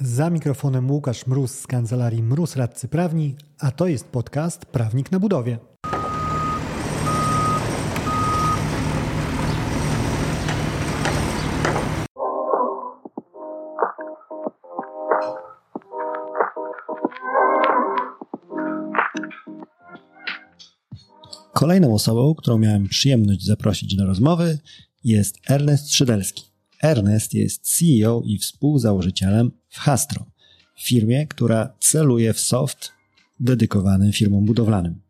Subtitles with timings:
[0.00, 5.20] Za mikrofonem Łukasz Mróz z kancelarii Mróz Radcy Prawni, a to jest podcast Prawnik na
[5.20, 5.58] budowie.
[21.52, 24.58] Kolejną osobą, którą miałem przyjemność zaprosić do rozmowy,
[25.04, 26.44] jest Ernest Szydelski.
[26.82, 30.26] Ernest jest CEO i współzałożycielem w Hastro,
[30.82, 32.92] firmie, która celuje w soft
[33.40, 35.00] dedykowany firmom budowlanym.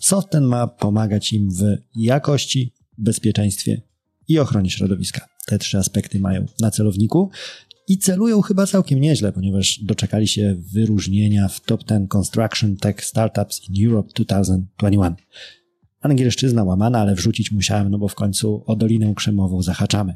[0.00, 1.62] Soft ten ma pomagać im w
[1.96, 3.82] jakości, bezpieczeństwie
[4.28, 5.26] i ochronie środowiska.
[5.46, 7.30] Te trzy aspekty mają na celowniku
[7.88, 13.68] i celują chyba całkiem nieźle, ponieważ doczekali się wyróżnienia w Top 10 Construction Tech Startups
[13.68, 15.14] in Europe 2021.
[16.00, 20.14] Angielszczyzna łamana, ale wrzucić musiałem, no bo w końcu o Dolinę Krzemową zahaczamy.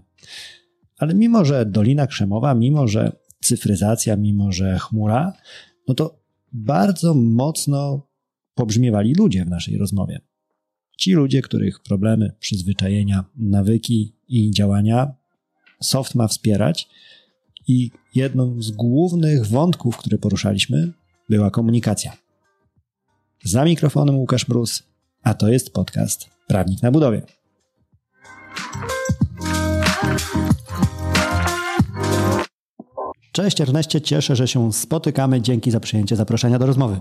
[0.99, 3.13] Ale mimo, że Dolina Krzemowa, mimo, że
[3.47, 5.33] cyfryzacja, mimo, że chmura,
[5.89, 6.21] no to
[6.53, 8.09] bardzo mocno
[8.55, 10.21] pobrzmiewali ludzie w naszej rozmowie.
[10.99, 15.15] Ci ludzie, których problemy, przyzwyczajenia, nawyki i działania
[15.83, 16.89] soft ma wspierać
[17.69, 20.93] i jedną z głównych wątków, które poruszaliśmy,
[21.29, 22.17] była komunikacja.
[23.45, 24.83] Za mikrofonem Łukasz Brus,
[25.23, 27.23] a to jest podcast Prawnik na budowie.
[33.35, 35.41] Cześć Erneście, cieszę, że się spotykamy.
[35.41, 37.01] Dzięki za przyjęcie zaproszenia do rozmowy.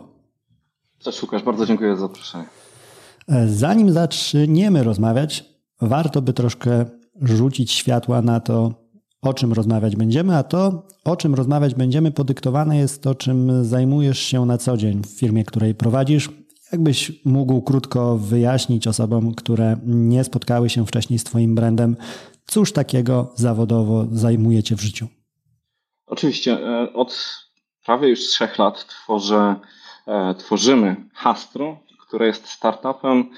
[0.99, 2.45] Cześć Łukasz, bardzo dziękuję za zaproszenie.
[3.27, 5.45] E, zanim zaczniemy rozmawiać,
[5.81, 6.85] warto by troszkę
[7.21, 8.73] rzucić światła na to,
[9.21, 14.19] o czym rozmawiać będziemy, a to, o czym rozmawiać będziemy, podyktowane jest to, czym zajmujesz
[14.19, 16.29] się na co dzień w firmie, której prowadzisz.
[16.71, 21.95] Jakbyś mógł krótko wyjaśnić osobom, które nie spotkały się wcześniej z Twoim brandem,
[22.47, 25.07] cóż takiego zawodowo zajmujecie w życiu?
[26.13, 26.67] Oczywiście.
[26.67, 27.39] E, od
[27.85, 29.55] prawie już trzech lat tworzę,
[30.07, 33.29] e, tworzymy Hastro, które jest startupem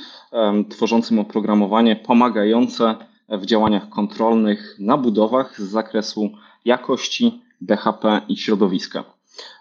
[0.69, 2.95] tworzącym oprogramowanie pomagające
[3.29, 6.29] w działaniach kontrolnych na budowach z zakresu
[6.65, 9.03] jakości, BHP i środowiska.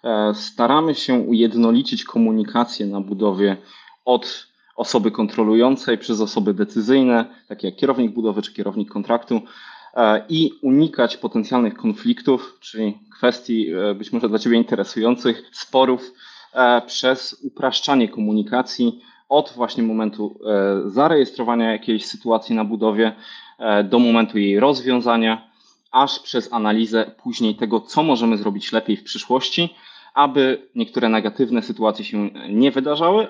[0.04, 3.56] E, staramy się ujednolicić komunikację na budowie
[4.04, 4.46] od
[4.76, 9.41] osoby kontrolującej przez osoby decyzyjne, takie jak kierownik budowy czy kierownik kontraktu,
[10.28, 16.12] i unikać potencjalnych konfliktów, czyli kwestii e, być może dla Ciebie interesujących, sporów
[16.87, 20.41] przez upraszczanie komunikacji od właśnie momentu
[20.87, 23.12] zarejestrowania jakiejś sytuacji na budowie
[23.59, 25.50] E, do momentu jej rozwiązania,
[25.93, 29.75] aż przez analizę później tego, co możemy zrobić lepiej w przyszłości,
[30.15, 33.28] aby niektóre negatywne sytuacje się nie wydarzały,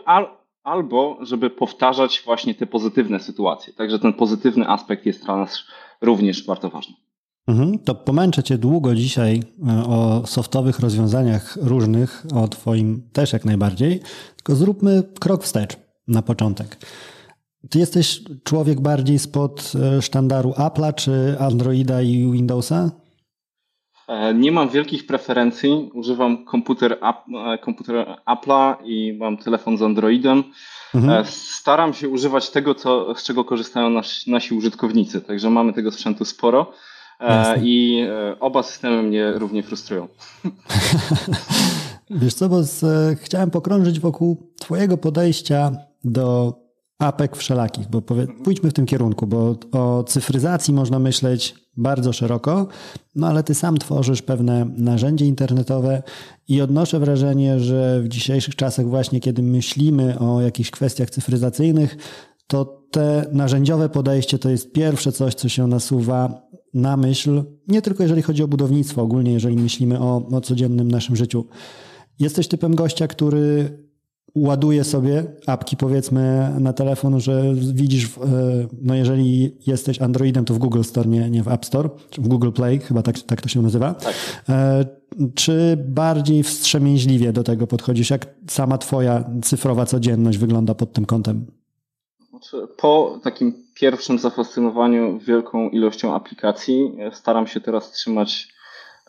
[0.65, 3.73] albo żeby powtarzać właśnie te pozytywne sytuacje.
[3.73, 5.65] Także ten pozytywny aspekt jest dla nas
[6.05, 6.95] również bardzo ważny.
[7.49, 13.45] Mhm, to pomęczę Cię długo dzisiaj e, o softowych rozwiązaniach różnych, o Twoim też jak
[13.45, 14.01] najbardziej,
[14.37, 15.77] tylko zróbmy krok wstecz
[16.09, 16.77] na początek.
[17.71, 22.91] Ty jesteś człowiek bardziej spod e, sztandaru Apple'a czy Androida i Windowsa?
[24.09, 25.91] E, nie mam wielkich preferencji.
[25.95, 26.99] Używam komputer,
[27.63, 30.45] komputer Apple'a i mam telefon z Androidem.
[30.95, 31.25] Mhm.
[31.27, 36.25] Staram się używać tego, co, z czego korzystają nasi, nasi użytkownicy, także mamy tego sprzętu
[36.25, 36.73] sporo.
[37.21, 37.65] Jasne.
[37.65, 38.07] I
[38.41, 40.09] oba systemy mnie równie frustrują.
[42.11, 42.85] Wiesz co, bo z,
[43.21, 45.73] chciałem pokrążyć wokół Twojego podejścia
[46.05, 46.55] do
[46.99, 52.67] apek wszelakich, bo powie, pójdźmy w tym kierunku, bo o cyfryzacji można myśleć bardzo szeroko,
[53.15, 56.03] no ale ty sam tworzysz pewne narzędzie internetowe
[56.49, 61.97] i odnoszę wrażenie, że w dzisiejszych czasach właśnie, kiedy myślimy o jakichś kwestiach cyfryzacyjnych,
[62.47, 66.43] to te narzędziowe podejście to jest pierwsze coś, co się nasuwa
[66.75, 71.17] na myśl, nie tylko jeżeli chodzi o budownictwo, ogólnie jeżeli myślimy o, o codziennym naszym
[71.17, 71.47] życiu.
[72.19, 73.79] Jesteś typem gościa, który
[74.35, 78.11] ładuję sobie apki powiedzmy na telefon, że widzisz, e,
[78.83, 82.29] no jeżeli jesteś Androidem, to w Google Store, nie, nie w App Store, czy w
[82.29, 83.95] Google Play, chyba tak, tak to się nazywa.
[83.95, 84.15] Tak.
[84.49, 84.85] E,
[85.35, 88.11] czy bardziej wstrzemięźliwie do tego podchodzisz?
[88.11, 91.47] Jak sama twoja cyfrowa codzienność wygląda pod tym kątem?
[92.31, 98.49] Znaczy, po takim pierwszym zafascynowaniu wielką ilością aplikacji staram się teraz trzymać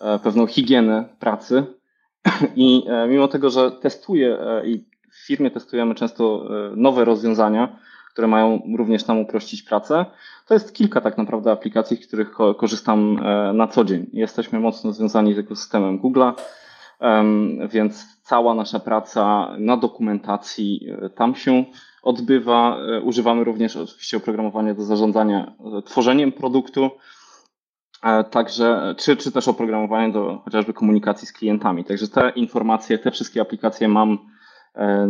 [0.01, 1.63] e, pewną higienę pracy
[2.55, 4.94] i mimo tego, że testuję i
[5.25, 7.79] w firmie testujemy często e, nowe rozwiązania,
[8.11, 10.05] które mają również nam uprościć pracę.
[10.47, 14.05] To jest kilka tak naprawdę aplikacji, z których korzystam e, na co dzień.
[14.13, 16.33] Jesteśmy mocno związani z ekosystemem Google'a,
[17.69, 21.65] więc cała nasza praca na dokumentacji e, tam się
[22.03, 22.77] odbywa.
[23.03, 25.53] Używamy również oczywiście oprogramowania do zarządzania
[25.85, 26.89] tworzeniem produktu.
[28.31, 31.83] Także, czy, czy też oprogramowanie do chociażby komunikacji z klientami.
[31.83, 34.17] Także te informacje, te wszystkie aplikacje mam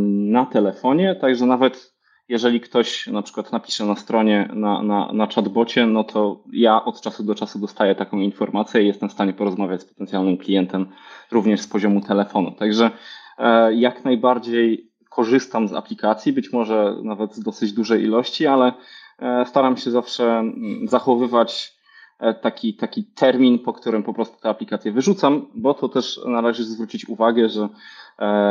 [0.07, 1.95] na telefonie, także nawet
[2.29, 7.01] jeżeli ktoś na przykład napisze na stronie, na, na, na chatbocie, no to ja od
[7.01, 10.87] czasu do czasu dostaję taką informację i jestem w stanie porozmawiać z potencjalnym klientem
[11.31, 12.51] również z poziomu telefonu.
[12.51, 12.91] Także
[13.37, 18.73] e, jak najbardziej korzystam z aplikacji, być może nawet z dosyć dużej ilości, ale
[19.19, 20.43] e, staram się zawsze
[20.85, 21.73] zachowywać
[22.19, 26.63] e, taki, taki termin, po którym po prostu te aplikacje wyrzucam, bo to też należy
[26.63, 27.69] zwrócić uwagę, że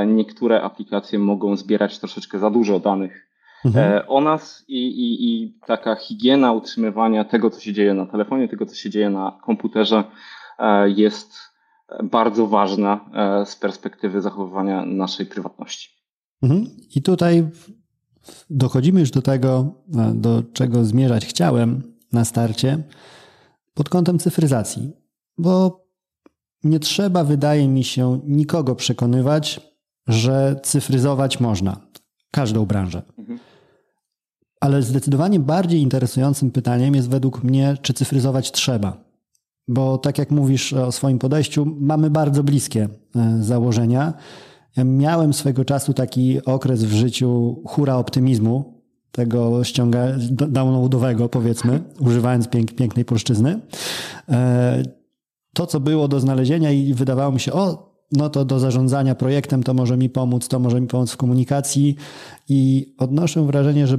[0.07, 3.31] niektóre aplikacje mogą zbierać troszeczkę za dużo danych
[3.65, 3.93] mhm.
[3.93, 8.49] E, o nas i, i, i taka higiena utrzymywania tego, co się dzieje na telefonie,
[8.49, 10.05] tego, co się dzieje na komputerze
[10.59, 11.35] e, jest
[12.03, 15.91] bardzo ważna e, z perspektywy zachowywania naszej prywatności.
[16.43, 16.67] Mhm.
[16.95, 17.47] I tutaj
[18.51, 19.75] dochodzimy już do tego,
[20.15, 21.83] do czego zmierzać chciałem
[22.13, 22.83] na starcie,
[23.75, 24.93] pod kątem cyfryzacji,
[25.39, 25.84] bo
[26.65, 29.61] nie trzeba, wydaje mi się, nikogo przekonywać,
[30.09, 31.77] że cyfryzować można
[32.31, 33.03] każdą branżę.
[33.19, 33.39] Mhm.
[34.61, 39.05] Ale zdecydowanie bardziej interesującym pytaniem jest według mnie, czy cyfryzować trzeba.
[39.69, 44.13] Bo tak jak mówisz o swoim podejściu, mamy bardzo bliskie e, założenia.
[44.77, 52.49] Ja miałem swego czasu taki okres w życiu hura optymizmu, tego ściąga downloadowego powiedzmy, używając
[52.49, 53.61] pięk, pięknej polszczyzny.
[55.55, 59.63] To, co było do znalezienia i wydawało mi się, o, no to do zarządzania projektem
[59.63, 61.97] to może mi pomóc, to może mi pomóc w komunikacji
[62.49, 63.99] i odnoszę wrażenie, że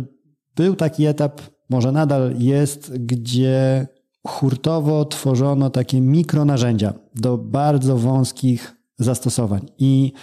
[0.56, 3.88] był taki etap, może nadal jest, gdzie
[4.28, 9.66] hurtowo tworzono takie mikronarzędzia do bardzo wąskich zastosowań.
[9.78, 10.14] I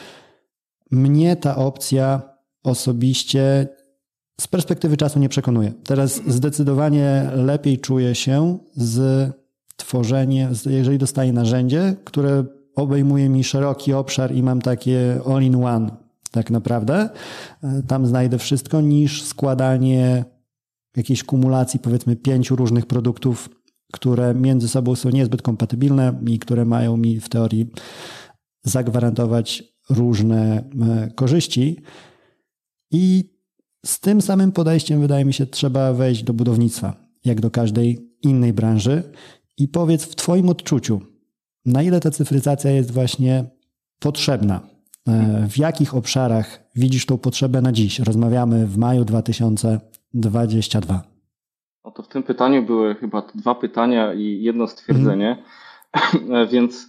[0.90, 2.22] mnie ta opcja
[2.62, 3.68] osobiście
[4.40, 5.72] z perspektywy czasu nie przekonuje.
[5.84, 9.28] Teraz zdecydowanie lepiej czuję się z
[9.84, 12.44] tworzeniem, jeżeli dostaję narzędzie, które
[12.74, 15.90] obejmuje mi szeroki obszar i mam takie all-in-one
[16.30, 17.08] tak naprawdę.
[17.62, 20.24] E, tam znajdę wszystko, niż składanie
[20.96, 23.48] jakiejś kumulacji powiedzmy pięciu różnych produktów,
[23.92, 27.70] które między sobą są niezbyt kompatybilne i które mają mi w teorii
[28.62, 31.82] zagwarantować różne e, korzyści.
[32.90, 33.32] I
[33.86, 38.52] z tym samym podejściem, wydaje mi się, trzeba wejść do budownictwa, jak do każdej innej
[38.52, 39.02] branży.
[39.58, 41.00] I powiedz w Twoim odczuciu,
[41.66, 43.44] na ile ta cyfryzacja jest właśnie
[43.98, 44.60] potrzebna?
[45.08, 47.98] E, w jakich obszarach widzisz tą potrzebę na dziś?
[47.98, 51.02] Rozmawiamy w maju 2022.
[51.84, 55.42] No to w tym pytaniu były chyba dwa pytania i jedno stwierdzenie,
[56.12, 56.48] mm.
[56.52, 56.86] więc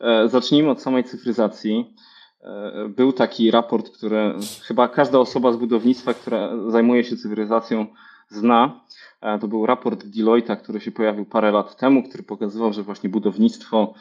[0.00, 1.94] e, zacznijmy od samej cyfryzacji.
[2.88, 7.86] Był taki raport, który chyba każda osoba z budownictwa, która zajmuje się cyfryzacją,
[8.28, 8.80] zna.
[9.40, 13.94] To był raport Deloitte'a, który się pojawił parę lat temu, który pokazywał, że właśnie budownictwo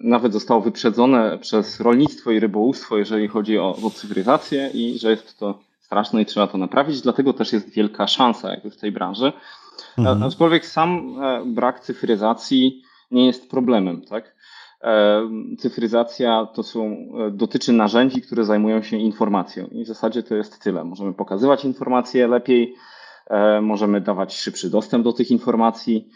[0.00, 5.38] nawet zostało wyprzedzone przez rolnictwo i rybołówstwo, jeżeli chodzi o, o cyfryzację i że jest
[5.38, 9.32] to straszne i trzeba to naprawić, dlatego też jest wielka szansa jakby w tej branży.
[9.98, 10.22] Mhm.
[10.22, 14.36] Aczkolwiek sam e, brak cyfryzacji nie jest problemem, tak?
[14.82, 15.22] E,
[15.58, 20.62] cyfryzacja to są, e, dotyczy narzędzi, które zajmują się informacją i w zasadzie to jest
[20.62, 20.84] tyle.
[20.84, 22.74] Możemy pokazywać informacje lepiej,
[23.62, 26.10] możemy dawać szybszy dostęp do tych informacji,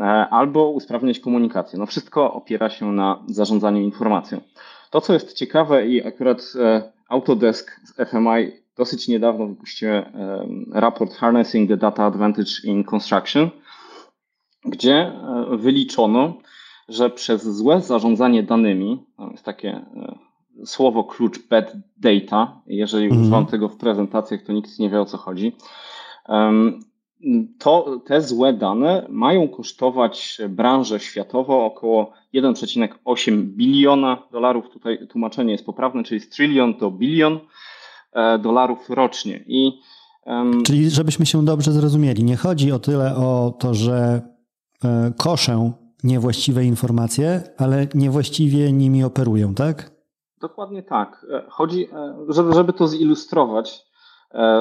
[0.00, 1.78] E, albo usprawniać komunikację.
[1.78, 4.40] No wszystko opiera się na zarządzaniu informacją.
[4.90, 10.06] To, co jest ciekawe i akurat e, Autodesk z FMI dosyć niedawno wypuściło e,
[10.72, 13.50] raport Harnessing the Data Advantage in Construction,
[14.64, 15.12] gdzie
[15.58, 16.34] wyliczono,
[16.88, 19.84] że przez złe zarządzanie danymi, tam jest takie
[20.64, 23.20] słowo klucz bad data, jeżeli mm.
[23.20, 25.56] używam tego w prezentacjach, to nikt nie wie o co chodzi,
[27.58, 34.70] to te złe dane mają kosztować branżę światowo około 1,8 biliona dolarów.
[34.70, 36.28] Tutaj tłumaczenie jest poprawne, czyli z
[36.78, 37.38] to bilion
[38.12, 39.44] e, dolarów rocznie.
[39.46, 39.80] I,
[40.26, 40.62] um...
[40.62, 44.22] Czyli żebyśmy się dobrze zrozumieli, nie chodzi o tyle o to, że
[44.84, 45.72] e, koszę
[46.04, 49.90] niewłaściwe informacje, ale niewłaściwie nimi operują, tak?
[50.40, 51.26] Dokładnie tak.
[51.32, 51.88] E, chodzi,
[52.28, 53.86] żeby, żeby to zilustrować,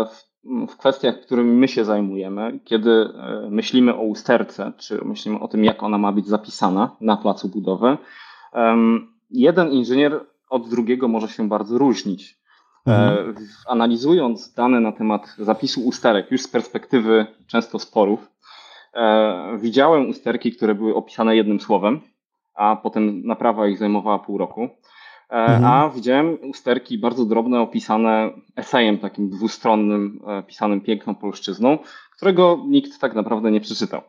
[0.10, 5.48] w w kwestiach, którymi my się zajmujemy, kiedy e, myślimy o usterce, czy myślimy o
[5.48, 7.98] tym, jak ona ma być zapisana na placu budowy,
[9.32, 12.40] jeden inżynier od drugiego może się bardzo różnić.
[12.88, 13.36] E, mhm.
[13.68, 18.32] Analizując dane na temat zapisu usterek, już z perspektywy często sporów,
[18.94, 22.02] e, widziałem usterki, które były opisane jednym słowem,
[22.56, 24.70] a potem naprawa ich zajmowała pół roku.
[25.30, 25.66] E, mhm.
[25.66, 31.78] A widziałem usterki bardzo drobne, opisane esejem takim dwustronnym, e, pisanym piękną polszczyzną,
[32.18, 34.02] którego nikt tak naprawdę nie przeczytał.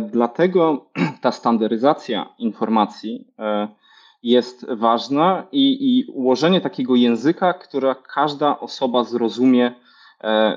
[0.00, 0.86] Dlatego
[1.22, 3.26] ta standaryzacja informacji
[4.22, 9.74] jest ważna i, i ułożenie takiego języka, która każda osoba zrozumie,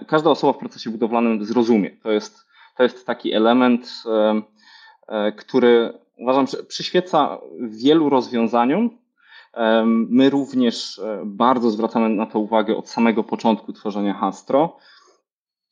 [0.07, 1.91] każda osoba w procesie budowlanym zrozumie.
[2.03, 4.03] To jest, to jest taki element,
[5.37, 8.89] który uważam, że przyświeca wielu rozwiązaniom.
[9.85, 14.77] My również e, bardzo zwracamy na to uwagę od samego początku tworzenia Hastro.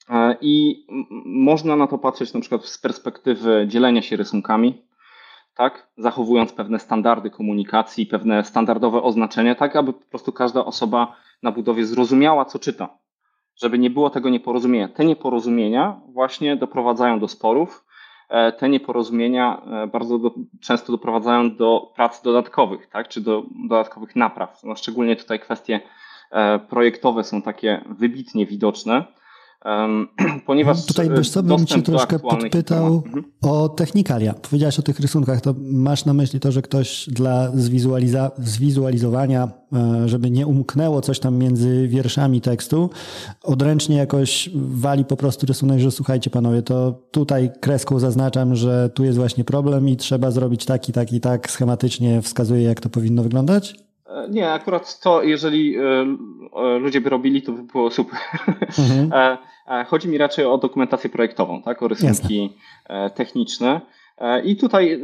[0.09, 0.85] E, I
[1.25, 4.81] można na to patrzeć na przykład z perspektywy dzielenia się rysunkami,
[5.55, 5.91] tak?
[5.97, 11.85] zachowując pewne standardy komunikacji, pewne standardowe oznaczenia, tak aby po prostu każda osoba na budowie
[11.85, 12.97] zrozumiała, co czyta,
[13.55, 14.87] żeby nie było tego nieporozumienia.
[14.87, 17.82] Te nieporozumienia właśnie doprowadzają do sporów,
[18.57, 24.63] te nieporozumienia e, bardzo do, często doprowadzają do prac dodatkowych, tak, czy do dodatkowych napraw.
[24.63, 25.79] No, szczególnie tutaj kwestie
[26.31, 29.05] e, projektowe są takie wybitnie widoczne.
[30.45, 33.23] Ponieważ Tutaj wiesz co, bym cię troszkę podpytał mhm.
[33.41, 34.33] o technikalia.
[34.33, 40.09] Powiedziałeś o tych rysunkach, to masz na myśli to, że ktoś dla zwizualiza- zwizualizowania, e,
[40.09, 42.89] żeby nie umknęło coś tam między wierszami tekstu,
[43.43, 49.03] odręcznie jakoś wali po prostu rysunek, że słuchajcie panowie, to tutaj kreską zaznaczam, że tu
[49.03, 52.89] jest właśnie problem i trzeba zrobić tak i tak i tak, schematycznie wskazuje jak to
[52.89, 53.75] powinno wyglądać?
[54.07, 56.05] E, nie, akurat to, jeżeli e,
[56.79, 58.19] ludzie by robili, to by było super.
[58.79, 59.11] Mhm.
[59.87, 61.83] Chodzi mi raczej o dokumentację projektową, tak?
[61.83, 62.43] o rysunki
[62.89, 63.09] Jasne.
[63.09, 63.81] techniczne.
[64.43, 65.01] I tutaj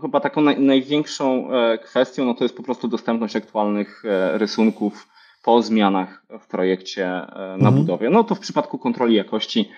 [0.00, 1.48] chyba taką największą
[1.84, 4.02] kwestią no to jest po prostu dostępność aktualnych
[4.32, 5.08] rysunków
[5.44, 7.74] po zmianach w projekcie na mhm.
[7.74, 8.10] budowie.
[8.10, 9.70] No to w przypadku kontroli jakości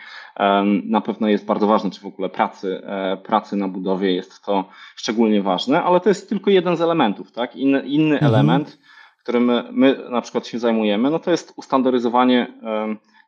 [0.84, 4.64] na pewno jest bardzo ważne, czy w ogóle pracy, e, pracy na budowie jest to
[4.96, 7.32] szczególnie ważne, ale to jest tylko jeden z elementów.
[7.32, 7.56] Tak?
[7.56, 8.34] Inny, inny mhm.
[8.34, 8.78] element,
[9.22, 12.52] którym my, my na przykład się zajmujemy, no to jest ustandaryzowanie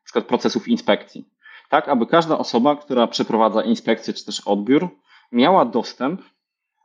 [0.03, 1.29] na przykład procesów inspekcji.
[1.69, 4.89] Tak, aby każda osoba, która przeprowadza inspekcję czy też odbiór,
[5.33, 6.23] miała dostęp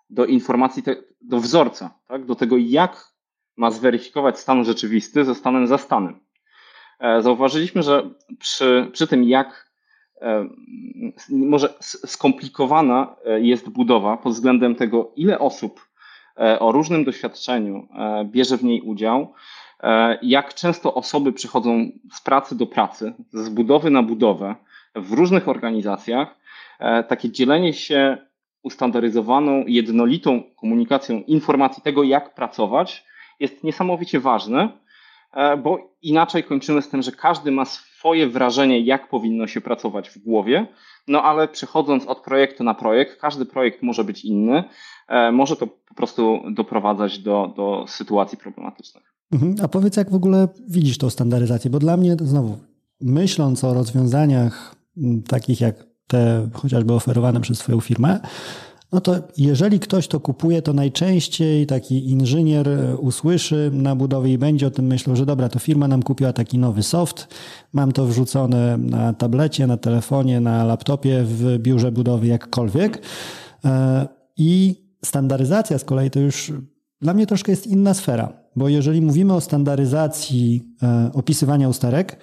[0.10, 3.14] do informacji, te, do wzorca, tak, do tego, jak
[3.58, 6.20] ma zweryfikować stan rzeczywisty ze stanem zastanym.
[7.00, 8.10] E, zauważyliśmy, że
[8.40, 9.68] przy, przy tym, jak
[10.22, 10.50] E,
[11.30, 15.88] może skomplikowana e, jest budowa pod względem tego, ile osób
[16.60, 17.88] o różnym doświadczeniu
[18.26, 19.34] bierze w niej udział,
[20.22, 24.56] jak często osoby przychodzą z pracy do pracy, z budowy na budowę
[24.96, 26.36] w różnych organizacjach.
[27.08, 28.18] Takie dzielenie się
[28.64, 33.06] ustandaryzowaną, jednolitą komunikacją informacji tego, jak pracować,
[33.40, 34.70] jest niesamowicie ważne,
[35.64, 40.18] bo inaczej kończymy z tym, że każdy ma swoje wrażenie, jak powinno się pracować w
[40.18, 40.68] głowie,
[41.08, 44.64] no ale przechodząc od projektu na projekt, każdy projekt może być inny,
[45.08, 49.17] e, może to po prostu doprowadzać do, do sytuacji problematycznych.
[49.32, 49.56] Mhm.
[49.62, 52.58] A powiedz, jak w ogóle widzisz tą standaryzację, bo dla mnie znowu,
[53.02, 54.76] myśląc o rozwiązaniach
[55.28, 58.20] takich jak te chociażby oferowane przez Twoją firmę,
[58.92, 64.38] no to jeżeli ktoś to kupuje, to najczęściej taki inżynier e, usłyszy na budowie i
[64.38, 67.28] będzie o tym myślał, że dobra, to firma nam kupiła taki nowy soft,
[67.74, 73.02] mam to wrzucone na tablecie, na telefonie, na laptopie, w biurze budowy, jakkolwiek.
[73.66, 74.08] E,
[74.38, 76.54] I standaryzacja z kolei to już
[77.02, 82.20] dla mnie troszkę jest inna sfera, bo jeżeli mówimy o standaryzacji e, opisywania usterek,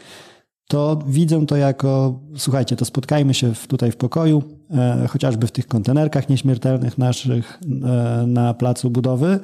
[0.68, 5.52] to widzę to jako, słuchajcie, to spotkajmy się w, tutaj w pokoju, e, chociażby w
[5.52, 9.40] tych kontenerkach nieśmiertelnych naszych e, na placu budowy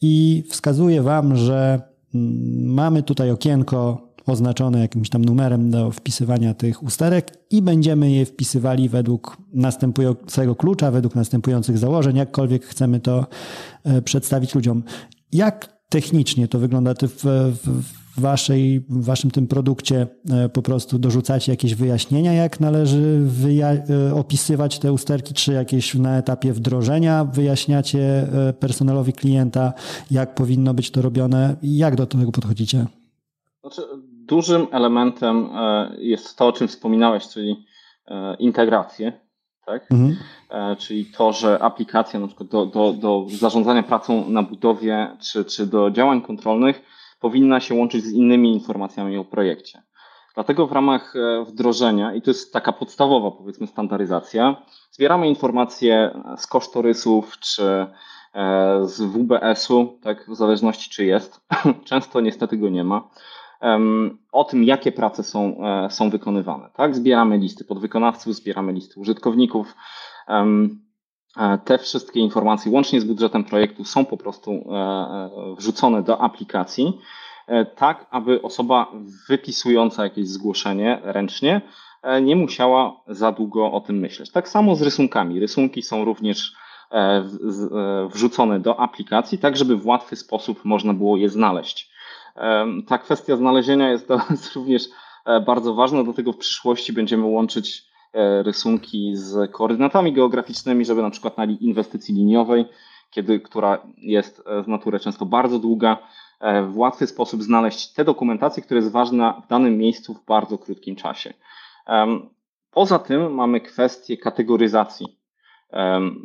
[0.00, 1.80] i wskazuję Wam, że
[2.14, 8.26] mm, mamy tutaj okienko oznaczone jakimś tam numerem do wpisywania tych usterek i będziemy je
[8.26, 13.26] wpisywali według następującego klucza, według następujących założeń, jakkolwiek chcemy to
[13.84, 14.82] e, przedstawić ludziom.
[15.32, 17.24] Jak technicznie to wygląda w,
[17.64, 24.08] w, waszej, w waszym tym produkcie e, po prostu dorzucacie jakieś wyjaśnienia, jak należy wyja-
[24.10, 28.00] e, opisywać te usterki, czy jakieś na etapie wdrożenia wyjaśniacie
[28.48, 29.72] e, personelowi klienta,
[30.10, 32.86] jak powinno być to robione jak do tego podchodzicie?
[33.60, 33.82] Znaczy,
[34.26, 35.48] dużym elementem
[35.98, 37.64] jest to, o czym wspominałeś, czyli
[38.38, 39.12] integracje.
[39.66, 39.92] Tak?
[39.92, 40.16] Mhm.
[40.78, 45.66] Czyli to, że aplikacja na przykład do, do, do zarządzania pracą na budowie czy, czy
[45.66, 46.82] do działań kontrolnych
[47.20, 49.82] powinna się łączyć z innymi informacjami o projekcie.
[50.34, 54.56] Dlatego w ramach e, wdrożenia, i to jest taka podstawowa, powiedzmy, standaryzacja,
[54.90, 57.86] zbieramy informacje z kosztorysów czy
[58.34, 61.40] e, z WBS-u, tak, w zależności czy jest.
[61.84, 63.08] Często niestety go nie ma.
[64.32, 66.70] O tym, jakie prace są, e, są wykonywane.
[66.74, 66.96] Tak?
[66.96, 69.74] Zbieramy listy podwykonawców, zbieramy listy użytkowników.
[70.28, 76.98] E, te wszystkie informacje, łącznie z budżetem projektu, są po prostu e, wrzucone do aplikacji,
[77.76, 78.92] tak aby osoba
[79.28, 81.60] wypisująca jakieś zgłoszenie ręcznie
[82.22, 84.30] nie musiała za długo o tym myśleć.
[84.30, 85.40] Tak samo z rysunkami.
[85.40, 86.52] Rysunki są również
[88.12, 91.91] wrzucone do aplikacji, tak żeby w łatwy sposób można było je znaleźć.
[92.86, 94.08] Ta kwestia znalezienia jest
[94.56, 94.82] również
[95.46, 97.82] bardzo ważna, dlatego w przyszłości będziemy łączyć
[98.42, 102.64] rysunki z koordynatami geograficznymi, żeby na przykład na inwestycji liniowej,
[103.10, 105.98] kiedy, która jest z natury często bardzo długa,
[106.42, 110.58] E, w łatwy sposób znaleźć te dokumentacje, która jest ważna w danym miejscu w bardzo
[110.58, 111.34] krótkim czasie.
[112.70, 115.21] Poza tym mamy kwestię kategoryzacji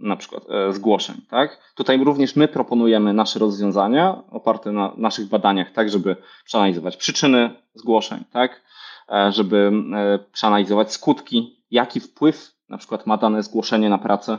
[0.01, 1.15] na przykład e, zgłoszeń.
[1.29, 1.73] Tak?
[1.75, 8.23] Tutaj również my proponujemy nasze rozwiązania oparte na naszych badaniach, tak żeby przeanalizować przyczyny zgłoszeń,
[8.31, 8.61] tak?
[9.09, 9.71] E, żeby
[10.31, 14.37] przeanalizować skutki, jaki wpływ na przykład ma dane zgłoszenie na pracę,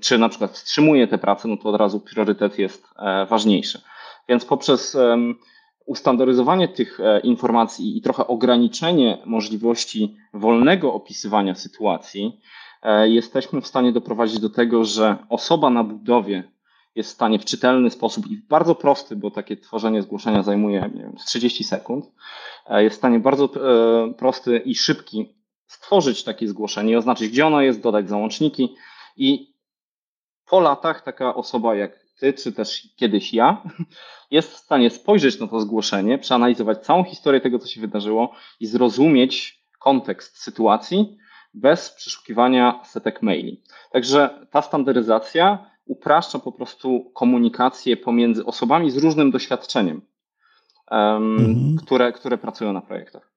[0.00, 2.94] czy na przykład wstrzymuje tę pracę, no to od razu priorytet jest
[3.28, 3.80] ważniejszy.
[4.28, 4.96] Więc poprzez
[5.86, 12.63] ustandaryzowanie tych e, informacji i trochę ograniczenie możliwości wolnego opisywania sytuacji, e,
[13.04, 16.54] jesteśmy w stanie doprowadzić do tego, że osoba na budowie
[16.94, 21.02] jest w stanie w czytelny sposób i bardzo prosty, bo takie tworzenie zgłoszenia zajmuje nie
[21.02, 22.12] wiem, 30 sekund,
[22.66, 23.48] e, jest w stanie bardzo
[24.18, 25.34] prosty i szybki
[25.66, 28.74] stworzyć takie zgłoszenie, oznaczyć, gdzie ono jest, dodać załączniki.
[29.16, 29.54] I
[30.46, 33.62] po latach taka osoba jak ty, czy też kiedyś ja,
[34.30, 38.66] jest w stanie spojrzeć na to zgłoszenie, przeanalizować całą historię tego, co się wydarzyło i
[38.66, 41.16] zrozumieć kontekst sytuacji
[41.54, 43.62] bez przeszukiwania setek maili.
[43.92, 50.00] Także ta standaryzacja upraszcza po prostu komunikację pomiędzy osobami z różnym doświadczeniem,
[50.90, 51.76] um, mhm.
[51.76, 53.34] które, które pracują na projektach.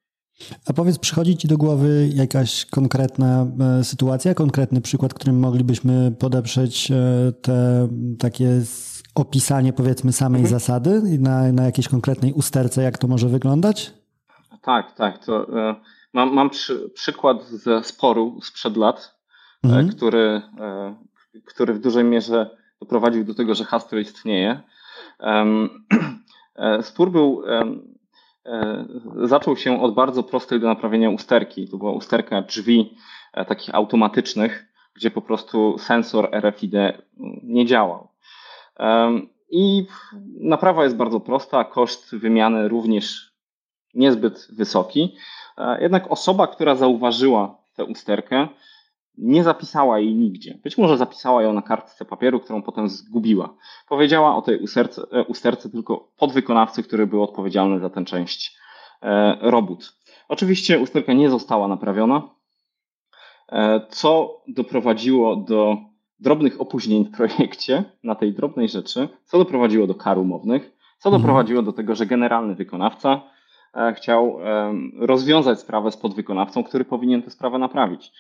[0.69, 3.47] A powiedz, przychodzi Ci do głowy jakaś konkretna
[3.79, 6.95] e, sytuacja, konkretny przykład, którym moglibyśmy podeprzeć e,
[7.41, 7.87] te
[8.19, 8.61] takie
[9.15, 10.59] opisanie, powiedzmy, samej mhm.
[10.59, 13.93] zasady na, na jakiejś konkretnej usterce, jak to może wyglądać?
[14.61, 15.25] Tak, tak.
[15.25, 15.75] To, e,
[16.17, 19.15] mam mam przy, przykład ze sporu sprzed lat,
[19.63, 19.89] mhm.
[19.89, 20.41] który,
[21.45, 24.61] który w dużej mierze doprowadził do tego, że Hastel istnieje.
[26.81, 27.43] Spór był
[28.47, 28.85] E,
[29.23, 31.67] zaczął się od bardzo prostej do naprawienia usterki.
[31.67, 32.97] To była usterka drzwi
[33.33, 36.73] e, takich automatycznych, gdzie po prostu sensor RFID
[37.43, 38.07] nie działał.
[39.49, 39.85] I
[40.39, 43.33] naprawa jest bardzo prosta, koszt wymiany również
[43.93, 45.15] niezbyt wysoki.
[45.57, 48.47] E, jednak osoba, która zauważyła tę usterkę,
[49.17, 50.59] nie zapisała jej nigdzie.
[50.63, 53.53] Być może zapisała ją na kartce papieru, którą potem zgubiła.
[53.89, 58.57] Powiedziała o tej usterce, e, usterce tylko podwykonawcy, który był odpowiedzialny za tę część
[59.01, 59.97] e, robót.
[60.29, 62.29] Oczywiście usterka nie została naprawiona,
[63.89, 65.77] co doprowadziło do
[66.19, 71.21] drobnych opóźnień w projekcie na tej drobnej rzeczy, co doprowadziło do kar umownych, co mhm.
[71.21, 73.21] doprowadziło do tego, że generalny wykonawca
[73.95, 74.39] chciał
[74.99, 78.11] rozwiązać sprawę z podwykonawcą, który powinien tę sprawę naprawić.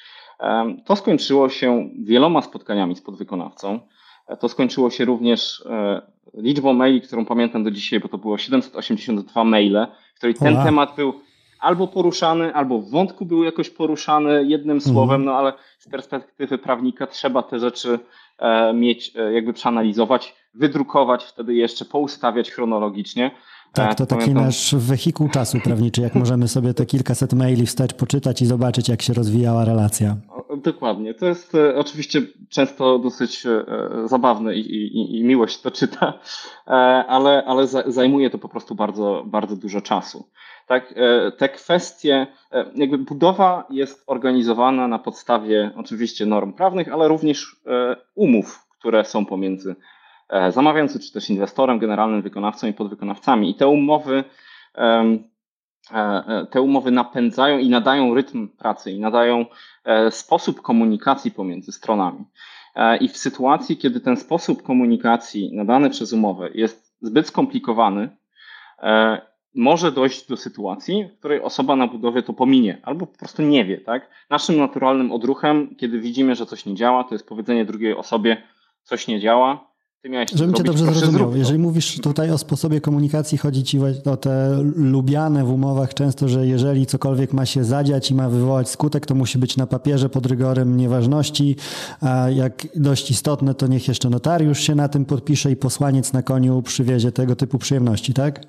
[0.85, 3.79] To skończyło się wieloma spotkaniami z podwykonawcą.
[4.27, 6.01] E, to skończyło się również e,
[6.33, 10.95] liczbą maili, którą pamiętam do dzisiaj, bo to było 782 maile, w której ten temat
[10.95, 11.13] był
[11.59, 14.93] albo poruszany, albo w wątku był jakoś poruszany jednym mhm.
[14.93, 17.99] słowem, no ale z perspektywy prawnika trzeba te rzeczy
[18.39, 23.31] e, mieć, jakby przeanalizować, wydrukować, wtedy jeszcze poustawiać chronologicznie.
[23.73, 24.45] Tak, to taki pamiętam.
[24.45, 29.01] nasz wehikuł czasu prawniczy, jak możemy sobie te kilkaset maili wstecz poczytać i zobaczyć, jak
[29.01, 30.15] się rozwijała relacja.
[30.63, 31.13] Dokładnie.
[31.13, 33.65] To jest e, oczywiście często dosyć e,
[34.07, 36.13] zabawne i, i, i miło się to czyta,
[36.67, 36.71] e,
[37.07, 40.29] ale, ale zajmuje to po prostu bardzo, bardzo dużo czasu.
[40.67, 40.93] Tak,
[41.37, 42.27] te kwestie,
[42.75, 47.55] jakby budowa jest organizowana na podstawie oczywiście norm prawnych, ale również
[48.15, 49.75] umów, które są pomiędzy
[50.49, 53.49] zamawiający, czy też inwestorem, generalnym wykonawcą i podwykonawcami.
[53.49, 54.23] I te umowy,
[54.75, 55.17] e,
[55.93, 59.45] e, te umowy napędzają i nadają rytm pracy, i nadają
[60.09, 62.25] sposób komunikacji pomiędzy stronami.
[63.01, 68.09] I w sytuacji, kiedy ten sposób komunikacji nadany przez umowę jest zbyt skomplikowany,
[69.55, 73.65] może dojść do sytuacji, w której osoba na budowie to pominie albo po prostu nie
[73.65, 73.77] wie.
[73.77, 74.09] Tak?
[74.29, 78.43] Naszym naturalnym odruchem, kiedy widzimy, że coś nie działa, to jest powiedzenie drugiej osobie,
[78.83, 79.66] coś nie działa,
[80.01, 81.35] ty miałeś Żebym cię dobrze zrozumiał.
[81.35, 83.79] Jeżeli mówisz tutaj o sposobie komunikacji, chodzi ci
[84.11, 88.69] o te lubiane w umowach często, że jeżeli cokolwiek ma się zadziać i ma wywołać
[88.69, 91.55] skutek, to musi być na papierze pod rygorem nieważności,
[92.01, 96.21] a jak dość istotne, to niech jeszcze notariusz się na tym podpisze i posłaniec na
[96.21, 98.41] koniu przywiezie tego typu przyjemności, tak?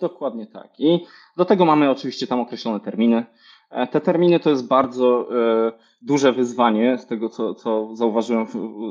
[0.00, 0.68] Dokładnie tak.
[0.78, 1.04] I
[1.36, 3.26] do tego mamy oczywiście tam określone terminy.
[3.70, 5.28] E, te terminy to jest bardzo
[5.68, 8.46] e, duże wyzwanie z tego, co, co zauważyłem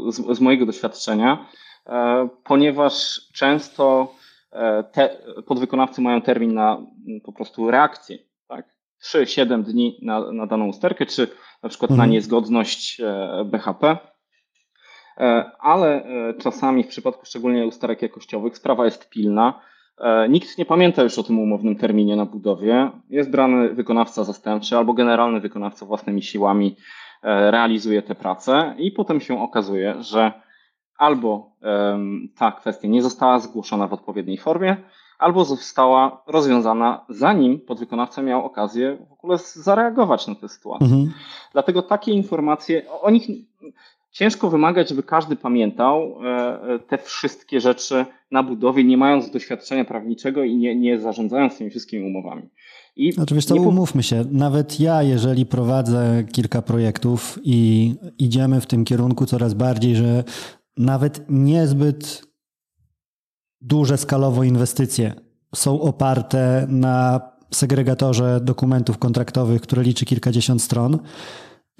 [0.10, 1.46] z, z mojego doświadczenia
[2.44, 4.14] ponieważ często
[4.52, 6.78] e, te podwykonawcy mają termin na
[7.24, 8.18] po prostu reakcję.
[8.48, 8.66] Tak?
[9.04, 11.28] 3-7 dni na, na daną usterkę, czy
[11.64, 12.10] na przykład mhm.
[12.10, 13.02] na niezgodność
[13.46, 13.98] BHP.
[15.60, 16.04] Ale
[16.40, 19.62] czasami w przypadku szczególnie usterek jakościowych sprawa jest pilna
[20.02, 22.92] E, nikt nie pamięta już o tym umownym terminie na budowie.
[23.10, 26.76] Jest brany wykonawca zastępczy albo generalny wykonawca własnymi siłami
[27.24, 30.32] e, realizuje te prace i potem się okazuje, że
[31.02, 31.52] albo
[32.36, 34.78] ta kwestia nie została zgłoszona w odpowiedniej formie,
[35.20, 40.88] albo została rozwiązana zanim podwykonawca miał okazję w ogóle zareagować na tę sytuację.
[40.88, 41.12] Mhm.
[41.54, 43.28] Dlatego takie informacje, o nich
[44.12, 49.86] ciężko wymagać, żeby każdy pamiętał e, e, te wszystkie rzeczy na budowie, nie mając doświadczenia
[49.86, 52.50] prawniczego i nie, nie zarządzając tymi wszystkimi umowami.
[52.96, 53.62] I Oczywiście nie...
[53.62, 59.96] umówmy się, nawet ja, jeżeli prowadzę kilka projektów i idziemy w tym kierunku coraz bardziej,
[59.96, 60.24] że
[60.78, 62.24] nawet niezbyt
[63.62, 65.14] duże skalowo inwestycje
[65.56, 67.22] są oparte na
[67.54, 71.00] segregatorze dokumentów kontraktowych, które liczy kilkadziesiąt stron,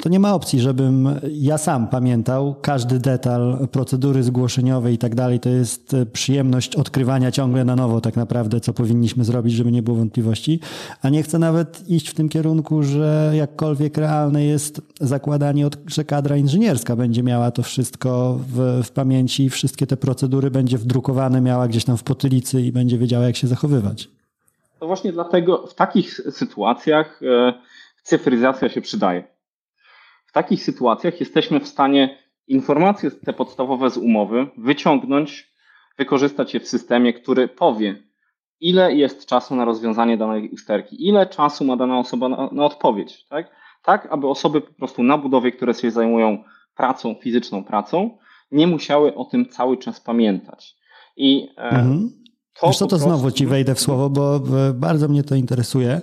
[0.02, 5.40] to nie ma opcji, żebym ja sam pamiętał każdy detal procedury zgłoszeniowej i tak dalej.
[5.40, 9.82] To jest e, przyjemność odkrywania ciągle na nowo tak naprawdę, co powinniśmy zrobić, żeby nie
[9.82, 10.60] było wątpliwości.
[11.02, 16.38] A nie chcę nawet iść w tym kierunku, że jakkolwiek realne jest zakładanie, że kadra
[16.38, 21.86] inżynierska będzie miała to wszystko w, w pamięci, wszystkie te procedury będzie wdrukowane, miała gdzieś
[21.86, 24.10] tam w potylicy i będzie wiedziała, jak się zachowywać.
[24.80, 27.54] To właśnie dlatego w takich sytuacjach e,
[28.04, 29.24] cyfryzacja się przydaje
[30.32, 32.18] w takich sytuacjach jesteśmy w stanie
[32.48, 35.52] informacje te podstawowe z umowy wyciągnąć,
[35.98, 38.04] wykorzystać je w systemie, który powie,
[38.60, 43.26] ile jest czasu na rozwiązanie danej usterki, ile czasu ma dana osoba na, na odpowiedź,
[43.30, 43.52] tak?
[43.84, 46.44] tak, aby osoby po prostu na budowie, które się zajmują
[46.76, 48.18] pracą, fizyczną pracą,
[48.52, 50.76] nie musiały o tym cały czas pamiętać.
[51.18, 52.10] I e, mhm.
[52.60, 53.08] to Wiesz co, to prostu...
[53.08, 54.40] znowu ci wejdę w słowo, bo
[54.74, 56.02] bardzo mnie to interesuje.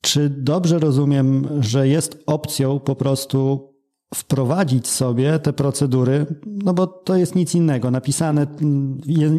[0.00, 3.68] Czy dobrze rozumiem, że jest opcją po prostu
[4.14, 8.46] wprowadzić sobie te procedury, no bo to jest nic innego, napisane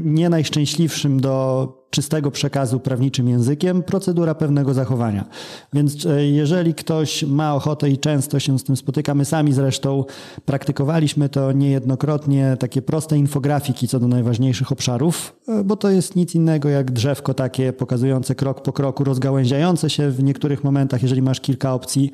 [0.03, 5.25] nie najszczęśliwszym do czystego przekazu prawniczym językiem procedura pewnego zachowania.
[5.73, 10.03] Więc e, jeżeli ktoś ma ochotę i często się z tym spotykamy, sami zresztą
[10.45, 16.35] praktykowaliśmy to niejednokrotnie, takie proste infografiki co do najważniejszych obszarów, e, bo to jest nic
[16.35, 21.41] innego jak drzewko takie pokazujące krok po kroku, rozgałęziające się w niektórych momentach, jeżeli masz
[21.41, 22.11] kilka opcji,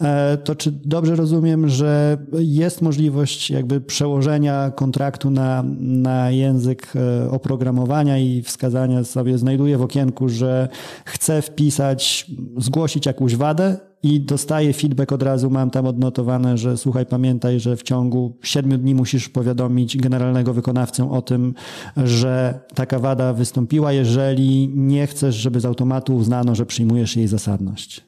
[0.00, 6.92] e, to czy dobrze rozumiem, że jest możliwość jakby przełożenia kontraktu na, na język
[7.30, 10.68] oprogramowania i wskazania sobie znajduję w okienku, że
[11.04, 17.06] chcę wpisać, zgłosić jakąś wadę i dostaję feedback od razu, mam tam odnotowane, że słuchaj,
[17.06, 21.54] pamiętaj, że w ciągu siedmiu dni musisz powiadomić generalnego wykonawcę o tym,
[21.96, 28.04] że taka wada wystąpiła, jeżeli nie chcesz, żeby z automatu uznano, że przyjmujesz jej zasadność.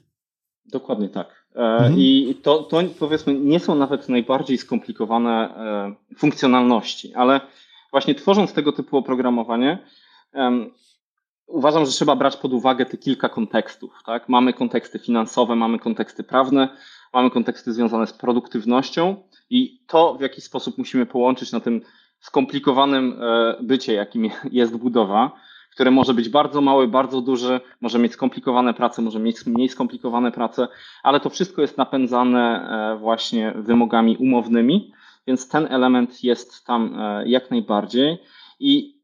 [0.73, 1.47] Dokładnie tak.
[1.57, 1.95] E, mhm.
[1.99, 7.41] I to, to powiedzmy nie są nawet najbardziej skomplikowane e, funkcjonalności, ale
[7.91, 9.79] właśnie tworząc tego typu oprogramowanie,
[11.47, 13.93] uważam, że trzeba brać pod uwagę te kilka kontekstów.
[14.07, 14.29] Tak?
[14.29, 16.69] Mamy konteksty finansowe, mamy konteksty prawne,
[17.13, 19.17] mamy konteksty związane z produktywnością
[19.51, 21.81] i to, w jaki sposób musimy połączyć na tym
[22.21, 25.33] skomplikowanym e, bycie, jakim jest budowa,
[25.71, 30.33] które może być bardzo małe, bardzo duże, może mieć skomplikowane prace, może mieć mniej skomplikowane
[30.33, 30.69] prace,
[31.03, 34.93] ale to wszystko jest napędzane e, właśnie wymogami umownymi,
[35.27, 38.19] więc ten element jest tam e, jak najbardziej.
[38.61, 39.02] I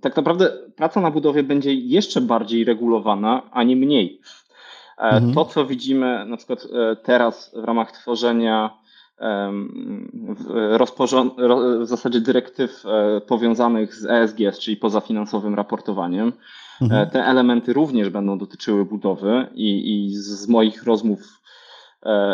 [0.00, 4.20] tak naprawdę praca na budowie będzie jeszcze bardziej regulowana, a nie mniej.
[4.98, 5.34] E, mhm.
[5.34, 8.82] To, co widzimy na przykład e, teraz w ramach tworzenia
[11.80, 12.84] w zasadzie dyrektyw
[13.26, 16.32] powiązanych z ESG, czyli pozafinansowym raportowaniem,
[16.80, 17.10] mhm.
[17.10, 21.41] te elementy również będą dotyczyły budowy i, i z moich rozmów E,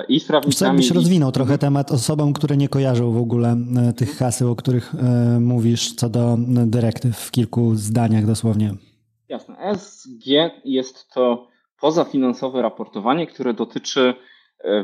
[0.08, 0.68] i z prawnikami.
[0.68, 3.56] Jakbyś rozwinął trochę temat osobom, które nie kojarzą w ogóle
[3.88, 8.74] e, tych haseł, o których e, mówisz, co do dyrektyw w kilku zdaniach dosłownie.
[9.28, 9.58] Jasne.
[9.58, 10.26] ESG
[10.64, 11.48] jest to
[11.80, 14.14] pozafinansowe raportowanie, które dotyczy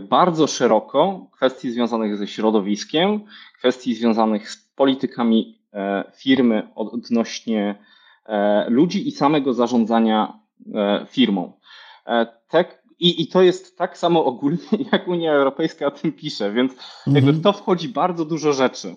[0.09, 3.21] bardzo szeroko kwestii związanych ze środowiskiem,
[3.59, 5.59] kwestii związanych z politykami
[6.17, 7.75] firmy odnośnie
[8.69, 10.39] ludzi i samego zarządzania
[11.09, 11.53] firmą.
[12.49, 12.65] Te
[12.99, 14.59] i, I to jest tak samo ogólnie,
[14.93, 17.17] jak Unia Europejska o tym pisze, więc mhm.
[17.17, 18.97] jakby w to wchodzi bardzo dużo rzeczy.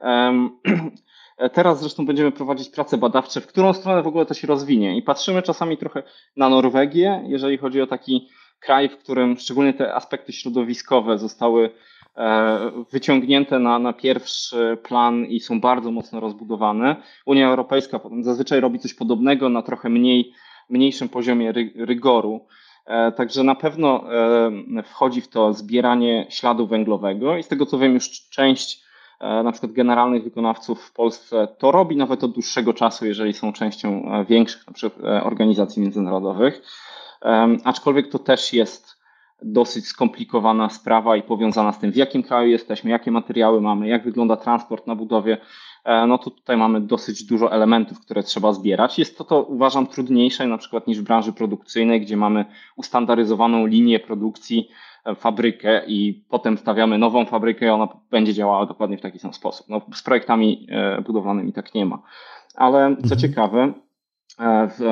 [0.00, 0.58] Um,
[1.52, 4.96] teraz zresztą będziemy prowadzić prace badawcze, w którą stronę w ogóle to się rozwinie.
[4.96, 6.02] I patrzymy czasami trochę
[6.36, 8.28] na Norwegię, jeżeli chodzi o taki
[8.60, 11.70] kraj, w którym szczególnie te aspekty środowiskowe zostały
[12.16, 16.96] e, wyciągnięte na, na pierwszy plan i są bardzo mocno rozbudowane.
[17.26, 20.32] Unia Europejska zazwyczaj robi coś podobnego na trochę mniej,
[20.68, 22.46] mniejszym poziomie rygoru.
[23.16, 24.04] Także na pewno
[24.84, 28.86] wchodzi w to zbieranie śladu węglowego i z tego co wiem, już część
[29.20, 34.02] na przykład generalnych wykonawców w Polsce to robi nawet od dłuższego czasu, jeżeli są częścią
[34.28, 36.62] większych na przykład organizacji międzynarodowych.
[37.64, 38.96] Aczkolwiek to też jest
[39.42, 44.04] dosyć skomplikowana sprawa i powiązana z tym, w jakim kraju jesteśmy, jakie materiały mamy, jak
[44.04, 45.38] wygląda transport na budowie.
[45.86, 48.98] E, no to tutaj mamy dosyć dużo elementów, które trzeba zbierać.
[48.98, 52.44] Jest to, to uważam trudniejsze na przykład niż w branży produkcyjnej, gdzie mamy
[52.76, 54.68] ustandaryzowaną linię produkcji,
[55.04, 59.32] e, fabrykę i potem stawiamy nową fabrykę i ona będzie działała dokładnie w taki sam
[59.32, 59.66] sposób.
[59.68, 62.02] No, z projektami e, budowlanymi tak nie ma.
[62.54, 63.20] Ale co mhm.
[63.20, 63.72] ciekawe,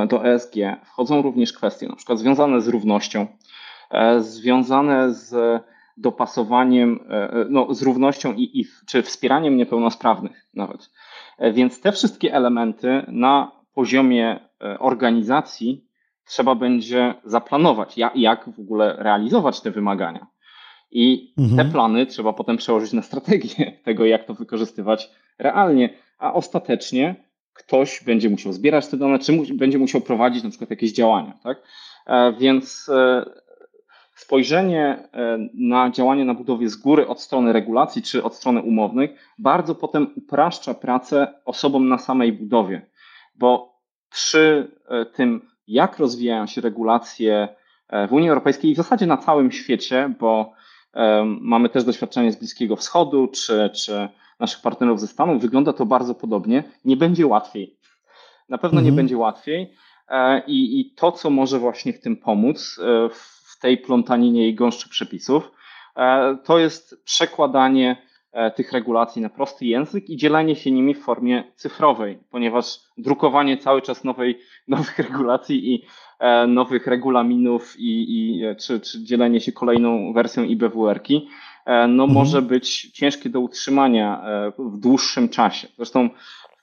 [0.08, 0.54] do ESG
[0.84, 3.26] wchodzą również kwestie na przykład związane z równością,
[4.18, 5.34] związane z
[5.96, 10.90] dopasowaniem, e, e, no, z równością i, i, czy wspieraniem niepełnosprawnych nawet.
[11.38, 14.40] E, więc te wszystkie elementy na poziomie
[14.78, 15.84] organizacji
[16.26, 20.26] trzeba będzie zaplanować, jak, jak w ogóle realizować te wymagania.
[20.90, 21.56] I mhm.
[21.56, 27.14] te plany trzeba potem przełożyć na strategię tego, jak to wykorzystywać realnie, a ostatecznie
[27.52, 31.38] ktoś będzie musiał zbierać te dane, czy mu, będzie musiał prowadzić na przykład jakieś działania.
[31.42, 31.62] Tak?
[32.38, 32.90] Więc
[34.14, 39.10] spojrzenie e, na działanie na budowie z góry od strony regulacji czy od strony umownych
[39.38, 42.86] bardzo potem upraszcza pracę osobom na samej budowie,
[43.34, 47.48] bo przy e, tym, jak rozwijają się regulacje
[47.88, 50.52] e, w Unii Europejskiej i w zasadzie na całym świecie, bo
[51.40, 54.08] mamy też doświadczenie z Bliskiego Wschodu czy, czy
[54.40, 56.64] naszych partnerów ze Stanów, wygląda to bardzo podobnie.
[56.84, 57.76] Nie będzie łatwiej.
[58.48, 58.84] Na pewno mhm.
[58.84, 59.74] nie będzie łatwiej.
[60.46, 65.50] I, I to, co może właśnie w tym pomóc, w tej plątaninie i gąszczu przepisów,
[65.96, 67.96] e, to jest przekładanie
[68.32, 72.66] e, tych regulacji na prosty język i dzielenie się nimi w formie cyfrowej, ponieważ
[72.98, 75.84] drukowanie cały czas nowej, nowych regulacji i
[76.18, 81.28] e, nowych regulaminów i, i czy, czy dzielenie się kolejną wersją IBWR-ki
[81.66, 82.12] no, mhm.
[82.12, 84.24] może być ciężkie do utrzymania
[84.58, 85.68] w dłuższym czasie.
[85.76, 86.10] Zresztą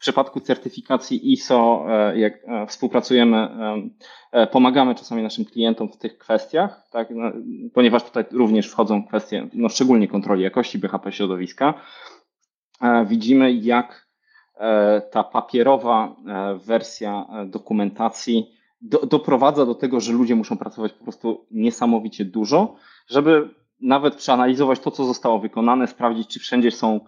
[0.02, 3.38] w przypadku certyfikacji ISO, e, jak e, współpracujemy,
[4.32, 7.32] e, pomagamy czasami naszym klientom w tych kwestiach, tak, no,
[7.74, 11.74] ponieważ tutaj również wchodzą kwestie, no, szczególnie kontroli jakości BHP środowiska.
[13.06, 14.08] Widzimy, jak
[15.12, 16.16] ta papierowa
[16.66, 22.76] wersja dokumentacji do, doprowadza do tego, że ludzie muszą pracować po prostu niesamowicie dużo,
[23.08, 23.50] żeby
[23.82, 27.00] nawet przeanalizować to, co zostało wykonane, sprawdzić, czy wszędzie są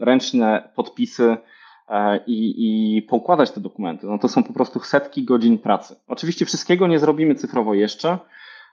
[0.00, 1.36] ręczne podpisy,
[2.26, 2.54] i,
[2.96, 4.06] i poukładać te dokumenty.
[4.06, 5.96] No to są po prostu setki godzin pracy.
[6.08, 8.08] Oczywiście wszystkiego nie zrobimy cyfrowo jeszcze.
[8.10, 8.18] E,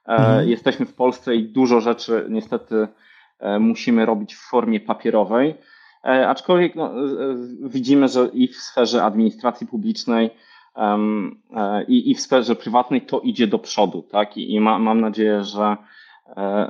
[0.07, 0.49] mhm.
[0.49, 2.87] Jesteśmy w Polsce i dużo rzeczy niestety
[3.39, 5.55] e, musimy robić w formie papierowej.
[6.27, 6.91] Aczkolwiek no,
[7.61, 10.29] widzimy, że i w sferze administracji publicznej,
[11.87, 14.37] i, i w sferze prywatnej to idzie do przodu, tak?
[14.37, 15.77] I, i ma, mam nadzieję, że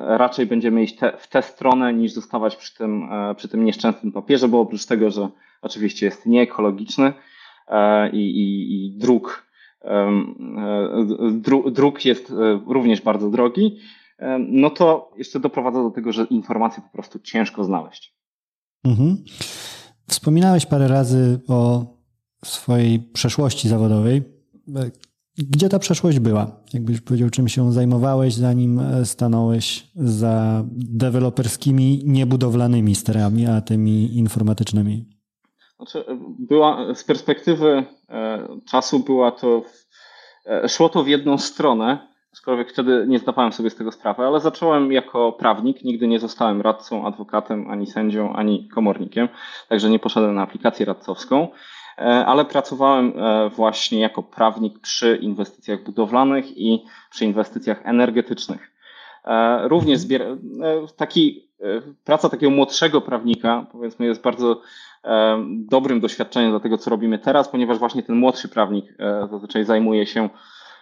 [0.07, 4.47] raczej będziemy iść te, w tę stronę niż zostawać przy tym, przy tym nieszczęsnym papierze,
[4.47, 5.29] bo oprócz tego, że
[5.61, 7.13] oczywiście jest nieekologiczny
[7.67, 9.47] e, i, i, i druk,
[9.81, 10.11] e,
[11.71, 13.79] druk jest e, również bardzo drogi,
[14.39, 18.15] no to jeszcze doprowadza do tego, że informacje po prostu ciężko znaleźć.
[18.83, 19.23] Mhm.
[20.07, 21.85] Wspominałeś parę razy o
[22.45, 24.21] swojej przeszłości zawodowej.
[25.37, 26.47] Gdzie ta przeszłość była?
[26.73, 35.05] Jakbyś powiedział, czym się zajmowałeś, zanim stanąłeś za deweloperskimi, niebudowlanymi sterami, a tymi informatycznymi?
[35.77, 36.05] Znaczy,
[36.39, 39.61] była, z perspektywy e, czasu była to,
[40.45, 44.39] e, szło to w jedną stronę, aczkolwiek wtedy nie zdawałem sobie z tego sprawy, ale
[44.39, 49.29] zacząłem jako prawnik, nigdy nie zostałem radcą, adwokatem, ani sędzią, ani komornikiem,
[49.69, 51.49] także nie poszedłem na aplikację radcowską, e,
[51.97, 53.13] ale pracowałem
[53.55, 58.71] właśnie jako prawnik przy inwestycjach budowlanych i przy inwestycjach energetycznych.
[59.63, 60.37] Również zbier-
[60.95, 61.47] taki,
[62.05, 64.61] praca takiego młodszego prawnika, powiedzmy, jest bardzo
[65.47, 70.05] dobrym doświadczeniem do tego, co robimy teraz, ponieważ właśnie ten młodszy prawnik e, zazwyczaj zajmuje
[70.05, 70.29] się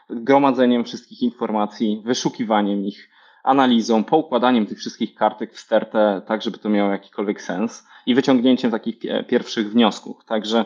[0.09, 3.09] gromadzeniem wszystkich informacji, wyszukiwaniem ich,
[3.43, 8.71] analizą, poukładaniem tych wszystkich kartek w stertę, tak żeby to miało jakikolwiek sens i wyciągnięciem
[8.71, 10.25] takich pierwszych wniosków.
[10.25, 10.65] Także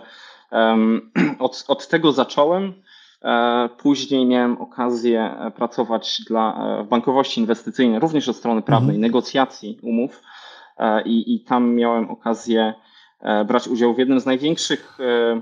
[1.39, 2.73] od, od tego zacząłem.
[3.21, 9.01] E, później miałem okazję pracować dla, e, w bankowości inwestycyjnej, również od strony prawnej, mhm.
[9.01, 10.21] negocjacji umów
[11.05, 12.73] i, i tam miałem okazję
[13.25, 15.41] E, brać udział w jednym z największych e,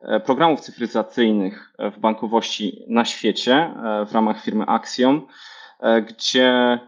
[0.00, 3.74] e, programów cyfryzacyjnych w bankowości na świecie
[4.06, 5.26] w ramach firmy Axiom,
[6.08, 6.78] gdzie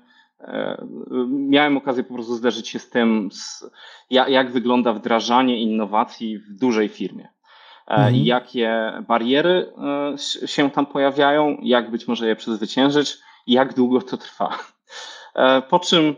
[1.29, 3.29] miałem okazję po prostu zderzyć się z tym,
[4.11, 7.29] jak wygląda wdrażanie innowacji w dużej firmie.
[7.87, 8.15] Mhm.
[8.15, 9.73] jakie bariery
[10.47, 14.59] się tam pojawiają, jak być może je przezwyciężyć i jak długo to trwa.
[15.71, 16.15] Po czym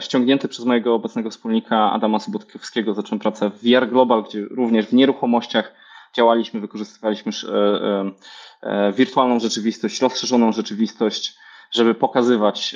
[0.00, 4.92] ściągnięty przez mojego obecnego wspólnika Adama Sobotkowskiego zacząłem pracę w VR Global, gdzie również w
[4.92, 5.74] nieruchomościach
[6.16, 7.32] działaliśmy, wykorzystywaliśmy
[8.96, 11.38] wirtualną rzeczywistość, rozszerzoną rzeczywistość,
[11.70, 12.74] żeby pokazywać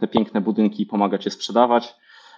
[0.00, 1.94] te piękne budynki i pomagać je sprzedawać.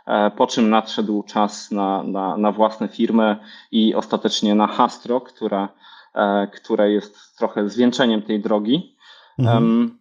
[0.06, 3.36] E, po czym nadszedł czas na, na, na własne firmy
[3.70, 5.68] i ostatecznie na Hastro, która,
[6.14, 8.96] e, które jest trochę zwieńczeniem tej drogi.
[9.38, 9.98] Mhm.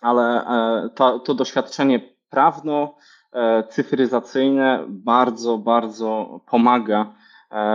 [0.00, 7.20] Ale e, to, to doświadczenie prawno-cyfryzacyjne bardzo, bardzo pomaga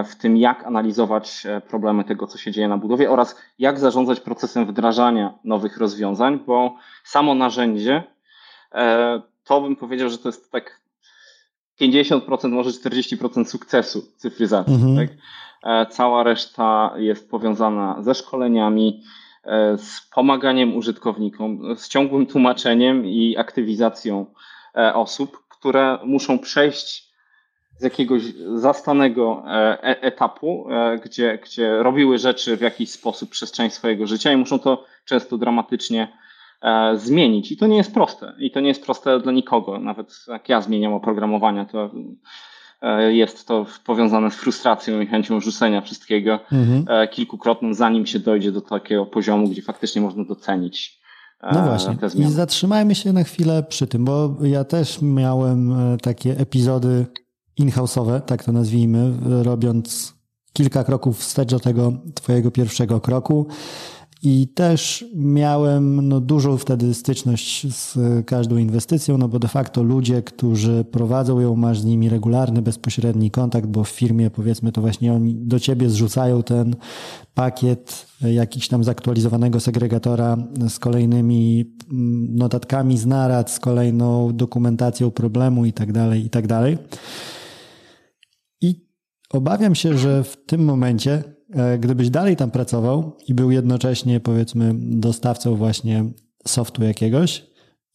[0.06, 4.66] w tym, jak analizować problemy tego, co się dzieje na budowie oraz jak zarządzać procesem
[4.66, 8.04] wdrażania nowych rozwiązań, bo samo narzędzie
[9.44, 10.80] to bym powiedział, że to jest tak
[11.82, 14.74] 50%, może 40% sukcesu cyfryzacji.
[14.74, 14.98] Mhm.
[14.98, 15.18] Tak?
[15.66, 19.04] E, cała reszta jest powiązana ze szkoleniami,
[19.44, 24.26] e, z pomaganiem użytkownikom, z ciągłym tłumaczeniem i aktywizacją
[24.76, 27.06] e, osób, które muszą przejść
[27.78, 28.22] z jakiegoś
[28.56, 29.44] zastanego
[29.82, 30.68] etapu,
[31.06, 35.38] gdzie, gdzie robiły rzeczy w jakiś sposób przez część swojego życia i muszą to często
[35.38, 36.08] dramatycznie
[36.96, 37.52] zmienić.
[37.52, 38.34] I to nie jest proste.
[38.39, 39.80] I to nie jest proste dla nikogo.
[39.80, 41.91] Nawet jak ja zmieniam oprogramowania, to
[42.82, 46.86] e, jest to powiązane z frustracją i chęcią rzucenia wszystkiego mhm.
[46.88, 51.06] E, kilkukrotną, zanim się dojdzie do takiego poziomu, gdzie faktycznie można docenić.
[51.54, 51.96] No właśnie.
[52.15, 57.06] I zatrzymajmy się na chwilę przy tym, bo ja też miałem takie epizody
[57.58, 59.12] in-house'owe, tak to nazwijmy,
[59.44, 60.15] robiąc
[60.54, 63.48] kilka kroków wstecz do tego twojego pierwszego kroku.
[64.28, 70.22] I też miałem no, dużą wtedy styczność z każdą inwestycją, no bo de facto ludzie,
[70.22, 75.14] którzy prowadzą ją, masz z nimi regularny, bezpośredni kontakt, bo w firmie powiedzmy to właśnie
[75.14, 76.76] oni do ciebie zrzucają ten
[77.34, 80.38] pakiet jakiś tam zaktualizowanego segregatora
[80.70, 86.48] z kolejnymi mm, notatkami z narad, z kolejną dokumentacją problemu i tak dalej, i tak
[86.48, 86.78] dalej.
[88.62, 88.86] I
[89.30, 91.35] obawiam się, że w tym momencie
[91.80, 96.06] gdybyś dalej tam pracował i był jednocześnie, powiedzmy, dostawcą właśnie
[96.48, 97.44] softu jakiegoś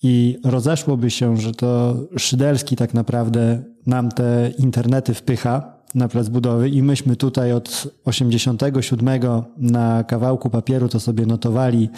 [0.03, 6.69] i rozeszłoby się, że to Szydelski tak naprawdę nam te internety wpycha na plac budowy
[6.69, 9.21] i myśmy tutaj od 87
[9.57, 11.89] na kawałku papieru to sobie notowali,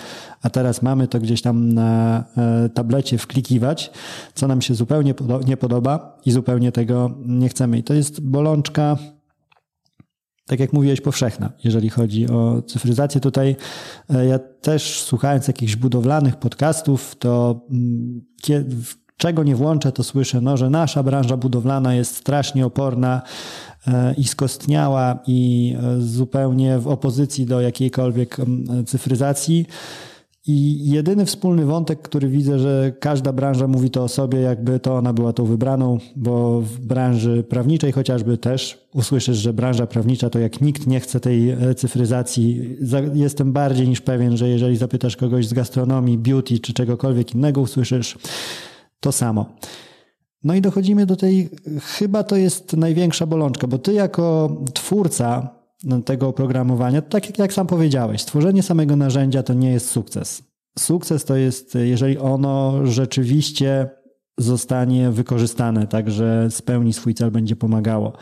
[0.42, 3.90] a teraz mamy to gdzieś tam na e, tablecie wklikiwać,
[4.34, 5.14] co nam się zupełnie
[5.46, 7.78] nie podoba i zupełnie tego nie chcemy.
[7.78, 8.96] I to jest bolączka
[10.46, 13.20] tak jak mówiłeś, powszechna, jeżeli chodzi o cyfryzację.
[13.20, 13.56] Tutaj
[14.10, 18.20] e, ja też słuchając jakichś budowlanych podcastów, to mm,
[19.16, 23.22] czego nie włączę, to słyszę, no, że nasza branża budowlana jest strasznie oporna
[23.86, 29.66] e, i skostniała i e, zupełnie w opozycji do jakiejkolwiek mm, cyfryzacji.
[30.46, 34.96] I jedyny wspólny wątek, który widzę, że każda branża mówi to o sobie, jakby to
[34.96, 40.38] ona była tą wybraną, bo w branży prawniczej chociażby też usłyszysz, że branża prawnicza to
[40.38, 42.76] jak nikt nie chce tej cyfryzacji.
[43.14, 48.18] Jestem bardziej niż pewien, że jeżeli zapytasz kogoś z gastronomii, beauty czy czegokolwiek innego, usłyszysz
[49.00, 49.46] to samo.
[50.44, 51.50] No i dochodzimy do tej,
[51.98, 55.48] chyba to jest największa bolączka, bo ty jako twórca
[56.04, 60.42] tego oprogramowania, tak jak, jak sam powiedziałeś, stworzenie samego narzędzia to nie jest sukces.
[60.78, 63.90] Sukces to jest, jeżeli ono rzeczywiście
[64.38, 68.12] zostanie wykorzystane, tak że spełni swój cel, będzie pomagało.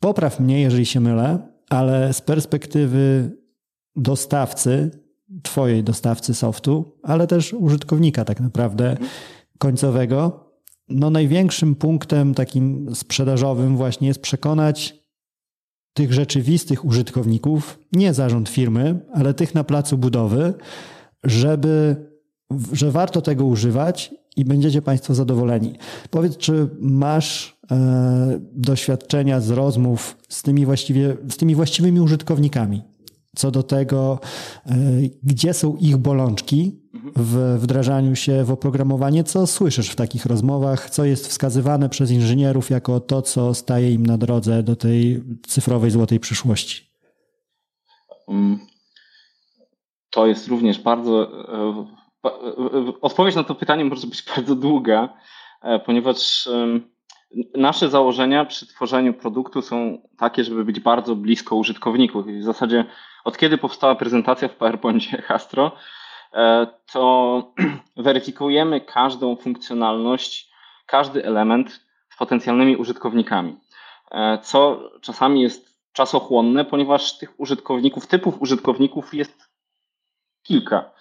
[0.00, 3.30] Popraw mnie, jeżeli się mylę, ale z perspektywy
[3.96, 4.90] dostawcy,
[5.42, 8.96] twojej dostawcy softu, ale też użytkownika tak naprawdę
[9.58, 10.50] końcowego,
[10.88, 15.03] no największym punktem takim sprzedażowym właśnie jest przekonać
[15.94, 20.54] tych rzeczywistych użytkowników, nie zarząd firmy, ale tych na placu budowy,
[21.24, 21.96] żeby,
[22.72, 25.74] że warto tego używać i będziecie Państwo zadowoleni.
[26.10, 32.82] Powiedz, czy masz e, doświadczenia z rozmów z tymi, właściwie, z tymi właściwymi użytkownikami?
[33.34, 34.18] Co do tego,
[34.66, 34.74] e,
[35.22, 36.84] gdzie są ich bolączki,
[37.16, 39.24] w wdrażaniu się w oprogramowanie.
[39.24, 40.90] Co słyszysz w takich rozmowach?
[40.90, 45.90] Co jest wskazywane przez inżynierów jako to, co staje im na drodze do tej cyfrowej
[45.90, 46.90] złotej przyszłości?
[48.28, 48.58] Mm.
[50.10, 51.22] To jest również bardzo.
[52.24, 55.08] E, e, odpowiedź na to pytanie może być bardzo długa,
[55.62, 56.48] e, ponieważ
[57.54, 62.28] nasze założenia przy tworzeniu produktu są takie, żeby być bardzo blisko użytkowników.
[62.28, 62.84] I w zasadzie
[63.24, 65.72] od kiedy powstała prezentacja w PowerPoincie Hastro,
[66.34, 67.54] E, to
[67.96, 70.50] weryfikujemy każdą funkcjonalność,
[70.86, 73.56] każdy element z potencjalnymi użytkownikami,
[74.10, 79.50] e, co czasami jest czasochłonne, ponieważ tych użytkowników, typów użytkowników jest
[80.42, 80.93] kilka.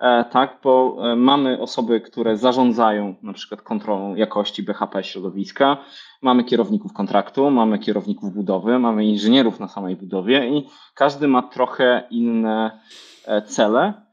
[0.00, 5.76] E, tak, bo e, mamy osoby, które zarządzają na przykład kontrolą jakości BHP środowiska,
[6.22, 12.02] mamy kierowników kontraktu, mamy kierowników budowy, mamy inżynierów na samej budowie i każdy ma trochę
[12.10, 12.80] inne
[13.26, 14.06] e, cele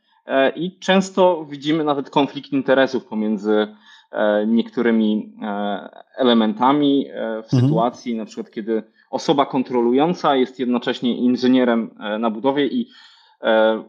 [0.55, 3.67] i często widzimy nawet konflikt interesów pomiędzy
[4.47, 5.33] niektórymi
[6.15, 7.63] elementami w mhm.
[7.63, 12.89] sytuacji, na przykład kiedy osoba kontrolująca jest jednocześnie inżynierem na budowie i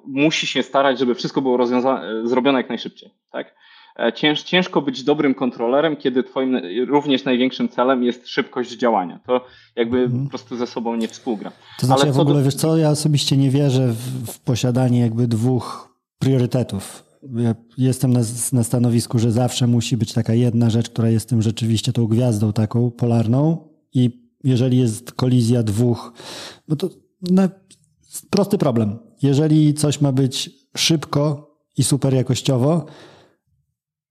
[0.07, 3.11] musi się starać, żeby wszystko było rozwiązane, zrobione jak najszybciej.
[3.33, 3.55] Tak?
[3.99, 9.21] E, cięż, ciężko być dobrym kontrolerem, kiedy twoim również największym celem jest szybkość działania.
[9.27, 9.45] To
[9.77, 10.25] jakby mhm.
[10.25, 11.53] po prostu ze sobą nie współgra.
[11.81, 12.45] To znaczy, Ale ja w ogóle, do...
[12.45, 17.05] wiesz co, ja osobiście nie wierzę w, w posiadanie jakby dwóch priorytetów.
[17.37, 18.21] Ja jestem na,
[18.53, 22.53] na, stanowisku, że zawsze musi być taka jedna rzecz, która jest tym rzeczywiście tą gwiazdą
[22.53, 26.13] taką polarną i jeżeli jest kolizja dwóch,
[26.69, 26.89] no to
[27.31, 27.49] na,
[28.31, 32.87] prosty problem jeżeli coś ma być szybko i super jakościowo,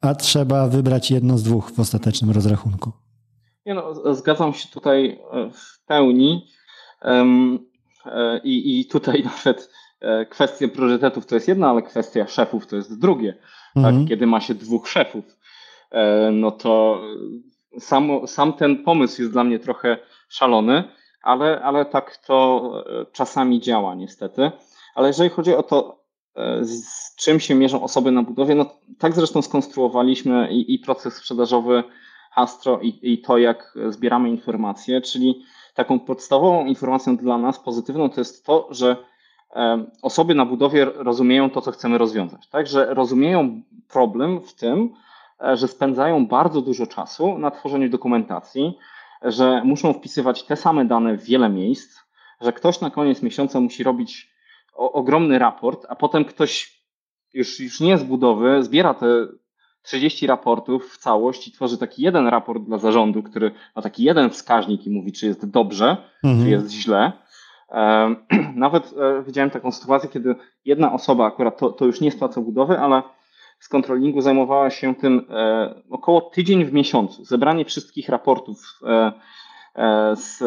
[0.01, 2.91] a trzeba wybrać jedno z dwóch w ostatecznym rozrachunku.
[3.65, 6.47] Nie no, zgadzam się tutaj e, w pełni.
[7.01, 7.25] E,
[8.43, 12.99] I, I tutaj nawet e, kwestia priorytetów to jest jedna, ale kwestia szefów to jest
[12.99, 13.33] drugie.
[13.73, 13.85] Tak?
[13.85, 14.07] Mhm.
[14.07, 15.25] Kiedy ma się dwóch szefów,
[16.31, 17.01] no to
[17.79, 19.97] sam, sam ten pomysł jest dla mnie trochę
[20.29, 20.83] szalony,
[21.23, 22.71] ale, ale tak to
[23.11, 24.51] czasami działa niestety.
[24.95, 26.03] Ale jeżeli chodzi o to,
[26.35, 28.65] e, z czym się mierzą osoby na budowie, no
[28.99, 31.83] tak zresztą skonstruowaliśmy i, i proces sprzedażowy
[32.31, 35.43] Hastro i, i to, jak zbieramy informacje, czyli
[35.73, 38.97] taką podstawową informacją dla nas pozytywną to jest to, że
[39.55, 42.47] e, osoby na budowie rozumieją to, co chcemy rozwiązać.
[42.47, 44.93] Tak, że rozumieją problem w tym,
[45.43, 48.77] e, że spędzają bardzo dużo czasu na tworzeniu dokumentacji,
[49.23, 51.99] że muszą wpisywać te same dane w wiele miejsc,
[52.41, 54.33] że ktoś na koniec miesiąca musi robić
[54.73, 56.83] o, ogromny raport, a potem ktoś
[57.33, 59.07] już, już nie z budowy zbiera te
[59.81, 64.29] 30 raportów w całość i tworzy taki jeden raport dla zarządu, który ma taki jeden
[64.29, 66.43] wskaźnik i mówi, czy jest dobrze, mhm.
[66.43, 67.11] czy jest źle.
[68.55, 72.41] Nawet e, widziałem taką sytuację, kiedy jedna osoba, akurat to, to już nie z placu
[72.41, 73.03] budowy, ale
[73.63, 77.25] z kontrolingu zajmowała się tym e, około tydzień w miesiącu.
[77.25, 79.11] Zebranie wszystkich raportów e,
[79.75, 80.39] E, z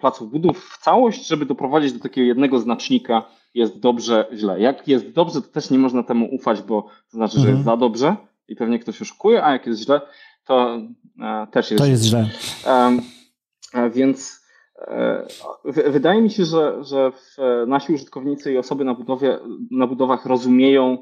[0.00, 3.22] placów budów w całość, żeby doprowadzić do takiego jednego znacznika
[3.54, 4.60] jest dobrze, źle.
[4.60, 7.64] Jak jest dobrze, to też nie można temu ufać, bo to znaczy, że jest mhm.
[7.64, 8.16] za dobrze
[8.48, 10.00] i pewnie ktoś oszukuje, a jak jest źle,
[10.44, 10.78] to
[11.50, 12.28] też jest To jest źle.
[13.92, 14.44] Więc
[15.86, 17.12] wydaje mi się, że, że
[17.66, 19.38] nasi użytkownicy i osoby na, budowie,
[19.70, 20.98] na budowach rozumieją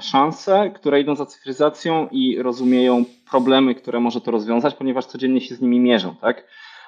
[0.00, 5.54] szanse, które idą za cyfryzacją i rozumieją problemy, które może to rozwiązać, ponieważ codziennie się
[5.54, 6.14] z nimi mierzą.
[6.20, 6.44] Tak?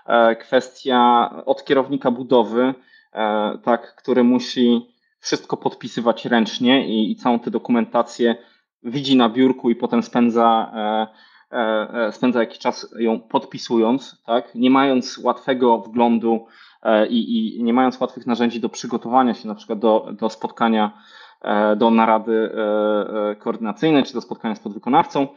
[0.06, 2.74] E, kwestia od kierownika budowy,
[3.12, 4.90] e, tak, który musi
[5.20, 8.36] wszystko podpisywać ręcznie i, i całą tę dokumentację
[8.82, 10.72] widzi na biurku i potem spędza,
[12.12, 14.54] spędza jakiś czas ją podpisując, tak?
[14.54, 16.46] nie mając łatwego wglądu
[17.10, 21.19] i, i nie mając łatwych narzędzi do przygotowania się na przykład do, do spotkania E,
[21.76, 25.28] do narady e, e, koordynacyjnej czy do spotkania z podwykonawcą,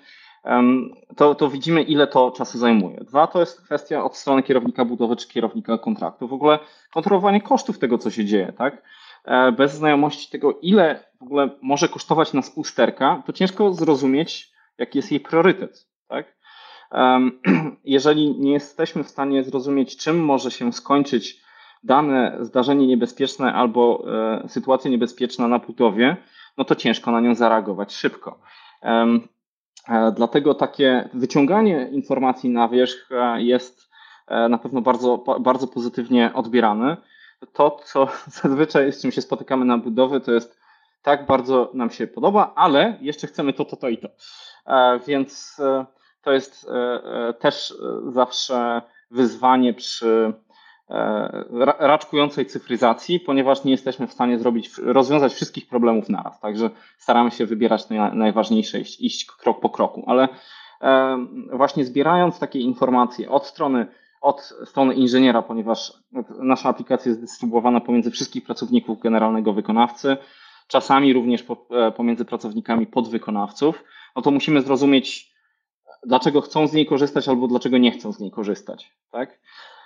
[1.15, 2.97] to, to widzimy, ile to czasu zajmuje.
[2.97, 6.27] Dwa, to jest kwestia od strony kierownika budowy czy kierownika kontraktu.
[6.27, 6.59] W ogóle
[6.93, 8.81] kontrolowanie kosztów tego, co się dzieje, tak?
[9.57, 15.11] Bez znajomości tego, ile w ogóle może kosztować nas usterka, to ciężko zrozumieć, jaki jest
[15.11, 16.35] jej priorytet, tak?
[17.83, 21.43] Jeżeli nie jesteśmy w stanie zrozumieć, czym może się skończyć
[21.83, 24.05] dane zdarzenie niebezpieczne albo
[24.43, 26.17] e, sytuacja niebezpieczna na budowie,
[26.57, 28.39] no to ciężko na nią zareagować szybko.
[28.83, 29.17] E,
[30.15, 33.93] dlatego takie wyciąganie informacji na wierzch e, jest
[34.49, 36.97] na pewno bardzo, bardzo pozytywnie odbierane.
[37.53, 38.07] To, co
[38.41, 40.59] zazwyczaj z czym się spotykamy na budowie, to jest
[41.01, 44.07] tak bardzo nam się podoba, ale jeszcze chcemy to, to, to i to.
[45.07, 45.61] Więc
[46.21, 46.67] to jest
[47.39, 47.73] też
[48.07, 48.81] zawsze
[49.11, 50.33] wyzwanie przy
[51.79, 56.39] raczkującej cyfryzacji, ponieważ nie jesteśmy w stanie zrobić, rozwiązać wszystkich problemów naraz.
[56.39, 60.03] Także staramy się wybierać najważniejsze, iść, iść krok po kroku.
[60.07, 60.27] Ale
[60.81, 61.17] e,
[61.51, 63.87] właśnie zbierając takie informacje od strony,
[64.21, 65.93] od strony inżyniera, ponieważ
[66.39, 70.17] nasza aplikacja jest dystrybuowana pomiędzy wszystkich pracowników generalnego wykonawcy,
[70.67, 73.83] czasami również e, pomiędzy pracownikami podwykonawców,
[74.15, 75.33] no to musimy zrozumieć,
[76.05, 78.91] dlaczego chcą z niej korzystać albo dlaczego nie chcą z niej korzystać.
[79.11, 79.39] Tak?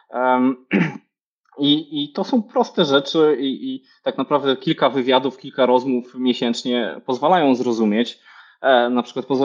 [1.60, 7.02] I, I to są proste rzeczy, i, i tak naprawdę kilka wywiadów, kilka rozmów miesięcznie
[7.06, 8.20] pozwalają zrozumieć.
[8.62, 9.40] E, na przykład poz,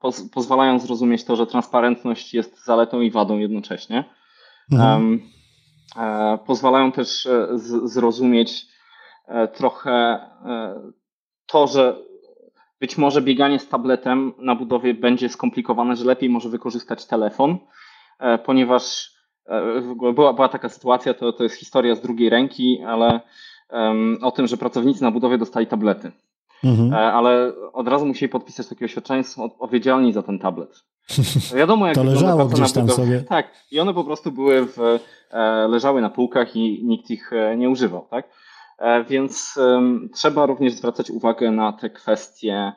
[0.00, 4.04] poz, pozwalają zrozumieć to, że transparentność jest zaletą i wadą jednocześnie.
[4.72, 5.20] Mhm.
[5.96, 7.28] Um, pozwalają też
[7.84, 8.66] zrozumieć
[9.54, 10.20] trochę
[11.46, 11.96] to, że
[12.80, 17.58] być może bieganie z tabletem na budowie będzie skomplikowane, że lepiej może wykorzystać telefon,
[18.44, 19.12] ponieważ
[20.14, 23.20] była, była taka sytuacja, to, to jest historia z drugiej ręki, ale
[23.70, 26.12] um, o tym, że pracownicy na budowie dostali tablety.
[26.64, 26.92] Mhm.
[26.92, 30.84] E, ale od razu musieli podpisać takie oświadczenie, są odpowiedzialni za ten tablet.
[31.56, 33.20] Wiadomo, jak to leżało gdzieś tam sobie.
[33.20, 34.78] Tak, i one po prostu były w,
[35.30, 38.28] e, leżały na półkach i nikt ich e, nie używał, tak?
[39.08, 39.58] Więc
[40.14, 42.72] trzeba również zwracać uwagę na te kwestie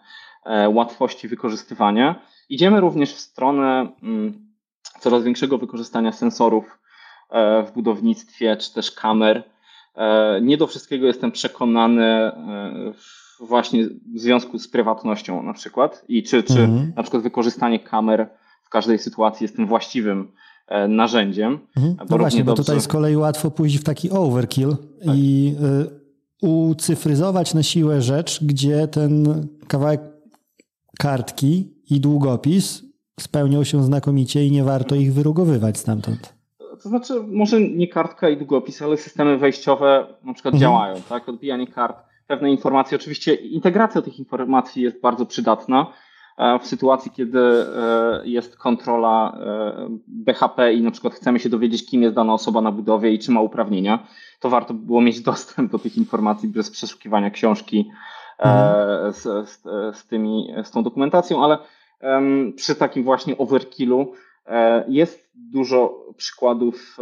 [0.67, 2.22] łatwości wykorzystywania.
[2.49, 4.50] Idziemy również w stronę mm,
[5.01, 6.79] coraz większego wykorzystania sensorów
[7.67, 9.43] w budownictwie, czy też kamer.
[10.41, 12.31] Nie do wszystkiego jestem przekonany
[13.39, 16.93] właśnie w związku z prywatnością na przykład i czy, czy mhm.
[16.95, 18.29] na przykład wykorzystanie kamer
[18.63, 20.31] w każdej sytuacji jest tym właściwym
[20.67, 21.59] e, narzędziem.
[21.77, 21.95] Mhm.
[22.09, 24.75] No właśnie, bo tutaj z kolei łatwo pójść w taki overkill
[25.05, 25.15] tak.
[25.15, 25.55] i
[26.41, 30.01] ucyfryzować na siłę rzecz, gdzie ten kawałek
[30.99, 36.34] kartki i długopis spełnią się znakomicie i nie warto ich wyrugowywać stamtąd.
[36.84, 40.72] To znaczy, może nie kartka i długopis, ale systemy wejściowe na przykład mhm.
[40.72, 41.30] działają, tak?
[41.30, 41.97] Odbijanie kart
[42.28, 42.95] pewne informacje.
[42.95, 45.88] Oczywiście integracja tych informacji jest bardzo przydatna
[46.38, 51.86] e, w sytuacji, kiedy e, jest kontrola e, BHP i na przykład chcemy się dowiedzieć,
[51.86, 54.07] kim jest dana osoba na budowie i czy ma uprawnienia,
[54.39, 57.91] to warto by było mieć dostęp do tych informacji bez przeszukiwania książki
[58.39, 59.14] mhm.
[59.14, 59.62] z, z,
[59.97, 61.57] z, tymi, z tą dokumentacją, ale
[62.55, 64.13] przy takim właśnie overkillu
[64.87, 66.97] jest dużo przykładów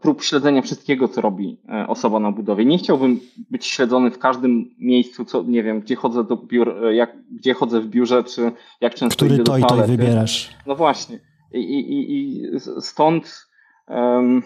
[0.00, 2.64] prób śledzenia wszystkiego, co robi e, osoba na budowie.
[2.64, 3.20] Nie chciałbym
[3.50, 7.54] być śledzony w każdym miejscu, co nie wiem, gdzie chodzę do biur, e, jak, gdzie
[7.54, 9.92] chodzę w biurze, czy jak często Który idę to do toalety.
[9.92, 10.50] i to wybierasz.
[10.66, 11.18] No właśnie.
[11.52, 13.46] I, i, i stąd
[13.88, 14.42] um,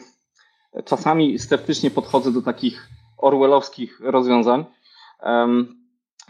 [0.84, 2.88] czasami sceptycznie podchodzę do takich
[3.18, 4.64] orwellowskich rozwiązań.
[5.22, 5.79] Um,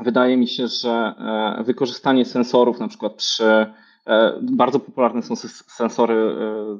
[0.05, 1.14] wydaje mi się, że
[1.59, 3.66] e, wykorzystanie sensorów, na przykład przy
[4.42, 5.36] bardzo popularne są
[5.66, 6.36] sensory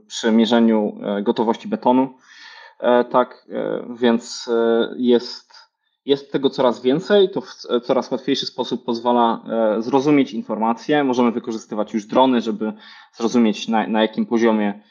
[0.07, 2.15] przy mierzeniu gotowości betonu.
[2.81, 5.55] E, tak, e, więc e, jest,
[6.05, 9.41] jest tego coraz więcej, to w coraz łatwiejszy sposób pozwala
[9.79, 11.05] zrozumieć informacje.
[11.05, 12.73] Możemy wykorzystywać już drony, żeby
[13.13, 14.83] zrozumieć na, na jakim poziomie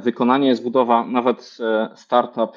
[0.00, 1.04] wykonanie jest budowa.
[1.04, 1.58] Nawet
[1.94, 2.56] startup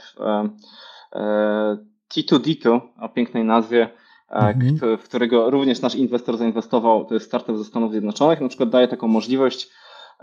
[2.09, 3.89] T2Dito o pięknej nazwie,
[4.31, 4.97] mhm.
[4.97, 8.87] w którego również nasz inwestor zainwestował, to jest startup ze Stanów Zjednoczonych, na przykład daje
[8.87, 9.69] taką możliwość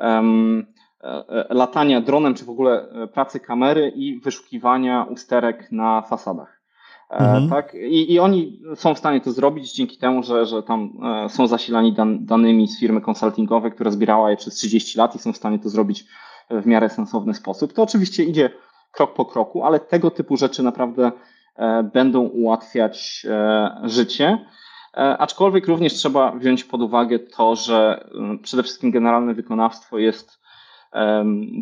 [0.01, 0.67] um,
[1.51, 6.59] latania dronem, czy w ogóle e, pracy kamery i wyszukiwania usterek na fasadach.
[7.11, 7.49] Mhm.
[7.49, 7.75] Tak?
[7.75, 10.91] I, I, oni są w stanie to zrobić dzięki temu, że, że tam
[11.29, 15.33] są zasilani dan, danymi z firmy konsultingowej, która zbierała je przez 30 lat i są
[15.33, 16.05] w stanie to zrobić
[16.51, 17.73] w miarę sensowny sposób.
[17.73, 18.51] To oczywiście idzie
[18.93, 21.13] krok po kroku, ale tego typu rzeczy naprawdę
[21.93, 23.27] będą ułatwiać
[23.83, 24.39] życie.
[24.93, 28.09] Aczkolwiek również trzeba wziąć pod uwagę to, że
[28.43, 30.39] przede wszystkim generalne wykonawstwo jest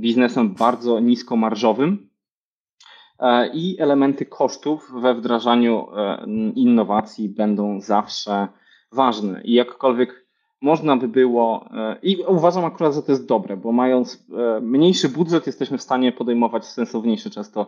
[0.00, 2.10] biznesem bardzo niskomarżowym
[3.18, 6.24] e, i elementy kosztów we wdrażaniu e,
[6.54, 8.48] innowacji będą zawsze
[8.92, 9.42] ważne.
[9.42, 10.26] I jakkolwiek
[10.60, 14.26] można by było, e, i uważam akurat, że to jest dobre, bo mając
[14.62, 17.66] mniejszy budżet, jesteśmy w stanie podejmować sensowniejsze często,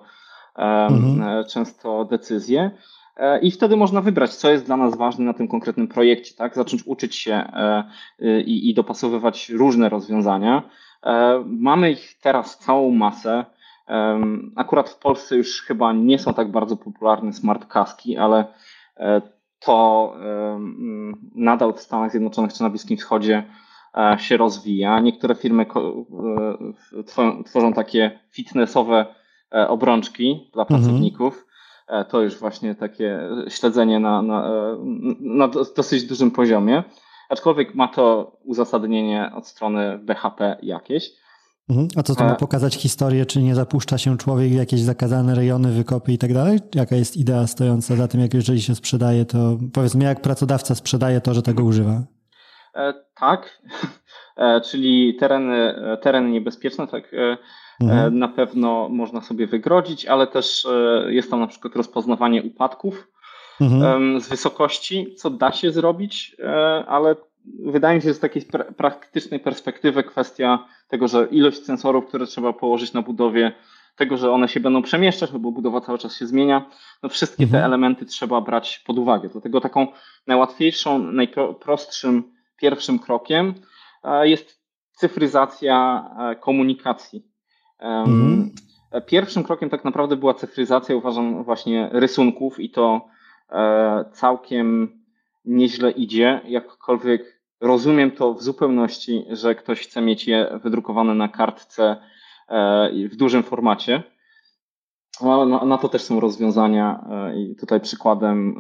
[0.59, 1.45] mhm.
[1.45, 2.71] często decyzje.
[3.43, 6.55] I wtedy można wybrać, co jest dla nas ważne na tym konkretnym projekcie, tak?
[6.55, 7.45] Zacząć uczyć się
[8.47, 10.63] i, i dopasowywać różne rozwiązania.
[11.03, 13.45] E, mamy ich teraz całą masę.
[14.57, 18.45] Akurat w Polsce już chyba nie są tak bardzo popularne smart kaski, ale
[18.97, 19.23] e,
[19.61, 20.15] to
[21.35, 23.45] nadal w Stanach Zjednoczonych czy na Bliskim Wschodzie
[23.97, 25.01] e, się rozwija.
[25.01, 25.67] Niektóre firmy
[27.47, 29.07] tworzą takie fitnessowe
[29.51, 30.81] obrączki dla mhm.
[30.81, 31.47] pracowników.
[32.09, 34.51] To już właśnie takie śledzenie na, na,
[35.21, 36.83] na dosyć dużym poziomie
[37.29, 41.11] aczkolwiek ma to uzasadnienie od strony BHP jakieś.
[41.69, 41.89] Mhm.
[41.97, 45.35] A co to ma e, pokazać historię, czy nie zapuszcza się człowiek w jakieś zakazane
[45.35, 46.59] rejony, wykopy i tak dalej?
[46.75, 51.21] Jaka jest idea stojąca za tym, jak jeżeli się sprzedaje, to powiedzmy, jak pracodawca sprzedaje
[51.21, 52.03] to, że tego używa?
[52.75, 53.63] E, tak,
[54.37, 57.05] e, czyli tereny, tereny niebezpieczne, tak
[57.81, 58.19] mhm.
[58.19, 60.67] na pewno można sobie wygrodzić, ale też
[61.09, 63.09] jest tam na przykład rozpoznawanie upadków,
[63.61, 64.21] mhm.
[64.21, 67.17] z wysokości, co da się zrobić, e, ale
[67.65, 68.43] wydaje mi się, że z takiej
[68.77, 73.53] praktycznej perspektywy kwestia tego, że ilość sensorów, które trzeba położyć na budowie,
[73.97, 76.71] tego, że one się będą przemieszczać, bo budowa cały czas się zmienia,
[77.03, 77.63] no wszystkie mhm.
[77.63, 79.29] te elementy trzeba brać pod uwagę.
[79.29, 79.87] Dlatego taką
[80.27, 83.55] najłatwiejszą, najprostszym pierwszym krokiem
[84.05, 84.63] e, jest
[84.93, 87.29] cyfryzacja e, komunikacji.
[87.79, 88.51] Mhm.
[89.07, 93.09] Pierwszym krokiem tak naprawdę była cyfryzacja, uważam, właśnie rysunków i to
[94.13, 94.99] całkiem
[95.45, 101.97] nieźle idzie, jakkolwiek rozumiem to w zupełności, że ktoś chce mieć je wydrukowane na kartce
[103.11, 104.03] w dużym formacie.
[105.23, 107.05] Na, na to też są rozwiązania
[107.37, 108.57] i tutaj przykładem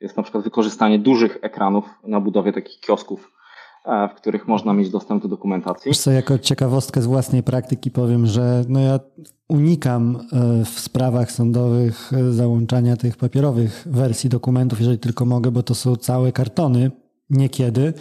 [0.00, 3.43] jest na przykład wykorzystanie dużych ekranów na budowie takich kiosków, e,
[3.84, 5.94] w których można mieć dostęp do dokumentacji.
[5.94, 9.00] Co, jako ciekawostkę z własnej praktyki powiem, że no ja
[9.48, 15.62] unikam e, w sprawach sądowych e, załączania tych papierowych wersji dokumentów, jeżeli tylko mogę, bo
[15.62, 16.90] to są całe kartony
[17.34, 17.92] niekiedy.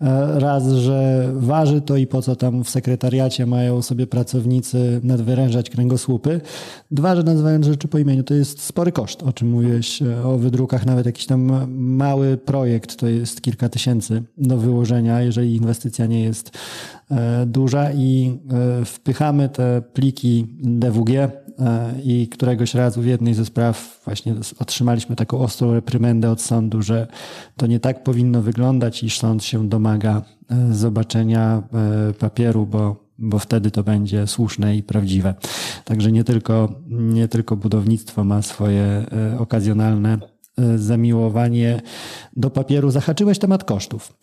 [0.00, 5.70] E, raz, że waży to i po co tam w sekretariacie mają sobie pracownicy nadwyrężać
[5.70, 6.40] kręgosłupy.
[6.90, 10.38] Dwa, że nazywając rzeczy po imieniu, to jest spory koszt, o czym mówiłeś e, o
[10.38, 10.86] wydrukach.
[10.86, 16.58] Nawet jakiś tam mały projekt to jest kilka tysięcy do wyłożenia, jeżeli inwestycja nie jest
[17.10, 18.38] e, duża i
[18.84, 21.10] wpychamy te pliki DWG
[22.04, 27.06] i któregoś razu w jednej ze spraw właśnie otrzymaliśmy taką ostrą reprymendę od sądu, że
[27.56, 31.62] to nie tak powinno wyglądać, iż sąd się domaga e, zobaczenia
[32.08, 35.34] e, papieru, bo, bo wtedy to będzie słuszne i prawdziwe.
[35.84, 40.18] Także nie tylko, nie tylko budownictwo ma swoje e, okazjonalne
[40.76, 41.82] zamiłowanie
[42.36, 42.90] do papieru.
[42.90, 44.18] Zahaczyłeś temat kosztów,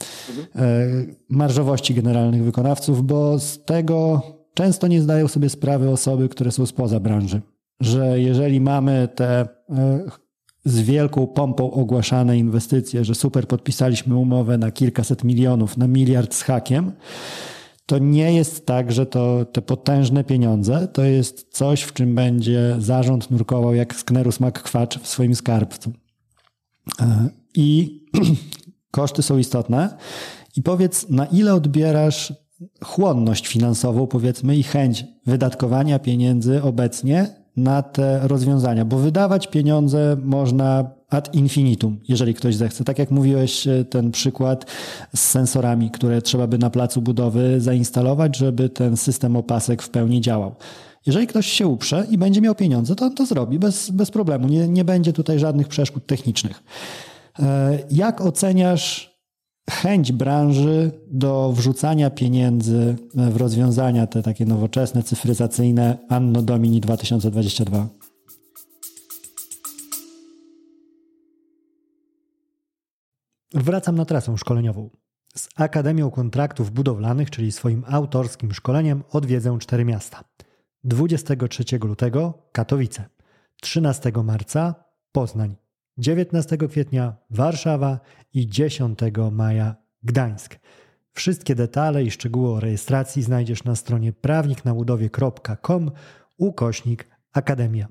[1.29, 4.21] marżowości generalnych wykonawców, bo z tego
[4.54, 7.41] często nie zdają sobie sprawy osoby, które są spoza branży,
[7.80, 10.04] że jeżeli mamy te e,
[10.66, 16.41] z wielką pompą ogłaszane inwestycje, że super, podpisaliśmy umowę na kilkaset milionów, na miliard z
[16.41, 16.91] hakiem,
[17.86, 22.76] to nie jest tak, że to te potężne pieniądze to jest coś, w czym będzie
[22.80, 25.91] zarząd nurkował jak Sknerus McQuatch w swoim skarbcu.
[26.99, 27.99] E, I
[28.91, 29.97] koszty są istotne.
[30.56, 32.34] I powiedz, na ile odbierasz
[32.84, 40.89] chłonność finansową, powiedzmy, i chęć wydatkowania pieniędzy obecnie na te rozwiązania, bo wydawać pieniądze można
[41.09, 42.84] ad infinitum, jeżeli ktoś zechce.
[42.84, 44.66] Tak jak mówiłeś, e, ten przykład
[45.16, 50.22] z sensorami, które trzeba by na placu budowy zainstalować, żeby ten system opasek w pełni
[50.22, 50.55] działał.
[51.05, 54.47] Jeżeli ktoś się uprze i będzie miał pieniądze, to on to zrobi bez, bez problemu.
[54.47, 56.64] Nie, nie będzie tutaj żadnych przeszkód technicznych.
[57.39, 59.12] E, jak oceniasz
[59.70, 67.88] chęć branży do wrzucania pieniędzy w rozwiązania te takie nowoczesne, cyfryzacyjne Anno Domini 2022?
[73.53, 74.89] Wracam na trasę szkoleniową.
[75.36, 80.24] Z Akademią Kontraktów Budowlanych, czyli swoim autorskim szkoleniem, odwiedzę cztery miasta.
[80.84, 83.09] 23 lutego Katowice,
[83.61, 84.76] 13 marca
[85.11, 85.55] Poznań,
[85.97, 87.99] 19 kwietnia Warszawa
[88.33, 88.99] i 10
[89.31, 90.59] maja Gdańsk.
[91.11, 95.91] Wszystkie detale i szczegóły o rejestracji znajdziesz na stronie prawniknabudowie.com
[96.37, 97.87] ukośnik Akademia.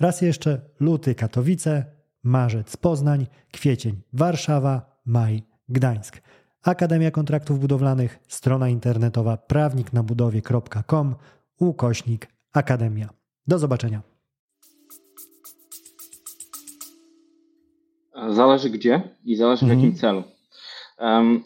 [0.00, 1.84] Raz jeszcze luty Katowice,
[2.22, 6.20] marzec Poznań, kwiecień Warszawa, maj Gdańsk.
[6.62, 11.14] Akademia Kontraktów Budowlanych, strona internetowa prawniknabudowie.com
[11.58, 13.08] ukośnik Akademia.
[13.46, 14.15] Do zobaczenia.
[18.28, 20.00] Zależy gdzie i zależy w jakim mhm.
[20.00, 20.22] celu.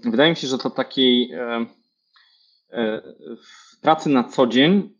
[0.05, 3.01] Wydaje mi się, że to takiej e,
[3.37, 4.91] w pracy na co dzień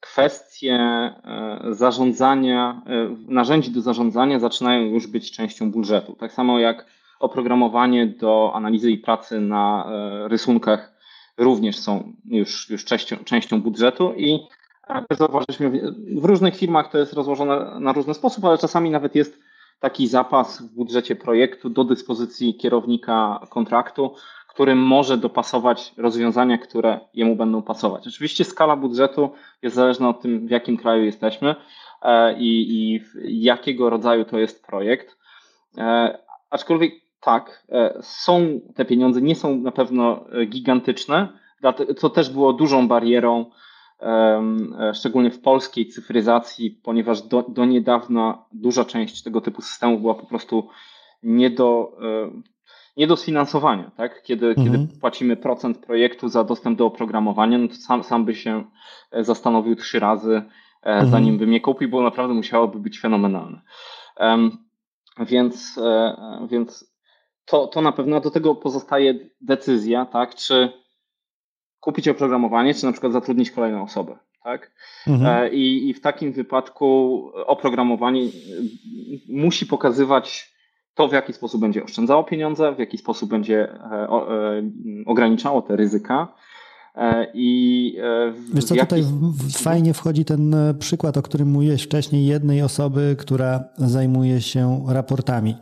[0.00, 6.16] kwestie e, zarządzania, e, narzędzi do zarządzania zaczynają już być częścią budżetu.
[6.20, 6.86] Tak samo jak
[7.20, 9.86] oprogramowanie do analizy i pracy na
[10.28, 10.92] rysunkach
[11.38, 14.38] również są już, już częścią, częścią budżetu i
[15.10, 15.70] zauważyliśmy,
[16.16, 19.38] w różnych firmach to jest rozłożone na różny sposób, ale czasami nawet jest
[19.80, 24.14] taki zapas w budżecie projektu do dyspozycji kierownika kontraktu,
[24.48, 28.06] który może dopasować rozwiązania, które jemu będą pasować.
[28.06, 29.30] Oczywiście skala budżetu
[29.62, 31.54] jest zależna od tym, w jakim kraju jesteśmy
[32.02, 33.00] e, i, i
[33.42, 35.16] jakiego rodzaju to jest projekt.
[35.78, 36.18] E,
[36.50, 41.28] aczkolwiek tak, e, są te pieniądze, nie są na pewno gigantyczne,
[41.96, 43.50] co też było dużą barierą
[44.94, 50.26] szczególnie w polskiej cyfryzacji, ponieważ do, do niedawna duża część tego typu systemów była po
[50.26, 50.68] prostu
[51.22, 52.30] nie do, e,
[52.96, 53.90] nie do sfinansowania.
[53.96, 54.22] Tak?
[54.22, 54.66] Kiedy, mhm.
[54.66, 58.64] kiedy płacimy procent projektu za dostęp do oprogramowania, no to sam, sam by się
[59.10, 60.42] e, zastanowił trzy razy,
[60.82, 61.10] mhm.
[61.10, 63.60] zanim by mnie kupił, bo naprawdę musiałoby być fenomenalne.
[65.20, 65.80] Więc,
[66.50, 66.94] więc
[67.44, 70.34] to, to na pewno do tego pozostaje decyzja, tak?
[70.34, 70.83] czy
[71.84, 74.16] kupić oprogramowanie, czy na przykład zatrudnić kolejną osobę.
[74.44, 74.70] Tak?
[75.06, 75.44] Mhm.
[75.44, 78.28] E, I, I w takim wypadku oprogramowanie e,
[79.28, 80.54] musi pokazywać
[80.94, 84.08] to, w jaki sposób będzie oszczędzało pieniądze, w jaki sposób będzie e,
[85.06, 86.28] ograniczało te ryzyka.
[87.34, 87.98] I
[88.54, 93.64] Wiesz co, tutaj w, fajnie wchodzi ten przykład, o którym mówiłeś wcześniej, jednej osoby, która
[93.76, 95.54] zajmuje się raportami.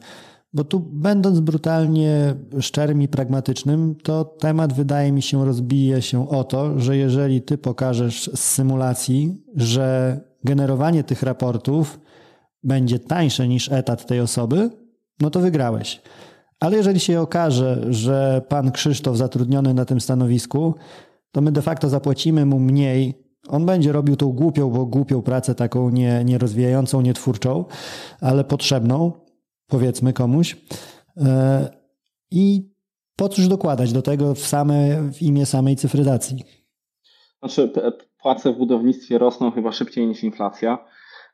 [0.55, 6.45] Bo tu, będąc brutalnie szczerym i pragmatycznym, to temat wydaje mi się rozbije się o
[6.45, 12.01] to, że jeżeli ty pokażesz z symulacji, że generowanie tych raportów
[12.65, 14.71] będzie tańsze niż etat tej osoby,
[15.21, 16.03] no to wygrałeś.
[16.61, 20.75] Ale jeżeli się okaże, że pan Krzysztof zatrudniony na tym stanowisku,
[21.33, 23.15] to my de facto zapłacimy mu mniej.
[23.49, 27.65] On będzie robił tą głupią, bo głupią pracę, taką nie, nierozwijającą, nietwórczą,
[28.21, 29.13] ale potrzebną,
[29.73, 30.57] powiedzmy komuś.
[31.17, 31.71] E,
[32.31, 32.71] I
[33.17, 36.45] po cóż dokładać do tego w, same, w imię samej cyfryzacji?
[37.39, 37.73] Znaczy,
[38.23, 40.79] płace w budownictwie rosną chyba szybciej niż inflacja,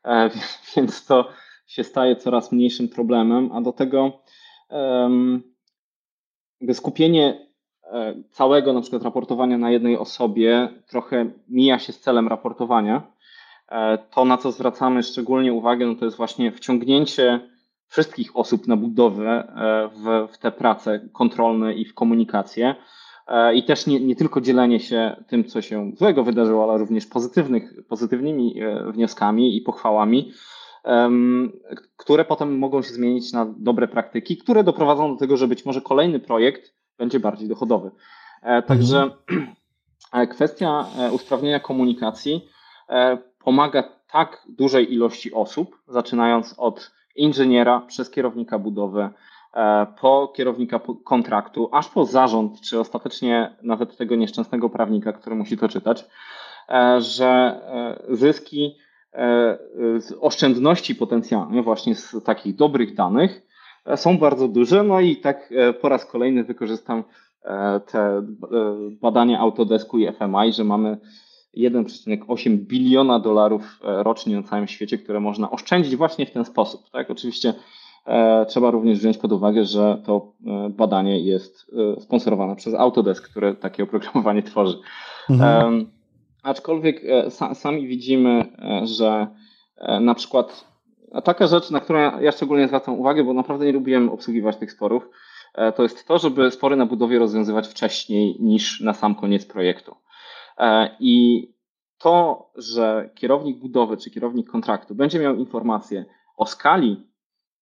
[0.05, 0.29] e,
[0.75, 1.29] więc to
[1.67, 4.11] się staje coraz mniejszym problemem, a do tego
[6.73, 7.47] skupienie
[7.83, 13.19] e, całego na przykład raportowania na jednej osobie trochę mija się z celem raportowania.
[14.11, 17.48] To, na co zwracamy szczególnie uwagę, no to jest właśnie wciągnięcie
[17.89, 22.75] wszystkich osób na budowę e, w, w te prace kontrolne i w komunikację.
[23.27, 27.05] E, I też nie, nie tylko dzielenie się tym, co się złego wydarzyło, ale również
[27.05, 30.31] pozytywnych, pozytywnymi e, wnioskami i pochwałami,
[31.97, 35.81] które potem mogą się zmienić na dobre praktyki, które doprowadzą do tego, że być może
[35.81, 37.91] kolejny projekt będzie bardziej dochodowy.
[38.67, 39.11] Także
[40.11, 40.27] mhm.
[40.35, 42.49] kwestia usprawnienia komunikacji
[43.39, 49.09] pomaga tak dużej ilości osób, zaczynając od inżyniera, przez kierownika budowy,
[49.53, 55.57] e, po kierownika kontraktu, aż po zarząd, czy ostatecznie nawet tego nieszczęsnego prawnika, który musi
[55.57, 56.05] to czytać,
[56.69, 58.75] e, że e, zyski,
[60.21, 63.41] oszczędności potencjalne właśnie z takich dobrych danych
[63.95, 64.83] są bardzo duże.
[64.83, 67.03] No i tak po raz kolejny wykorzystam
[67.91, 68.21] te
[69.01, 70.97] badania Autodesku i FMI, że mamy
[71.57, 76.89] 1,8 biliona dolarów e, rocznie na całym świecie, które można oszczędzić właśnie w ten sposób.
[76.89, 77.11] Tak?
[77.11, 77.53] Oczywiście
[78.05, 83.55] e, trzeba również wziąć pod uwagę, że to e, badanie jest sponsorowane przez Autodesk, które
[83.55, 84.77] takie oprogramowanie tworzy.
[85.29, 85.91] Mhm.
[86.43, 88.45] aczkolwiek sa, sami widzimy,
[88.83, 89.27] że
[90.01, 90.65] na przykład
[91.23, 94.71] taka rzecz, na którą ja, ja szczególnie zwracam uwagę, bo naprawdę nie lubiłem obsługiwać tych
[94.71, 95.09] sporów,
[95.75, 99.95] to jest to, żeby spory na budowie rozwiązywać wcześniej niż na sam koniec projektu.
[100.59, 101.47] E, I
[101.97, 106.05] to, że kierownik budowy czy kierownik kontraktu będzie miał informację
[106.37, 107.07] o skali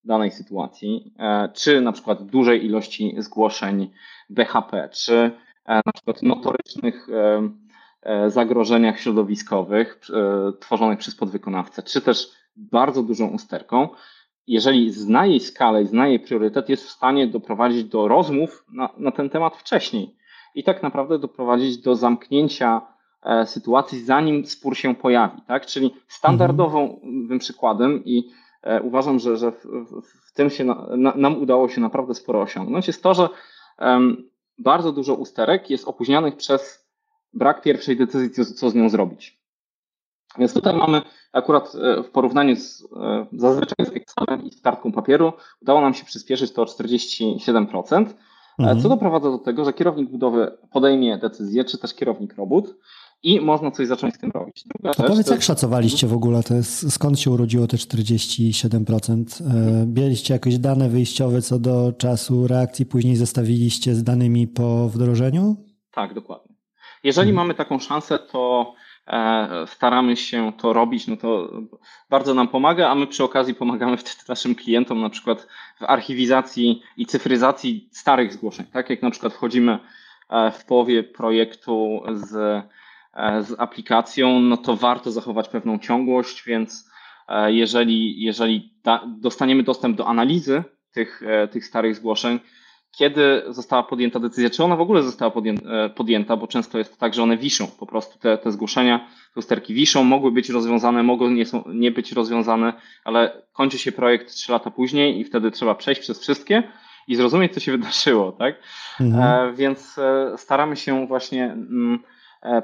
[0.04, 3.90] danej sytuacji, e, czy na przykład dużej ilości zgłoszeń
[4.30, 5.30] BHP, czy
[5.64, 7.08] e, na przykład notorycznych
[8.26, 10.00] zagrożeniach środowiskowych
[10.60, 13.88] tworzonych przez podwykonawcę, czy też bardzo dużą usterką,
[14.46, 18.88] jeżeli zna jej skalę i zna jej priorytet, jest w stanie doprowadzić do rozmów na,
[18.98, 20.16] na ten temat wcześniej
[20.54, 22.80] i tak naprawdę doprowadzić do zamknięcia
[23.22, 25.42] e, sytuacji, zanim spór się pojawi.
[25.46, 25.66] Tak?
[25.66, 27.38] Czyli standardowym mhm.
[27.38, 28.30] przykładem i
[28.62, 29.64] e, uważam, że, że w,
[30.26, 33.28] w tym się na, nam udało się naprawdę sporo osiągnąć, jest to, że
[33.78, 36.88] um, bardzo dużo usterek jest opóźnianych przez
[37.32, 39.38] brak pierwszej decyzji, co, co z nią zrobić.
[40.38, 42.88] Więc tutaj mamy akurat e, w porównaniu z
[43.32, 45.32] zazwyczaj z Excelem i z kartką papieru,
[45.62, 48.06] udało nam się przyspieszyć to o 47%.
[48.58, 48.82] Mhm.
[48.82, 52.76] Co doprowadza do tego, że kierownik budowy podejmie decyzję, czy też kierownik robót
[53.22, 54.64] i można coś zacząć z tym robić.
[54.64, 55.34] Druga powiedz, to...
[55.34, 59.42] jak szacowaliście w ogóle, to jest, skąd się urodziło te 47%?
[59.86, 65.56] Mieliście jakieś dane wyjściowe co do czasu reakcji, później zestawiliście z danymi po wdrożeniu?
[65.90, 66.54] Tak, dokładnie.
[67.04, 67.46] Jeżeli mhm.
[67.46, 68.87] mamy taką szansę, to E,
[69.66, 71.50] staramy się to robić, no to
[72.10, 75.46] bardzo nam pomaga, a my przy okazji pomagamy wtedy naszym klientom na przykład
[75.80, 78.66] w archiwizacji i cyfryzacji starych zgłoszeń.
[78.72, 79.78] Tak jak na przykład wchodzimy
[80.30, 82.34] e, w połowie projektu z,
[83.14, 86.88] e, z aplikacją, no to warto zachować pewną ciągłość, więc
[87.46, 92.40] jeżeli, jeżeli da, dostaniemy dostęp do analizy tych, tych starych zgłoszeń,
[92.96, 97.14] kiedy została podjęta decyzja, czy ona w ogóle została e, podjęta, bo często jest tak,
[97.14, 98.98] że one wiszą, po prostu te, te zgłoszenia,
[99.34, 102.72] te usterki wiszą, mogły być rozwiązane, mogą nie, są, nie być rozwiązane,
[103.04, 106.62] ale kończy się projekt trzy lata później i wtedy trzeba przejść przez wszystkie
[107.08, 108.54] i zrozumieć, co się wydarzyło, tak?
[109.00, 109.48] Mhm.
[109.50, 111.98] E, więc e, staramy się właśnie mm,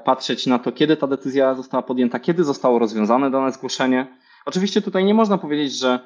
[0.05, 4.07] patrzeć na to, kiedy ta decyzja została podjęta, kiedy zostało rozwiązane dane zgłoszenie.
[4.47, 6.01] Oczywiście tutaj nie można powiedzieć, że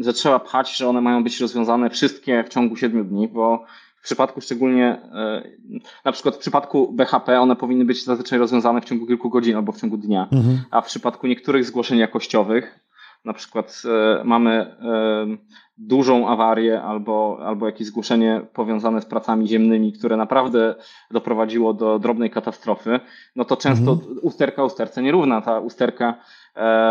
[0.00, 3.64] że trzeba pchać, że one mają być rozwiązane wszystkie w ciągu 7 dni, bo
[4.00, 5.42] w przypadku szczególnie, e,
[6.04, 9.72] na przykład w przypadku BHP one powinny być zazwyczaj rozwiązane w ciągu kilku godzin albo
[9.72, 10.58] w ciągu dnia, mhm.
[10.70, 12.80] a w przypadku niektórych zgłoszeń jakościowych,
[13.24, 14.76] na przykład e, mamy e,
[15.78, 20.74] dużą awarię albo, albo jakieś zgłoszenie powiązane z pracami ziemnymi, które naprawdę
[21.10, 23.00] doprowadziło do drobnej katastrofy,
[23.36, 24.18] no to często mhm.
[24.22, 25.40] usterka usterce nierówna.
[25.40, 26.14] Ta usterka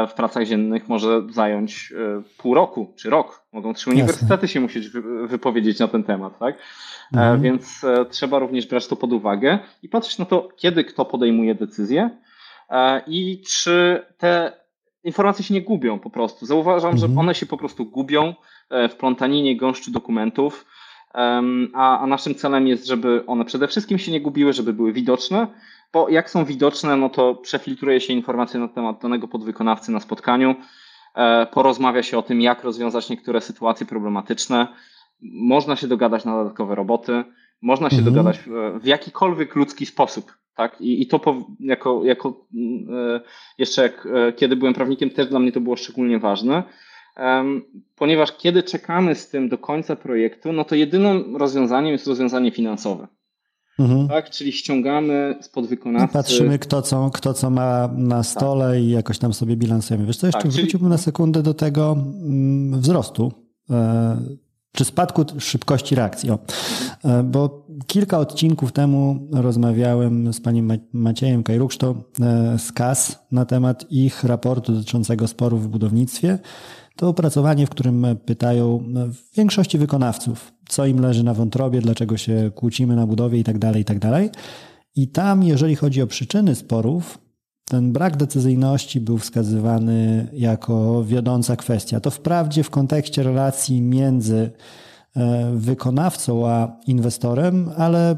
[0.08, 1.94] w pracach ziemnych może zająć
[2.38, 3.46] pół roku czy rok.
[3.54, 4.90] Mogą trzy uniwersytety się musieć
[5.28, 6.56] wypowiedzieć na ten temat, tak?
[7.14, 7.42] Mhm.
[7.42, 12.10] Więc trzeba również brać to pod uwagę i patrzeć na to, kiedy kto podejmuje decyzję
[13.08, 14.52] i czy te
[15.04, 16.46] informacje się nie gubią po prostu.
[16.46, 17.14] Zauważam, mhm.
[17.14, 18.34] że one się po prostu gubią
[18.70, 20.66] e, w plątaninie gąszczu dokumentów,
[21.74, 25.48] a, a naszym celem jest, żeby one przede wszystkim się nie gubiły, żeby były widoczne,
[25.94, 30.56] bo jak są widoczne, no to przefiltruje się informacje na temat danego podwykonawcy na spotkaniu,
[31.16, 34.68] e, porozmawia się o tym, jak rozwiązać niektóre sytuacje problematyczne,
[35.22, 37.24] można się dogadać na dodatkowe roboty,
[37.62, 38.14] można się mhm.
[38.14, 40.38] dogadać w, w jakikolwiek ludzki sposób.
[40.56, 40.82] Tak?
[40.82, 42.46] I, i to po, jako, jako
[42.94, 43.22] e,
[43.58, 46.64] jeszcze jak, e, kiedy byłem prawnikiem, też dla mnie to było szczególnie ważne,
[47.96, 53.08] ponieważ kiedy czekamy z tym do końca projektu, no to jedynym rozwiązaniem jest rozwiązanie finansowe.
[53.80, 54.08] Mhm.
[54.08, 56.14] Tak, czyli ściągamy z podwykonawcy.
[56.14, 58.84] Patrzymy, kto co, kto co ma na stole tak.
[58.84, 60.06] i jakoś tam sobie bilansujemy.
[60.06, 60.90] Wiesz co, jeszcze tak, wróciłbym czyli...
[60.90, 63.32] na sekundę do tego mm, wzrostu
[63.70, 64.18] e,
[64.76, 66.32] czy spadku szybkości reakcji.
[66.32, 66.40] O.
[67.04, 73.86] E, bo kilka odcinków temu rozmawiałem z panem Maciejem Kajrukszto e, z KAS na temat
[73.92, 76.40] ich raportu dotyczącego sporów w budownictwie.
[76.96, 82.52] To opracowanie, w którym pytają w większości wykonawców, co im leży na wątrobie, dlaczego się
[82.56, 84.00] kłócimy na budowie itd., tak itd.
[84.00, 84.44] Tak
[84.96, 87.25] I tam, jeżeli chodzi o przyczyny sporów,
[87.70, 92.00] ten brak decyzyjności był wskazywany jako wiodąca kwestia.
[92.00, 94.52] To wprawdzie w kontekście relacji między
[95.16, 98.18] e, wykonawcą a inwestorem, ale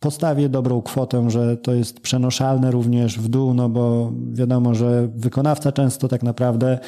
[0.00, 5.72] postawię dobrą kwotę, że to jest przenoszalne również w dół, no bo wiadomo, że wykonawca
[5.72, 6.78] często tak naprawdę,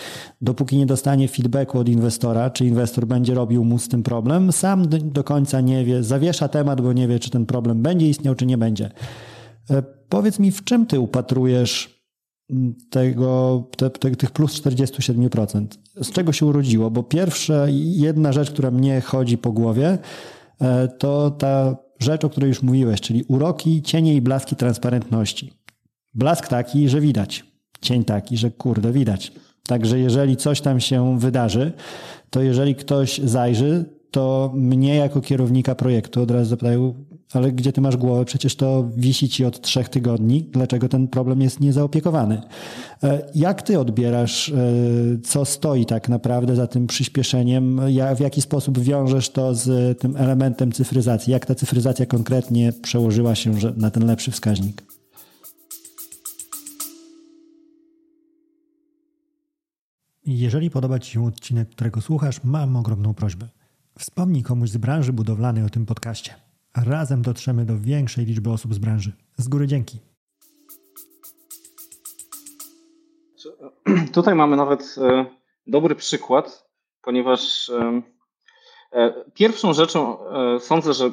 [0.40, 4.86] dopóki nie dostanie feedbacku od inwestora, czy inwestor będzie robił mu z tym problem, sam
[4.88, 8.46] do końca nie wie, zawiesza temat, bo nie wie, czy ten problem będzie istniał, czy
[8.46, 8.90] nie będzie.
[9.70, 12.04] E, powiedz mi, w czym ty upatrujesz
[12.90, 15.66] tego, te, te, tych plus 47%?
[16.02, 16.90] Z czego się urodziło?
[16.90, 19.98] Bo pierwsza, jedna rzecz, która mnie chodzi po głowie,
[20.60, 25.52] e, to ta rzecz, o której już mówiłeś, czyli uroki, cienie i blaski transparentności.
[26.14, 27.44] Blask taki, że widać.
[27.80, 29.32] Cień taki, że kurde, widać.
[29.62, 31.72] Także jeżeli coś tam się wydarzy,
[32.30, 36.94] to jeżeli ktoś zajrzy, to mnie jako kierownika projektu od razu zapytają,
[37.36, 38.24] ale gdzie ty masz głowę?
[38.24, 40.42] Przecież to wisi ci od trzech tygodni.
[40.42, 42.42] Dlaczego ten problem jest niezaopiekowany?
[43.02, 44.54] E, jak ty odbierasz, e,
[45.24, 47.80] co stoi tak naprawdę za tym przyspieszeniem?
[48.16, 51.32] W jaki sposób wiążesz to z tym elementem cyfryzacji?
[51.32, 54.82] Jak ta cyfryzacja konkretnie przełożyła się na ten lepszy wskaźnik?
[60.26, 63.48] Jeżeli podoba Ci się odcinek, którego słuchasz, mam ogromną prośbę.
[63.98, 66.43] Wspomnij komuś z branży budowlanej o tym podcaście.
[66.76, 69.12] Razem dotrzemy do większej liczby osób z branży.
[69.36, 69.98] Z góry dzięki.
[74.14, 75.26] Tutaj mamy nawet e,
[75.66, 76.68] dobry przykład,
[77.02, 78.02] ponieważ e,
[78.92, 80.18] e, pierwszą rzeczą
[80.60, 81.10] sądzę, że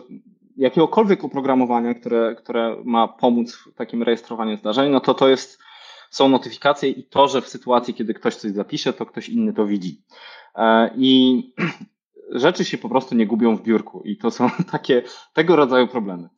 [0.57, 5.59] jakiegokolwiek oprogramowania, które, które ma pomóc w takim rejestrowaniu zdarzeń, no to to jest,
[6.09, 9.65] są notyfikacje i to, że w sytuacji, kiedy ktoś coś zapisze, to ktoś inny to
[9.65, 10.01] widzi.
[10.95, 11.43] I
[12.31, 15.03] rzeczy się po prostu nie gubią w biurku i to są takie
[15.33, 16.29] tego rodzaju problemy.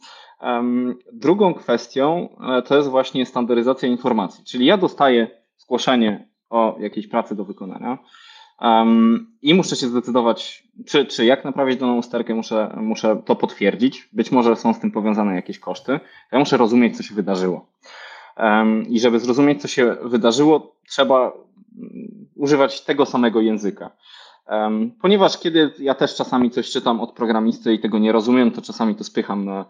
[1.13, 5.27] Drugą kwestią e, to jest właśnie standaryzacja informacji, czyli ja dostaję
[5.57, 7.97] zgłoszenie o jakiejś pracy do wykonania
[9.41, 14.09] i muszę się zdecydować, czy, czy jak naprawić daną usterkę, muszę, muszę to potwierdzić.
[14.13, 15.99] Być może są z tym powiązane jakieś koszty.
[16.31, 17.67] Ja muszę rozumieć, co się wydarzyło.
[18.89, 21.31] I żeby zrozumieć, co się wydarzyło, trzeba
[21.77, 23.91] mm, używać tego samego języka.
[25.01, 28.95] Ponieważ kiedy ja też czasami coś czytam od programisty i tego nie rozumiem, to czasami
[28.95, 29.65] to spycham na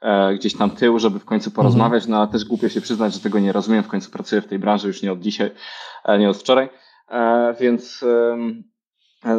[0.00, 2.10] e, gdzieś tam tył, żeby w końcu porozmawiać, mhm.
[2.10, 4.58] no ale też głupio się przyznać, że tego nie rozumiem, w końcu pracuję w tej
[4.58, 5.50] branży już nie od dzisiaj,
[6.04, 6.68] e, nie od wczoraj,
[7.08, 8.04] e, więc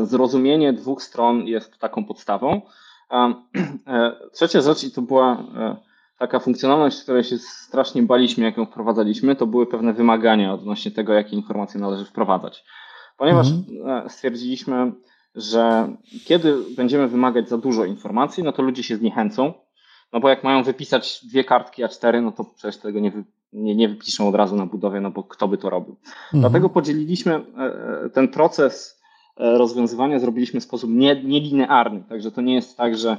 [0.03, 2.61] zrozumienie dwóch stron jest taką podstawą.
[4.33, 5.43] Trzecia rzecz i to była
[6.19, 11.13] taka funkcjonalność, której się strasznie baliśmy, jak ją wprowadzaliśmy, to były pewne wymagania odnośnie tego,
[11.13, 12.63] jakie informacje należy wprowadzać
[13.17, 14.05] ponieważ mhm.
[14.05, 14.91] E, stwierdziliśmy,
[15.35, 15.93] że
[16.25, 19.53] kiedy będziemy wymagać za dużo informacji, no to ludzie się zniechęcą,
[20.13, 23.75] no bo jak mają wypisać dwie kartki A4, no to przecież tego nie, wy, nie,
[23.75, 25.95] nie wypiszą od razu na budowie, no bo kto by to robił.
[26.05, 26.41] Mhm.
[26.41, 27.39] Dlatego podzieliliśmy e,
[28.05, 28.97] e, ten proces
[29.39, 30.89] rozwiązywania, zrobiliśmy w sposób
[31.23, 33.17] nielinearny, także to nie jest tak, że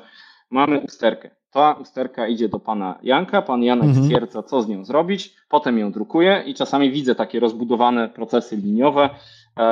[0.51, 1.31] mamy usterkę.
[1.51, 4.05] Ta usterka idzie do pana Janka, pan Janek mhm.
[4.05, 9.11] stwierdza, co z nią zrobić, potem ją drukuje i czasami widzę takie rozbudowane procesy liniowe,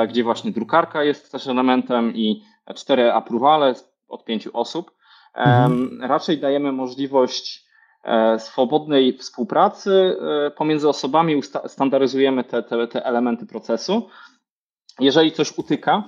[0.07, 2.43] gdzie właśnie drukarka jest też elementem i
[2.75, 3.73] cztery aprowale
[4.07, 4.97] od pięciu osób.
[5.37, 6.01] Mhm.
[6.01, 7.65] Raczej dajemy możliwość
[8.03, 10.17] e, swobodnej współpracy
[10.47, 14.09] e, pomiędzy osobami, standaryzujemy te, te, te elementy procesu.
[14.99, 16.03] Jeżeli coś utyka,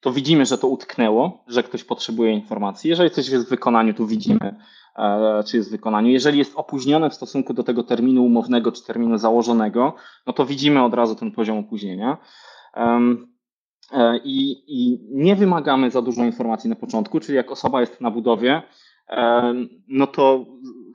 [0.00, 2.90] to widzimy, że to utknęło, że ktoś potrzebuje informacji.
[2.90, 4.56] Jeżeli coś jest w wykonaniu, to widzimy,
[4.96, 6.10] e, czy jest w wykonaniu.
[6.10, 9.94] Jeżeli jest opóźnione w stosunku do tego terminu umownego czy terminu założonego,
[10.26, 12.16] no to widzimy od razu ten poziom opóźnienia.
[12.78, 18.10] E, I, I, nie wymagamy za dużo informacji na początku, czyli jak osoba jest na
[18.10, 18.62] budowie,
[19.88, 20.46] no to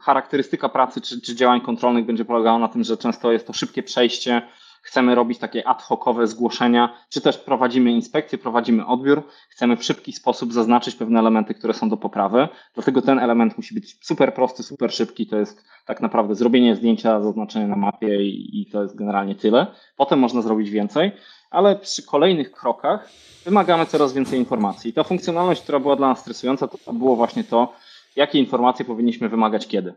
[0.02, 3.84] charakterystyka pracy czy, czy działań kontrolnych będzie polegała na tym, że często jest to szybkie
[3.84, 4.42] przejście,
[4.84, 10.14] chcemy robić takie ad hocowe zgłoszenia, czy też prowadzimy inspekcję, prowadzimy odbiór, chcemy w szybki
[10.14, 12.48] sposób zaznaczyć pewne elementy, które są do poprawy.
[12.74, 15.28] Dlatego ten element musi być super prosty, super szybki.
[15.28, 19.68] To jest tak naprawdę zrobienie zdjęcia, zaznaczenie na mapie i, i to jest generalnie tyle.
[19.98, 21.12] Potem można zrobić więcej
[21.54, 23.10] ale przy kolejnych krokach
[23.46, 24.90] wymagamy coraz więcej informacji.
[24.90, 27.74] I ta funkcjonalność, która była dla nas stresująca, to było właśnie to,
[28.16, 29.94] jakie informacje powinniśmy wymagać kiedy.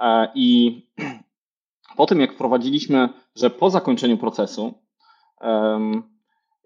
[0.00, 0.82] E, I
[1.96, 4.74] po tym, jak wprowadziliśmy, że po zakończeniu procesu,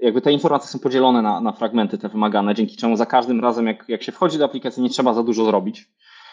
[0.01, 3.67] jakby te informacje są podzielone na, na fragmenty te wymagane, dzięki czemu za każdym razem,
[3.67, 5.91] jak, jak się wchodzi do aplikacji, nie trzeba za dużo zrobić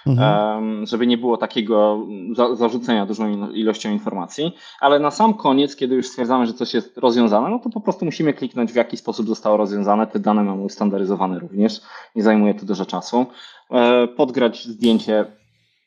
[0.08, 0.86] mhm.
[0.86, 4.56] żeby nie było takiego za, zarzucenia dużą ilością informacji.
[4.82, 8.06] Ale na sam koniec, kiedy już stwierdzamy, że coś jest rozwiązane, no to po prostu
[8.06, 10.08] musimy kliknąć, w jaki sposób zostało rozwiązane.
[10.08, 11.82] Te dane mamy ustandaryzowane również,
[12.16, 13.26] nie zajmuje to dużo czasu.
[13.72, 15.26] E, podgrać zdjęcie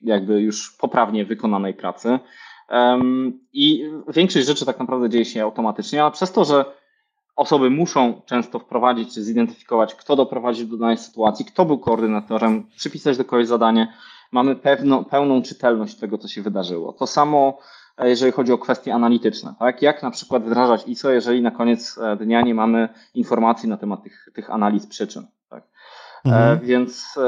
[0.03, 2.19] jakby już poprawnie wykonanej pracy.
[3.53, 6.65] I większość rzeczy tak naprawdę dzieje się automatycznie, ale przez to, że
[7.37, 13.17] osoby muszą często wprowadzić czy zidentyfikować, kto doprowadził do danej sytuacji, kto był koordynatorem, przypisać
[13.17, 13.93] do kogoś zadanie.
[14.33, 14.57] Mamy
[15.11, 16.93] pełną czytelność tego, co się wydarzyło.
[16.93, 17.59] To samo,
[17.99, 19.55] e, jeżeli chodzi o kwestie analityczne.
[19.59, 19.83] Tak?
[19.83, 24.03] Jak na przykład wdrażać ISO, jeżeli na koniec e, dnia nie mamy informacji na temat
[24.03, 25.27] tych, tych analiz przyczyn.
[26.25, 26.61] E, mhm.
[26.61, 27.19] Więc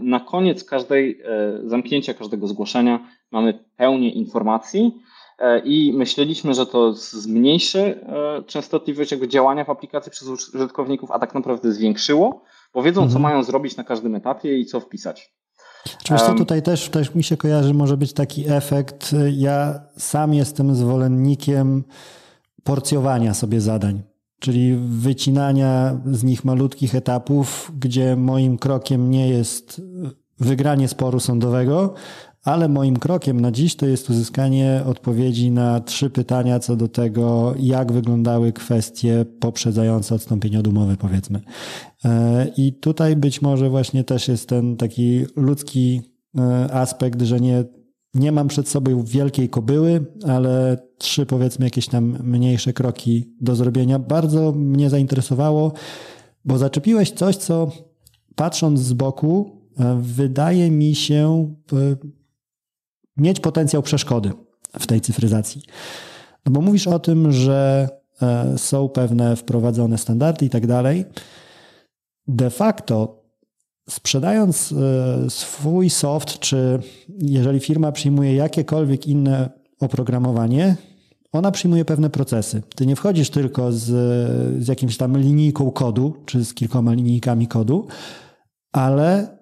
[0.00, 1.22] na koniec każdej
[1.64, 4.92] zamknięcia każdego zgłoszenia mamy pełnię informacji
[5.38, 11.18] E, i myśleliśmy, że to zmniejszy e, częstotliwość jakby działania w aplikacji przez użytkowników, a
[11.18, 12.42] tak naprawdę zwiększyło,
[12.74, 13.12] bo wiedzą, mhm.
[13.12, 15.34] co mają zrobić na każdym etapie i co wpisać.
[16.00, 19.14] Oczywiście um, tutaj też, też mi się kojarzy, może być taki efekt.
[19.32, 21.84] Ja sam jestem zwolennikiem
[22.64, 24.02] porcjowania sobie zadań,
[24.44, 29.82] czyli wycinania z nich malutkich etapów, gdzie moim krokiem nie jest
[30.40, 31.94] wygranie sporu sądowego,
[32.42, 37.54] ale moim krokiem na dziś to jest uzyskanie odpowiedzi na trzy pytania co do tego,
[37.58, 41.40] jak wyglądały kwestie poprzedzające odstąpienie od umowy, powiedzmy.
[42.04, 46.02] E, I tutaj być może właśnie też jest ten taki ludzki
[46.38, 47.64] e, aspekt, że nie,
[48.14, 53.98] nie mam przed sobą wielkiej kobyły, ale trzy powiedzmy jakieś tam mniejsze kroki do zrobienia.
[53.98, 55.72] Bardzo mnie zainteresowało,
[56.44, 57.70] bo zaczepiłeś coś, co
[58.34, 61.54] patrząc z boku, e, wydaje mi się
[63.16, 64.30] mieć potencjał przeszkody
[64.78, 65.62] w tej cyfryzacji.
[66.46, 67.88] No bo mówisz o tym, że
[68.22, 71.04] e, są pewne wprowadzone standardy i tak dalej.
[72.26, 73.23] De facto
[73.88, 76.78] sprzedając e, swój soft, czy
[77.18, 80.76] jeżeli firma przyjmuje jakiekolwiek inne oprogramowanie,
[81.32, 82.62] ona przyjmuje pewne procesy.
[82.76, 83.84] Ty nie wchodzisz tylko z,
[84.64, 87.86] z jakimś tam linijką kodu, czy z kilkoma linijkami kodu,
[88.72, 89.38] ale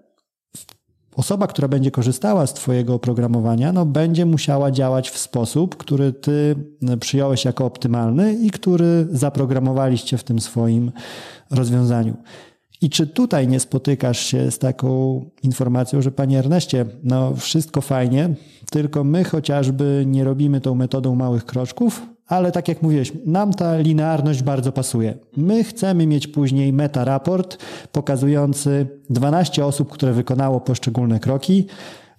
[1.16, 6.56] osoba, która będzie korzystała z Twojego oprogramowania, no, będzie musiała działać w sposób, który Ty
[7.00, 10.92] przyjąłeś jako optymalny i który zaprogramowaliście w tym swoim
[11.50, 12.16] rozwiązaniu.
[12.82, 18.34] I czy tutaj nie spotykasz się z taką informacją, że Panie Erneście, no wszystko fajnie,
[18.70, 23.76] tylko my chociażby nie robimy tą metodą małych kroczków, ale tak jak mówiłeś, nam ta
[23.76, 25.14] linearność bardzo pasuje.
[25.36, 27.58] My chcemy mieć później meta-raport
[27.92, 31.66] pokazujący 12 osób, które wykonało poszczególne kroki.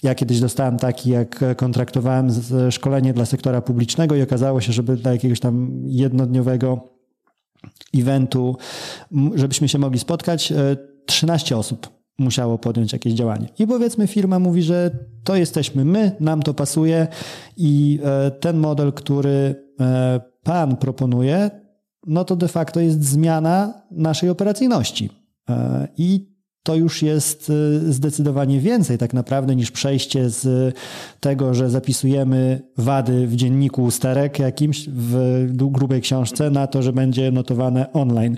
[0.03, 2.29] Ja kiedyś dostałem taki, jak kontraktowałem
[2.71, 6.92] szkolenie dla sektora publicznego i okazało się, żeby dla jakiegoś tam jednodniowego
[7.95, 8.55] eventu,
[9.35, 10.53] żebyśmy się mogli spotkać,
[11.05, 11.89] 13 e, osób
[12.19, 13.49] musiało podjąć jakieś działanie.
[13.59, 14.91] I powiedzmy, firma mówi, że
[15.23, 17.07] to jesteśmy my, nam to pasuje
[17.57, 21.51] i e, ten model, który e, Pan proponuje,
[22.07, 25.09] no to de facto jest zmiana naszej operacyjności.
[25.97, 26.32] I
[26.63, 27.51] to już jest
[27.89, 30.75] zdecydowanie więcej tak naprawdę niż przejście z
[31.19, 37.31] tego, że zapisujemy wady w dzienniku sterek jakimś w grubej książce na to, że będzie
[37.31, 38.37] notowane online.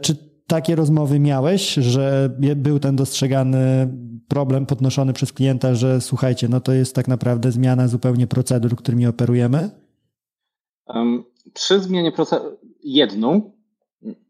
[0.00, 0.16] Czy
[0.46, 3.88] takie rozmowy miałeś, że był ten dostrzegany
[4.28, 9.06] problem podnoszony przez klienta, że słuchajcie, no to jest tak naprawdę zmiana zupełnie procedur, którymi
[9.06, 9.70] operujemy?
[10.86, 11.24] Um,
[11.54, 13.52] przy zmianie procedur, jedną,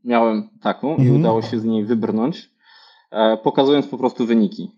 [0.05, 1.21] miałem taką i mm.
[1.21, 2.50] udało się z niej wybrnąć,
[3.43, 4.71] pokazując po prostu wyniki.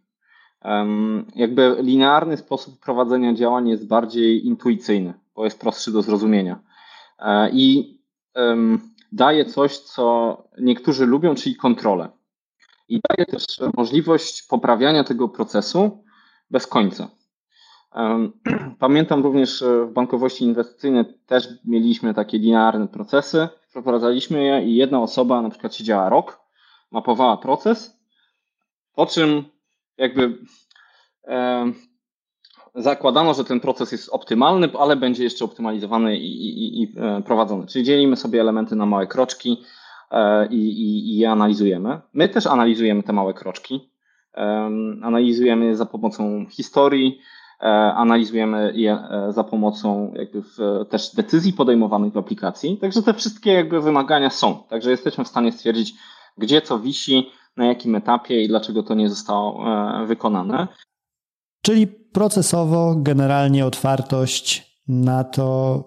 [1.35, 6.61] Jakby linearny sposób prowadzenia działań jest bardziej intuicyjny, bo jest prostszy do zrozumienia.
[7.53, 7.97] I
[9.13, 12.09] daje coś, co niektórzy lubią, czyli kontrolę.
[12.89, 13.45] I daje też
[13.77, 16.05] możliwość poprawiania tego procesu
[16.51, 17.09] bez końca.
[18.79, 25.43] Pamiętam również w bankowości inwestycyjnej też mieliśmy takie linearne procesy, wprowadzaliśmy je i jedna osoba
[25.43, 26.41] na przykład siedziała rok,
[26.91, 28.02] mapowała proces,
[28.95, 29.45] po czym
[29.99, 30.39] jakby
[32.75, 37.67] zakładano, że ten proces jest optymalny, ale będzie jeszcze optymalizowany i, i, i e, prowadzony.
[37.67, 39.63] Czyli dzielimy sobie elementy na małe kroczki
[40.11, 42.01] e, i, i, je analizujemy.
[42.13, 43.93] My też analizujemy te małe kroczki.
[45.03, 47.21] Analizujemy je za pomocą historii,
[47.61, 47.65] e,
[47.95, 50.43] analizujemy je za pomocą jakby
[50.89, 52.77] też decyzji podejmowanych w aplikacji.
[52.77, 54.63] Także te wszystkie jakby wymagania są.
[54.69, 55.95] Także jesteśmy w stanie stwierdzić,
[56.39, 59.65] gdzie co wisi, na jakim etapie i dlaczego to nie zostało
[60.07, 60.69] wykonane.
[61.63, 65.85] Czyli procesowo generalnie otwartość na to,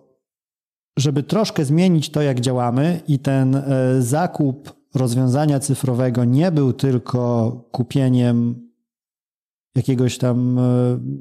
[0.98, 3.62] żeby troszkę zmienić to, jak działamy i ten e,
[4.02, 8.66] zakup rozwiązania cyfrowego nie był tylko kupieniem
[9.76, 10.62] jakiegoś tam e,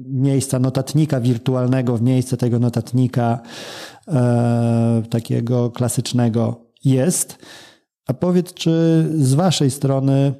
[0.05, 3.39] miejsca notatnika wirtualnego w miejsce tego notatnika
[4.07, 7.45] e, takiego klasycznego jest.
[8.07, 10.33] A powiedz, czy z Waszej strony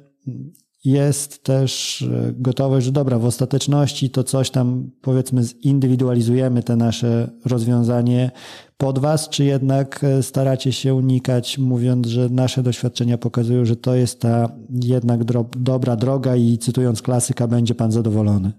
[0.86, 7.30] jest też e, gotowość, że dobra, w ostateczności to coś tam powiedzmy zindywidualizujemy te nasze
[7.44, 8.30] rozwiązanie
[8.76, 13.94] pod Was, czy jednak e, staracie się unikać, mówiąc, że nasze doświadczenia pokazują, że to
[13.94, 15.24] jest ta jednak
[15.56, 18.52] dobra droga i cytując klasyka, będzie Pan zadowolony?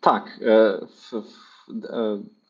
[0.00, 0.40] Tak.
[0.46, 0.78] E,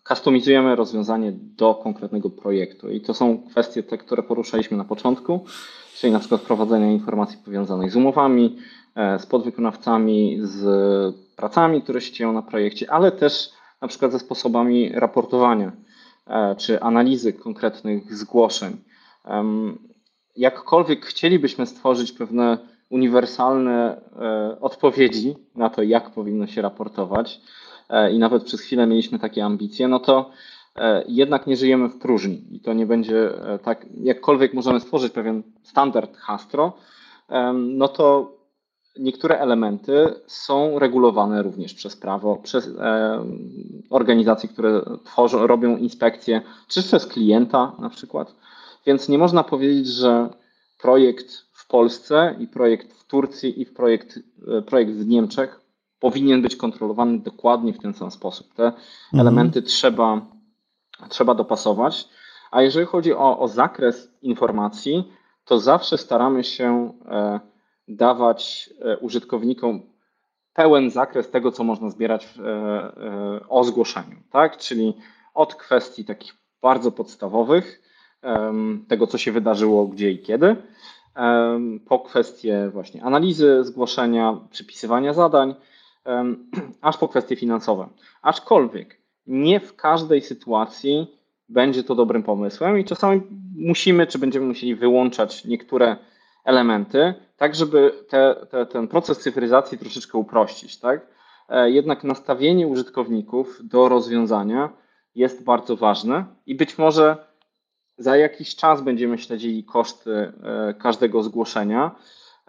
[0.09, 5.41] customizujemy rozwiązanie do konkretnego projektu i to są kwestie te, które poruszaliśmy na początku
[5.99, 8.57] czyli na przykład wprowadzenia informacji powiązanych z umowami,
[8.95, 13.51] e, z podwykonawcami, z pracami, które się dzieją na projekcie, ale też
[13.83, 15.73] na przykład ze sposobami raportowania
[16.27, 18.77] e, czy analizy konkretnych zgłoszeń.
[20.37, 22.59] Jakkolwiek chcielibyśmy stworzyć pewne
[22.91, 27.41] uniwersalne e, odpowiedzi na to, jak powinno się raportować,
[28.13, 30.31] i nawet przez chwilę mieliśmy takie ambicje, no to
[30.79, 35.13] E, jednak nie żyjemy w próżni i to nie będzie e, tak, jakkolwiek możemy stworzyć
[35.13, 36.73] pewien standard Hastro,
[37.55, 38.33] no to
[38.99, 42.71] niektóre elementy są regulowane również przez prawo, przez
[43.91, 48.35] organizacje, które tworzą, robią inspekcje, czy przez klienta na przykład.
[48.87, 50.29] Więc nie można powiedzieć, że
[50.81, 54.19] projekt w Polsce i projekt w Turcji i projekt,
[54.59, 55.61] e, projekt w Niemczech
[56.01, 58.55] powinien być kontrolowany dokładnie w ten sam sposób.
[58.55, 58.81] Te mhm.
[59.21, 60.21] elementy trzeba
[61.09, 62.09] trzeba dopasować.
[62.51, 65.13] A jeżeli chodzi o, o zakres informacji,
[65.45, 67.41] to zawsze staramy się e,
[67.89, 69.83] dawać e, użytkownikom
[70.53, 74.57] pełen zakres tego, co można zbierać w, e, o zgłoszeniu, tak?
[74.57, 74.95] Czyli
[75.35, 77.83] od kwestii takich bardzo podstawowych,
[78.89, 80.57] tego, co się wydarzyło, gdzie i kiedy,
[81.89, 85.55] po kwestie właśnie analizy zgłoszenia, przypisywania zadań,
[86.81, 87.89] aż po kwestie finansowe.
[88.23, 91.19] Aczkolwiek nie w każdej sytuacji
[91.49, 93.21] będzie to dobrym pomysłem i czasami
[93.57, 95.97] musimy, czy będziemy musieli wyłączać niektóre
[96.45, 100.81] elementy, tak żeby te, te, ten proces cyfryzacji troszeczkę uprościć.
[100.81, 101.07] Tak?
[101.49, 104.73] E, jednak nastawienie użytkowników do rozwiązania
[105.15, 107.17] jest bardzo ważne i być może
[107.99, 111.91] za jakiś czas będziemy śledzili koszty e, każdego zgłoszenia,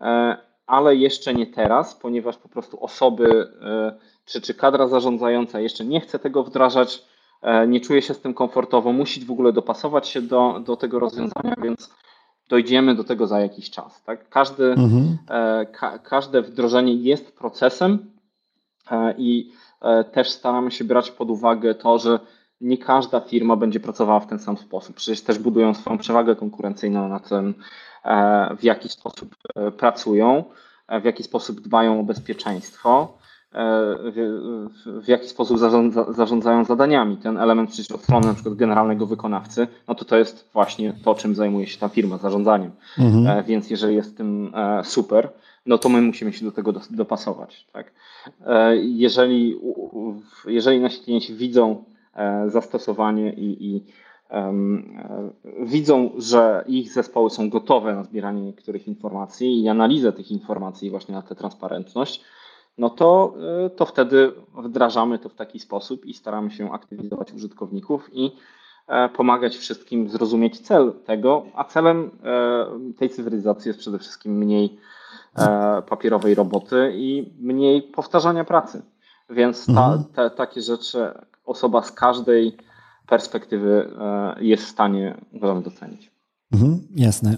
[0.02, 0.38] e,
[0.70, 3.48] ale jeszcze nie teraz, ponieważ po prostu osoby
[4.30, 7.06] czy, czy kadra zarządzająca jeszcze nie chce tego wdrażać,
[7.42, 11.00] e, nie czuje się z tym komfortowo, musi w ogóle dopasować się do, do tego
[11.00, 11.94] rozwiązania, więc
[12.50, 14.04] dojdziemy do tego za jakiś czas.
[14.04, 14.30] Tak?
[14.30, 15.18] Każdy, mhm.
[15.30, 18.12] E, ka, każde wdrożenie jest procesem
[18.92, 19.52] e, i
[20.12, 22.20] też staramy się brać pod uwagę to, że
[22.62, 24.96] nie każda firma będzie pracowała w ten sam sposób.
[24.96, 27.54] Przecież też budują swoją przewagę konkurencyjną na tym,
[28.60, 29.36] w jaki sposób
[29.78, 30.44] pracują,
[31.02, 33.20] w jaki sposób dbają o bezpieczeństwo.
[33.54, 33.96] E,
[34.86, 37.18] w, jaki sposób zarządza, zarządzają zadaniami.
[37.18, 41.16] Ten element przecież od strony na przykład generalnego wykonawcy, no to to jest właśnie to,
[41.16, 42.72] czym zajmuje się ta firma, zarządzaniem.
[42.98, 43.28] Mhm.
[43.28, 45.30] E, więc jeżeli jest tym e, super,
[45.66, 47.68] no to my musimy się do tego dopasować.
[47.74, 47.92] Tak?
[48.82, 49.60] Jeżeli,
[50.46, 51.84] jeżeli nasi klienci widzą
[52.48, 53.84] zastosowanie i, i
[55.60, 61.16] widzą, że ich zespoły są gotowe na zbieranie niektórych informacji i analizę tych informacji właśnie
[61.16, 62.24] na tę transparentność,
[62.78, 63.34] no to,
[63.66, 68.32] y, to wtedy wdrażamy to w taki sposób i staramy się aktywizować użytkowników i
[69.16, 72.12] pomagać wszystkim zrozumieć cel tego, a celem
[72.98, 74.80] tej cywilizacji jest przede wszystkim mniej
[75.90, 78.82] papierowej roboty i mniej powtarzania pracy.
[79.30, 80.04] Więc ta, mhm.
[80.04, 81.12] te, takie rzeczy
[81.46, 82.58] osoba z każdej
[83.10, 83.90] perspektywy
[84.40, 86.12] jest w stanie, uważam, docenić.
[86.54, 87.38] Mhm, jasne.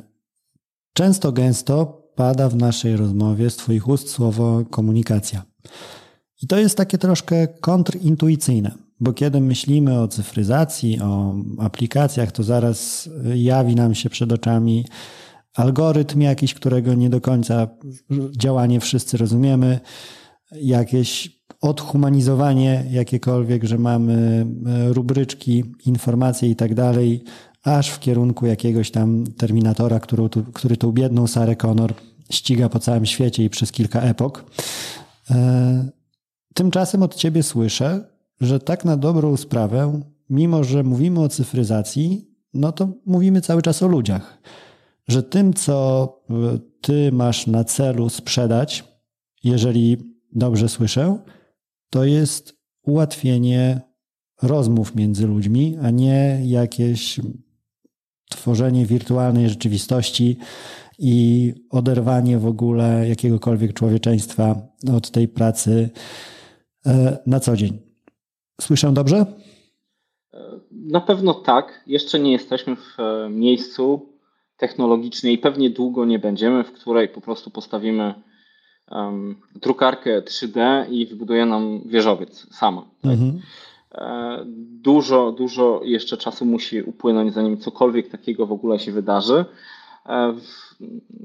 [0.94, 5.44] Często, gęsto pada w naszej rozmowie z Twoich ust słowo komunikacja.
[6.42, 13.10] I to jest takie troszkę kontrintuicyjne, bo kiedy myślimy o cyfryzacji, o aplikacjach, to zaraz
[13.36, 14.86] jawi nam się przed oczami
[15.56, 17.68] algorytm jakiś, którego nie do końca
[18.38, 19.80] działanie wszyscy rozumiemy,
[20.52, 24.46] jakieś odhumanizowanie jakiekolwiek, że mamy
[24.90, 27.24] rubryczki, informacje i tak dalej,
[27.64, 30.24] aż w kierunku jakiegoś tam Terminatora, który,
[30.54, 31.94] który tą biedną Sarę Connor
[32.32, 34.46] ściga po całym świecie i przez kilka epok.
[35.32, 35.90] E,
[36.54, 38.04] tymczasem od ciebie słyszę,
[38.42, 43.84] że tak na dobrą sprawę, mimo że mówimy o cyfryzacji, no to mówimy cały czas
[43.84, 44.42] o ludziach.
[45.08, 46.34] Że tym, co e,
[46.82, 48.84] ty masz na celu sprzedać,
[49.44, 49.98] jeżeli
[50.34, 51.18] dobrze słyszę,
[51.92, 53.82] to jest ułatwienie
[54.42, 57.20] rozmów między ludźmi, a nie jakieś
[58.30, 60.38] tworzenie wirtualnej rzeczywistości
[61.00, 64.56] i oderwanie w ogóle jakiegokolwiek człowieczeństwa
[64.96, 65.90] od tej pracy
[66.86, 67.80] e, na co dzień.
[68.62, 69.26] Słyszę dobrze?
[70.72, 71.84] Na pewno tak.
[71.88, 74.10] Jeszcze nie jesteśmy w e, miejscu
[74.58, 78.14] technologicznej i pewnie długo nie będziemy, w której po prostu postawimy
[78.92, 82.86] um, drukarkę 3D i wybuduje nam wieżowiec sama.
[83.02, 83.12] Tak?
[83.12, 83.42] Mhm.
[83.96, 84.38] E,
[84.82, 89.46] dużo, dużo jeszcze czasu musi upłynąć, zanim cokolwiek takiego w ogóle się wydarzy.
[90.06, 90.34] E,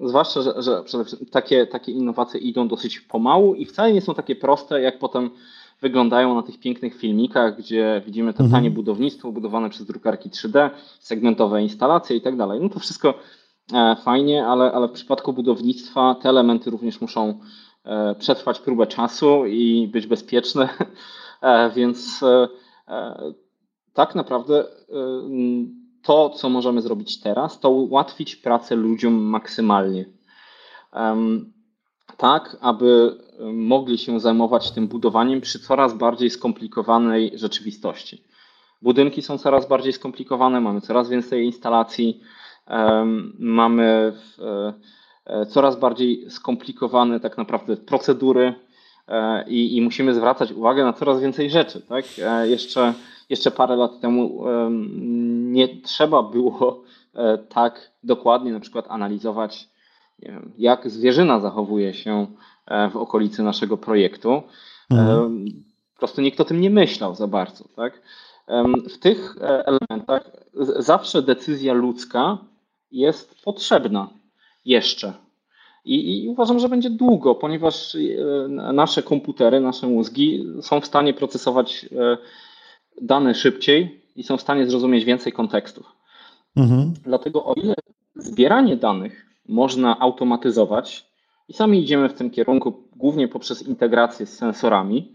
[0.03, 4.81] zwłaszcza, że, że takie, takie innowacje idą dosyć pomału i wcale nie są takie proste,
[4.81, 5.31] jak potem
[5.81, 8.51] wyglądają na tych pięknych filmikach, gdzie widzimy to mhm.
[8.51, 10.71] tanie budownictwo budowane przez drukarki 3D,
[11.01, 12.61] segmentowe instalacje i tak dalej.
[12.61, 13.15] No to wszystko
[14.05, 17.41] fajnie, ale, ale w przypadku budownictwa te elementy również muszą
[18.19, 20.69] przetrwać próbę czasu i być bezpieczne.
[21.43, 22.49] E, więc e,
[22.89, 23.33] e,
[23.93, 24.65] tak naprawdę
[26.03, 30.05] to, co możemy zrobić teraz, to ułatwić pracę ludziom maksymalnie.
[32.17, 33.19] Tak, aby
[33.53, 38.25] mogli się zajmować tym budowaniem przy coraz bardziej skomplikowanej rzeczywistości.
[38.83, 42.21] Budynki są coraz bardziej skomplikowane, mamy coraz więcej instalacji,
[43.39, 44.13] mamy
[45.49, 48.55] coraz bardziej skomplikowane tak naprawdę procedury,
[49.09, 51.81] E, i, i musimy zwracać uwagę na coraz więcej rzeczy.
[51.81, 52.05] Tak?
[52.23, 52.95] E, jeszcze,
[53.31, 54.45] jeszcze parę lat temu
[55.39, 56.83] nie trzeba było
[57.15, 59.69] e, tak dokładnie na przykład analizować,
[60.19, 62.27] wiem, jak zwierzyna zachowuje się
[62.93, 64.43] w okolicy naszego projektu.
[64.91, 65.47] Mhm.
[65.95, 67.65] Po prostu nikt o tym nie myślał za bardzo.
[67.77, 68.03] Tak?
[68.91, 70.31] W tych elementach
[70.79, 72.39] zawsze decyzja ludzka
[72.93, 74.09] jest potrzebna
[74.65, 75.13] jeszcze.
[75.85, 81.15] I, I, uważam, że będzie długo, ponieważ e, nasze komputery, nasze mózgi są w stanie
[81.15, 82.19] procesować e,
[83.03, 85.93] dane szybciej i są w stanie zrozumieć więcej kontekstów.
[86.57, 86.95] Mhm.
[87.05, 87.75] Dlatego o ile
[88.15, 91.07] zbieranie danych można automatyzować
[91.49, 95.15] i sami idziemy w tym kierunku głównie poprzez integrację z sensorami,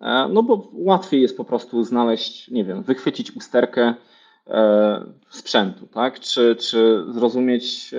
[0.00, 3.94] e, no bo łatwiej jest po prostu znaleźć, nie wiem, wychwycić usterkę
[5.30, 6.20] sprzętu, tak?
[6.20, 7.94] czy, czy zrozumieć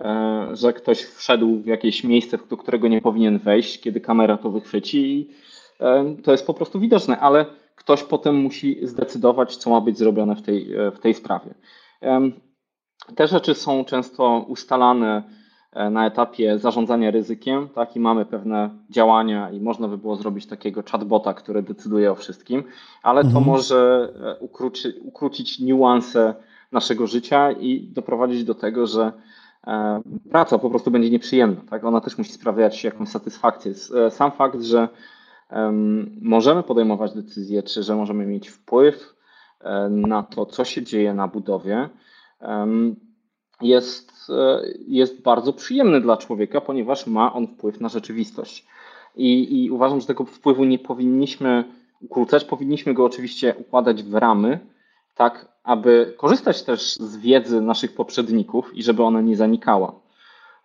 [0.00, 4.50] E, że ktoś wszedł w jakieś miejsce, do którego nie powinien wejść, kiedy kamera to
[4.50, 5.30] wychwyci i
[5.80, 10.36] e, to jest po prostu widoczne, ale ktoś potem musi zdecydować, co ma być zrobione
[10.36, 11.54] w tej, e, w tej sprawie.
[13.16, 15.22] Te rzeczy są często ustalane
[15.90, 20.82] na etapie zarządzania ryzykiem, tak, i mamy pewne działania i można by było zrobić takiego
[20.90, 22.64] chatbota, który decyduje o wszystkim,
[23.02, 23.46] ale to mhm.
[23.46, 24.08] może
[24.40, 26.34] ukróci, ukrócić niuanse
[26.72, 29.12] naszego życia i doprowadzić do tego, że
[29.66, 31.60] E, praca po prostu będzie nieprzyjemna.
[31.70, 31.84] Tak?
[31.84, 33.72] Ona też musi sprawiać jakąś satysfakcję.
[34.06, 34.88] E, sam fakt, że
[36.22, 39.14] możemy podejmować decyzje, czy że możemy mieć wpływ
[39.60, 41.88] e, na to, co się dzieje na budowie,
[43.60, 44.12] jest,
[44.88, 48.66] jest bardzo przyjemny dla człowieka, ponieważ ma on wpływ na rzeczywistość.
[49.16, 51.64] I, I uważam, że tego wpływu nie powinniśmy
[52.00, 54.58] ukrócać, powinniśmy go oczywiście układać w ramy,
[55.14, 59.92] tak aby korzystać też z wiedzy naszych poprzedników i żeby ona nie zanikała.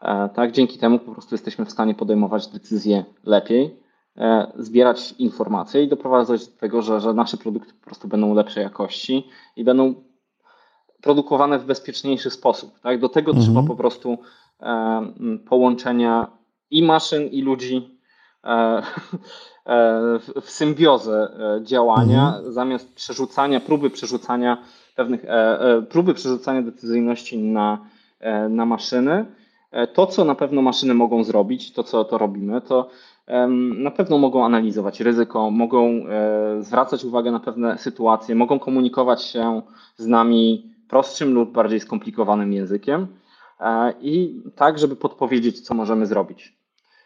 [0.01, 3.76] E, tak, dzięki temu po prostu jesteśmy w stanie podejmować decyzje lepiej,
[4.18, 8.63] e, zbierać informacje i doprowadzać do tego, że, że nasze produkty po prostu będą lepszej
[8.63, 9.93] jakości i będą
[11.02, 12.80] produkowane w bezpieczniejszy sposób.
[12.80, 12.99] Tak?
[12.99, 13.48] Do tego mhm.
[13.48, 14.18] trzeba po prostu
[14.61, 15.02] e,
[15.49, 16.28] połączenia
[16.72, 17.98] i maszyn, i ludzi
[20.41, 21.30] w symbiozę
[21.64, 22.53] działania, mhm.
[22.53, 24.57] zamiast przerzucania, próby przerzucania
[24.95, 25.26] pewnych
[25.90, 27.86] próby przerzucania decyzyjności na,
[28.49, 29.26] na maszyny.
[29.94, 32.90] To, co na pewno maszyny mogą zrobić, to co to robimy, to
[33.78, 36.03] na pewno mogą analizować ryzyko, mogą
[36.60, 39.61] zwracać uwagę na pewne sytuacje, mogą komunikować się
[39.98, 43.07] z nami prostszym lub bardziej skomplikowanym językiem
[44.01, 46.57] i tak, żeby podpowiedzieć, co możemy zrobić.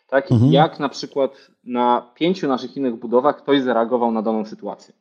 [0.07, 0.31] Tak?
[0.31, 0.51] Mhm.
[0.51, 1.31] Jak na przykład
[1.63, 4.93] na pięciu naszych innych budowach ktoś zareagował na daną sytuację.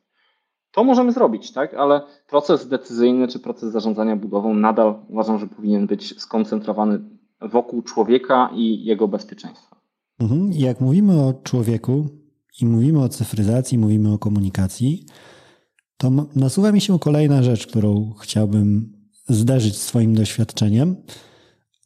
[0.71, 1.73] To możemy zrobić, tak?
[1.73, 6.99] ale proces decyzyjny czy proces zarządzania budową nadal uważam, że powinien być skoncentrowany
[7.41, 9.75] wokół człowieka i jego bezpieczeństwa.
[10.19, 10.51] Mhm.
[10.53, 12.07] Jak mówimy o człowieku
[12.61, 15.05] i mówimy o cyfryzacji, mówimy o komunikacji,
[15.97, 18.93] to nasuwa mi się kolejna rzecz, którą chciałbym
[19.29, 20.95] zderzyć swoim doświadczeniem.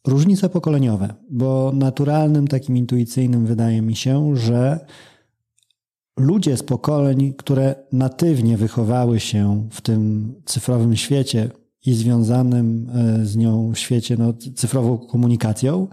[0.06, 4.86] Różnice pokoleniowe, bo naturalnym, takim intuicyjnym wydaje mi się, że
[6.18, 11.50] ludzie z pokoleń, które natywnie wychowały się w tym cyfrowym świecie
[11.86, 15.88] i związanym e, z nią świecie no, cyfrową komunikacją,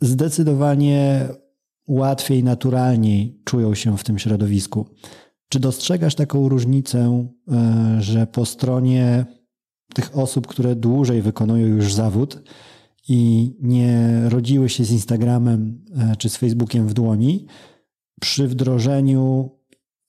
[0.00, 1.28] zdecydowanie
[1.88, 4.86] łatwiej, naturalniej czują się w tym środowisku.
[5.52, 9.26] Czy dostrzegasz taką różnicę, e, że po stronie
[9.94, 12.42] tych osób, które dłużej wykonują już zawód,
[13.08, 17.46] i nie rodziły się z Instagramem e, czy z Facebookiem w dłoni,
[18.20, 19.50] przy wdrożeniu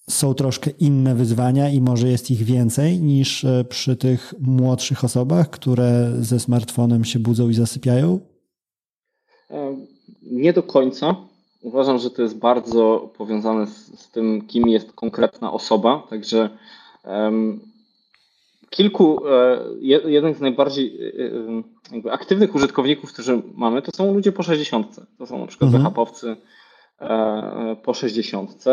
[0.10, 5.50] są troszkę inne wyzwania i może jest ich więcej niż e, przy tych młodszych osobach,
[5.50, 8.20] które ze smartfonem się budzą i zasypiają?
[10.22, 11.33] Nie do końca.
[11.64, 16.04] Uważam, że to jest bardzo powiązane z, z tym, kim jest konkretna osoba.
[16.10, 16.50] Także
[17.06, 17.60] um,
[18.70, 19.60] kilku, e,
[20.10, 21.14] jeden z najbardziej
[21.96, 25.00] e, e, aktywnych użytkowników, którzy mamy, to są ludzie po 60.
[25.18, 25.84] To są na przykład mhm.
[25.84, 26.36] BHP-owcy
[27.84, 28.66] po 60.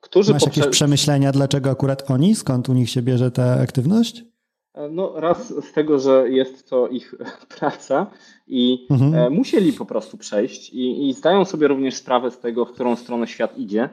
[0.00, 2.34] Którzy Masz jakieś przemyślenia, dlaczego akurat oni?
[2.34, 4.24] Skąd u nich się bierze ta aktywność?
[4.90, 7.14] No raz z tego, że jest to ich
[7.58, 8.06] praca
[8.46, 9.32] i mhm.
[9.32, 13.26] musieli po prostu przejść i, i zdają sobie również sprawę z tego, w którą stronę
[13.26, 13.88] świat idzie.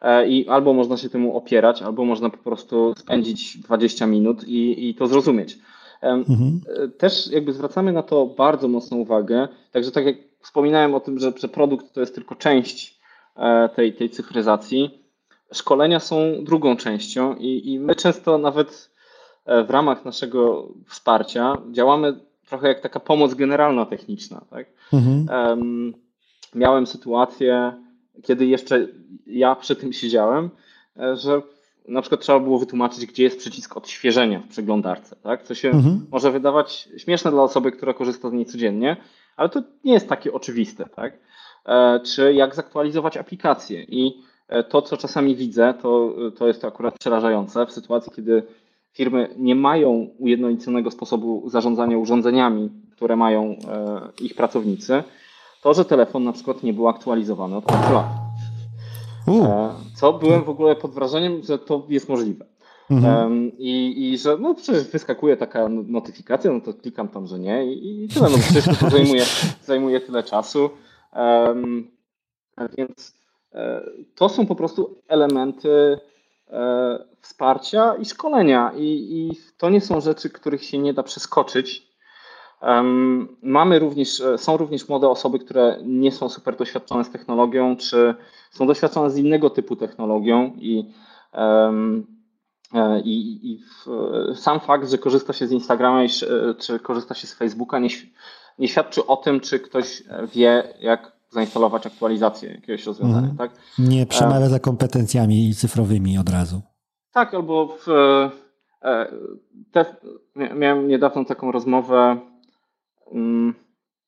[0.00, 4.88] E, i albo można się temu opierać, albo można po prostu spędzić 20 minut i,
[4.88, 5.58] i to zrozumieć.
[6.02, 6.60] Mhm.
[6.84, 11.18] E, też jakby zwracamy na to bardzo mocną uwagę, także tak jak wspominałem o tym,
[11.18, 13.00] że, że produkt to jest tylko część
[13.36, 15.06] e, tej, tej cyfryzacji,
[15.52, 18.95] szkolenia są drugą częścią i, i my często nawet
[19.66, 24.44] w ramach naszego wsparcia działamy trochę jak taka pomoc generalna techniczna.
[24.50, 24.66] Tak?
[24.92, 25.48] Mhm.
[25.48, 25.94] Um,
[26.54, 27.72] miałem sytuację,
[28.22, 28.88] kiedy jeszcze
[29.26, 30.50] ja przy tym siedziałem,
[30.98, 31.42] e, że
[31.88, 35.42] na przykład trzeba było wytłumaczyć, gdzie jest przycisk odświeżenia w przeglądarce, tak?
[35.42, 36.06] co się mhm.
[36.10, 38.96] może wydawać śmieszne dla osoby, która korzysta z niej codziennie,
[39.36, 40.84] ale to nie jest takie oczywiste.
[40.96, 41.18] Tak?
[41.66, 43.82] E, czy jak zaktualizować aplikację.
[43.82, 48.42] I e, to, co czasami widzę, to, to jest to akurat przerażające w sytuacji, kiedy
[48.96, 53.56] firmy nie mają ujednoliconego sposobu zarządzania urządzeniami, które mają
[54.20, 55.02] ich pracownicy,
[55.62, 58.06] to, że telefon na przykład nie był aktualizowany od 5 lat.
[59.28, 62.46] E, co byłem w ogóle pod wrażeniem, że to jest możliwe.
[62.90, 63.52] Mhm.
[63.58, 67.74] I, I że no przecież wyskakuje taka no, notyfikacja, no to klikam tam, że nie
[67.74, 69.24] i, i tyle, no przecież to zajmuje,
[69.64, 70.70] zajmuje tyle czasu.
[71.16, 71.90] Um,
[72.78, 73.14] więc
[73.52, 73.82] e,
[74.14, 76.15] to są po prostu elementy e,
[77.20, 78.72] wsparcia i szkolenia.
[78.76, 81.86] I, i to nie są rzeczy, których się nie da przeskoczyć.
[83.42, 88.14] Mamy również, e, są również młode osoby, które nie są super doświadczone z technologią, czy
[88.50, 90.92] są doświadczone z innego typu technologią i,
[91.34, 93.60] e, i, i
[94.34, 96.08] sam fakt, że korzysta się z Instagrama e,
[96.58, 97.88] czy korzysta się z Facebooka nie,
[98.58, 100.02] nie świadczy o tym, czy ktoś
[100.34, 103.28] wie, jak zainstalować aktualizację jakiegoś rozwiązania.
[103.28, 103.36] Mhm.
[103.36, 103.50] Tak?
[103.78, 106.62] Nie przemawia za kompetencjami cyfrowymi od razu.
[107.12, 107.86] Tak, albo w,
[109.72, 109.96] te,
[110.36, 112.20] miałem niedawno taką rozmowę
[113.12, 113.54] Mm,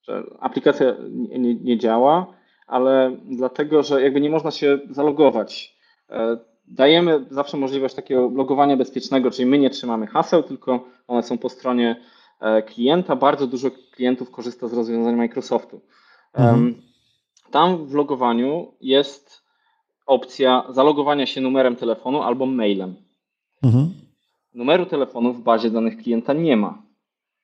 [0.03, 2.27] że aplikacja nie, nie, działa,
[2.67, 5.79] ale dlatego, że jakby nie można się zalogować.
[6.11, 11.39] E, dajemy zawsze możliwość takiego logowania bezpiecznego, czyli my nie trzymamy haseł, tylko one są
[11.39, 12.01] po stronie
[12.41, 13.17] e, klienta.
[13.17, 15.81] Bardzo dużo klientów korzysta z rozwiązań Microsoftu.
[16.35, 16.83] Mhm.
[17.51, 19.43] Tam w logowaniu jest
[20.07, 22.95] opcja zalogowania się numerem telefonu albo mailem.
[23.63, 23.91] Mhm.
[24.55, 26.89] Numeru telefonu w bazie danych klienta nie ma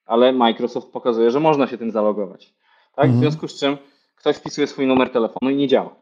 [0.07, 2.55] ale Microsoft pokazuje, że można się tym zalogować.
[2.95, 3.05] Tak?
[3.05, 3.21] Mhm.
[3.21, 3.77] W związku z czym
[4.17, 5.95] ktoś wpisuje swój numer telefonu i nie działa.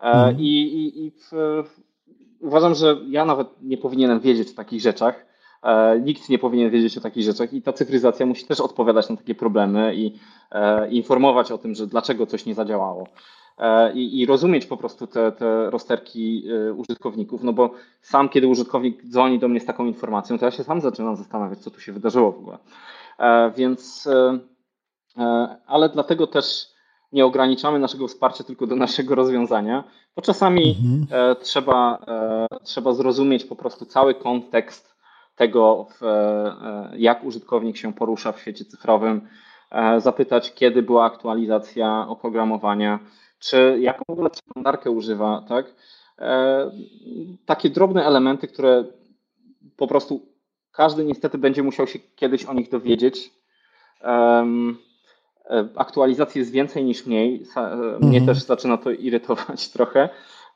[0.00, 0.40] E, mhm.
[0.40, 1.30] I, i, i w,
[2.40, 5.26] uważam, że ja nawet nie powinienem wiedzieć o takich rzeczach.
[5.62, 9.16] E, nikt nie powinien wiedzieć o takich rzeczach i ta cyfryzacja musi też odpowiadać na
[9.16, 10.18] takie problemy i
[10.52, 13.08] e, informować o tym, że dlaczego coś nie zadziałało.
[13.94, 16.44] I, i rozumieć po prostu te, te rozterki
[16.76, 17.70] użytkowników, no bo
[18.02, 21.58] sam, kiedy użytkownik dzwoni do mnie z taką informacją, to ja się sam zaczynam zastanawiać,
[21.58, 22.58] co tu się wydarzyło w ogóle.
[23.56, 24.08] Więc,
[25.66, 26.76] ale dlatego też
[27.12, 29.84] nie ograniczamy naszego wsparcia tylko do naszego rozwiązania,
[30.16, 31.30] bo czasami mhm.
[31.30, 34.96] e, trzeba, e, trzeba zrozumieć po prostu cały kontekst
[35.36, 39.28] tego, w, e, jak użytkownik się porusza w świecie cyfrowym,
[39.70, 42.98] e, zapytać, kiedy była aktualizacja oprogramowania,
[43.46, 45.66] czy jaką w ogóle przeglądarkę używa, tak?
[46.18, 46.70] E,
[47.46, 48.84] takie drobne elementy, które
[49.76, 50.26] po prostu
[50.72, 53.30] każdy niestety będzie musiał się kiedyś o nich dowiedzieć.
[55.50, 57.46] E, aktualizacji jest więcej niż mniej.
[57.56, 58.26] E, mnie mhm.
[58.26, 60.08] też zaczyna to irytować trochę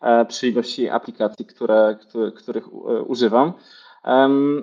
[0.03, 2.69] e, przy ilości aplikacji, które, które których
[3.07, 3.53] używam.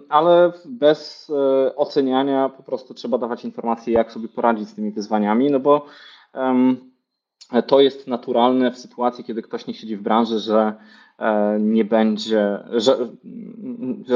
[0.10, 1.32] Ale bez
[1.76, 5.86] oceniania po prostu trzeba dawać informacje, jak sobie poradzić z tymi wyzwaniami, no bo
[7.68, 10.74] to jest naturalne w sytuacji, kiedy ktoś nie siedzi w branży, że
[11.60, 12.98] nie będzie, że,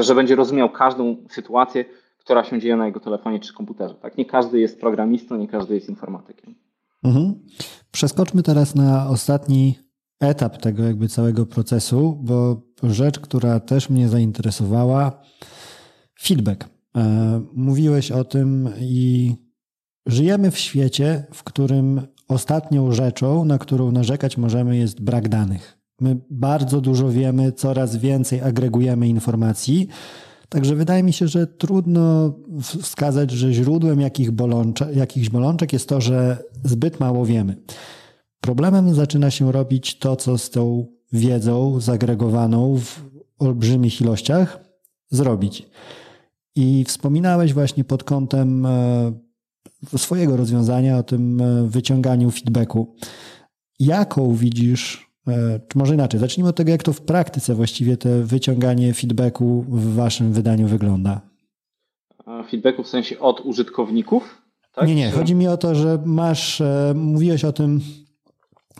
[0.00, 1.84] że będzie rozumiał każdą sytuację,
[2.18, 3.94] która się dzieje na jego telefonie czy komputerze.
[3.94, 4.18] Tak?
[4.18, 6.54] Nie każdy jest programistą, nie każdy jest informatykiem.
[7.04, 7.34] Mhm.
[7.92, 9.78] Przeskoczmy teraz na ostatni
[10.20, 15.22] etap tego jakby całego procesu, bo rzecz, która też mnie zainteresowała,
[16.20, 16.64] feedback.
[16.96, 19.34] E, mówiłeś o tym i
[20.06, 22.00] żyjemy w świecie, w którym
[22.32, 25.78] ostatnią rzeczą, na którą narzekać możemy, jest brak danych.
[26.00, 29.88] My bardzo dużo wiemy, coraz więcej agregujemy informacji,
[30.52, 36.00] Także wydaje mi się, że trudno wskazać, że źródłem jakich bolączek, jakichś bolączek jest to,
[36.00, 37.56] że zbyt mało wiemy.
[38.40, 43.00] Problemem zaczyna się robić to, co z tą wiedzą zagregowaną w
[43.38, 44.64] olbrzymich ilościach
[45.10, 45.66] zrobić.
[46.54, 49.12] I wspominałeś właśnie pod kątem e,
[49.96, 52.96] swojego rozwiązania o tym e, wyciąganiu feedbacku.
[53.78, 58.22] Jaką widzisz E, czy może inaczej, zacznijmy od tego, jak to w praktyce właściwie te
[58.22, 61.20] wyciąganie feedbacku w waszym wydaniu wygląda.
[62.50, 64.42] Feedbacku w sensie od użytkowników?
[64.74, 64.88] Tak?
[64.88, 65.10] Nie, nie.
[65.10, 67.80] Chodzi mi o to, że masz, e, mówiłeś o tym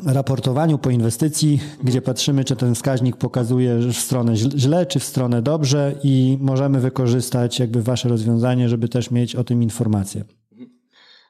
[0.06, 5.42] raportowaniu po inwestycji, gdzie patrzymy, czy ten wskaźnik pokazuje w stronę źle, czy w stronę
[5.42, 10.24] dobrze i możemy wykorzystać jakby wasze rozwiązanie, żeby też mieć o tym informację.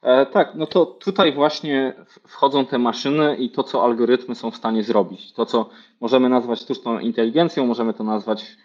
[0.02, 1.94] E, tak, no to tutaj właśnie
[2.28, 5.32] wchodzą te maszyny i to, co algorytmy są w stanie zrobić.
[5.32, 5.70] To, co
[6.00, 8.56] możemy nazwać sztuczną inteligencją, możemy to nazwać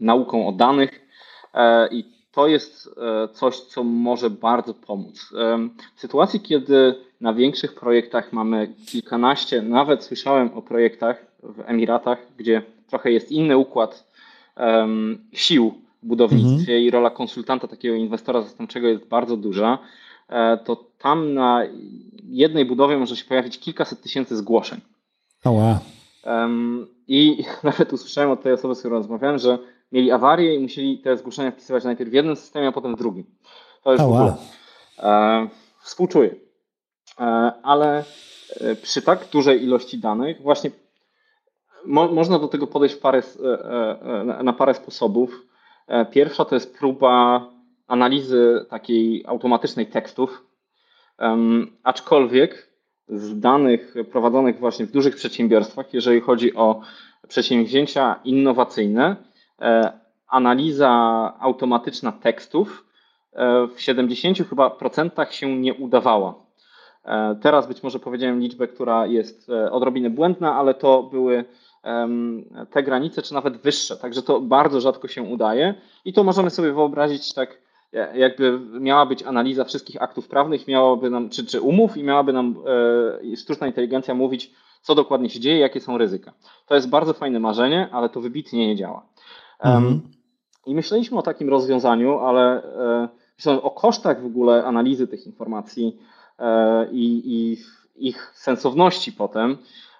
[0.00, 1.06] nauką o danych
[1.54, 5.30] e, i to jest e, coś, co może bardzo pomóc.
[5.96, 12.62] W sytuacji, kiedy na większych projektach mamy kilkanaście, nawet słyszałem o projektach w Emiratach, gdzie
[12.88, 14.10] trochę jest inny układ
[15.32, 16.82] sił w budownictwie mhm.
[16.82, 19.78] i rola konsultanta, takiego inwestora zastępczego jest bardzo duża.
[20.30, 21.62] E, to tam na
[22.24, 24.80] jednej budowie może się pojawić kilkaset tysięcy zgłoszeń.
[25.44, 25.80] Ała.
[27.08, 29.58] I nawet usłyszałem od tej osoby, z którą rozmawiałem, że
[29.92, 33.24] mieli awarię i musieli te zgłoszenia wpisywać najpierw w jednym systemie, a potem w drugim.
[33.82, 34.10] To już Ała.
[34.10, 34.36] w ogóle.
[34.98, 35.48] E,
[35.82, 36.34] współczuję.
[37.20, 37.24] E,
[37.62, 38.04] ale
[38.82, 40.70] przy tak dużej ilości danych właśnie
[41.86, 43.22] mo, można do tego podejść parę,
[44.42, 45.46] na parę sposobów.
[46.10, 47.46] Pierwsza to jest próba
[47.90, 50.44] analizy takiej automatycznej tekstów,
[51.82, 52.70] aczkolwiek
[53.08, 56.80] z danych prowadzonych właśnie w dużych przedsiębiorstwach, jeżeli chodzi o
[57.28, 59.16] przedsięwzięcia innowacyjne,
[59.60, 59.92] e,
[60.28, 60.90] analiza
[61.40, 62.84] automatyczna tekstów
[63.32, 66.34] e, w 70 chyba procentach się nie udawała.
[67.04, 71.44] E, teraz być może powiedziałem liczbę, która jest odrobinę błędna, ale to były
[72.70, 73.96] te granice, czy nawet wyższe.
[73.96, 77.58] Także to bardzo rzadko się udaje i to możemy sobie wyobrazić tak
[77.92, 82.56] jakby miała być analiza wszystkich aktów prawnych, miałaby nam, czy, czy umów i miałaby nam
[83.32, 84.50] e, sztuczna inteligencja mówić,
[84.82, 86.32] co dokładnie się dzieje, jakie są ryzyka.
[86.66, 89.06] To jest bardzo fajne marzenie, ale to wybitnie nie działa.
[89.58, 89.84] Mhm.
[89.84, 90.00] Um,
[90.66, 92.62] I myśleliśmy o takim rozwiązaniu, ale
[93.46, 95.98] e, o kosztach w ogóle analizy tych informacji
[96.38, 97.56] e, i, i
[98.08, 99.58] ich sensowności potem,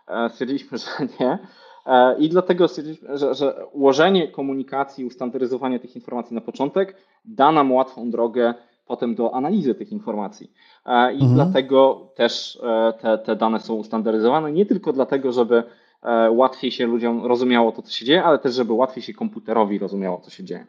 [0.09, 0.87] e, stwierdziliśmy, że
[1.21, 1.39] nie.
[1.87, 7.73] E, I dlatego stwierdziliśmy, że, że ułożenie komunikacji, ustandaryzowanie tych informacji na początek da nam
[7.73, 8.55] łatwą drogę
[8.87, 10.53] potem do analizy tych informacji.
[10.87, 11.35] E, I mhm.
[11.35, 15.63] dlatego też e, te, te dane są ustandaryzowane, nie tylko dlatego, żeby
[16.31, 20.21] łatwiej się ludziom rozumiało to, co się dzieje, ale też, żeby łatwiej się komputerowi rozumiało,
[20.21, 20.67] co się dzieje.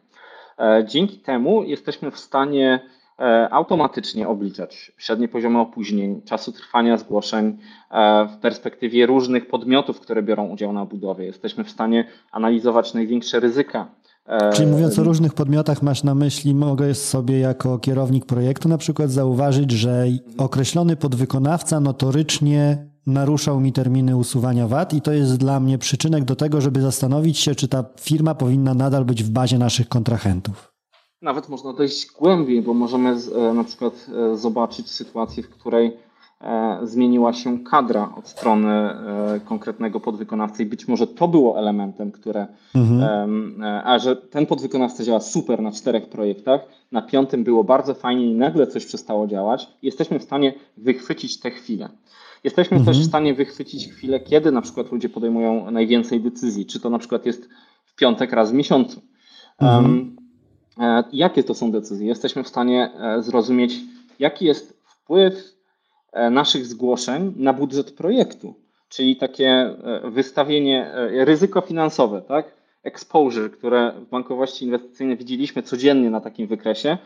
[0.84, 2.80] Dzięki temu jesteśmy w stanie
[3.22, 7.58] E, automatycznie obliczać średnie poziomy opóźnień, czasu trwania zgłoszeń
[7.90, 11.24] e, w perspektywie różnych podmiotów, które biorą udział na budowie.
[11.24, 13.86] Jesteśmy w stanie analizować największe ryzyka.
[14.26, 18.78] E, Czyli mówiąc o różnych podmiotach, masz na myśli, mogę sobie jako kierownik projektu na
[18.78, 20.06] przykład zauważyć, że
[20.38, 26.36] określony podwykonawca notorycznie naruszał mi terminy usuwania VAT i to jest dla mnie przyczynek do
[26.36, 30.72] tego, żeby zastanowić się, czy ta firma powinna nadal być w bazie naszych kontrahentów.
[31.22, 33.16] Nawet można dojść głębiej, bo możemy
[33.50, 35.96] e, na przykład e, zobaczyć sytuację, w której
[36.82, 38.90] zmieniła się kadra od strony
[39.44, 43.62] konkretnego podwykonawcy i być może to było elementem, które, mhm.
[43.84, 46.60] a że ten podwykonawca działa super na czterech projektach,
[46.92, 51.50] na piątym było bardzo fajnie i nagle coś przestało działać, jesteśmy w stanie wychwycić tę
[51.50, 51.88] chwilę.
[52.44, 52.96] Jesteśmy mhm.
[52.96, 56.98] też w stanie wychwycić chwilę, kiedy na przykład ludzie podejmują najwięcej decyzji, czy to na
[56.98, 57.48] przykład jest
[57.84, 59.00] w piątek raz w miesiącu.
[59.58, 60.16] Mhm.
[60.78, 62.06] E, jakie to są decyzje?
[62.06, 63.80] Jesteśmy w stanie e, zrozumieć,
[64.18, 65.61] jaki jest wpływ e,
[66.30, 68.54] naszych zgłoszeń na budżet projektu,
[68.88, 72.54] czyli takie wystawienie, ryzyko finansowe, tak?
[72.82, 76.98] Exposure, które w bankowości inwestycyjnej widzieliśmy codziennie na takim wykresie.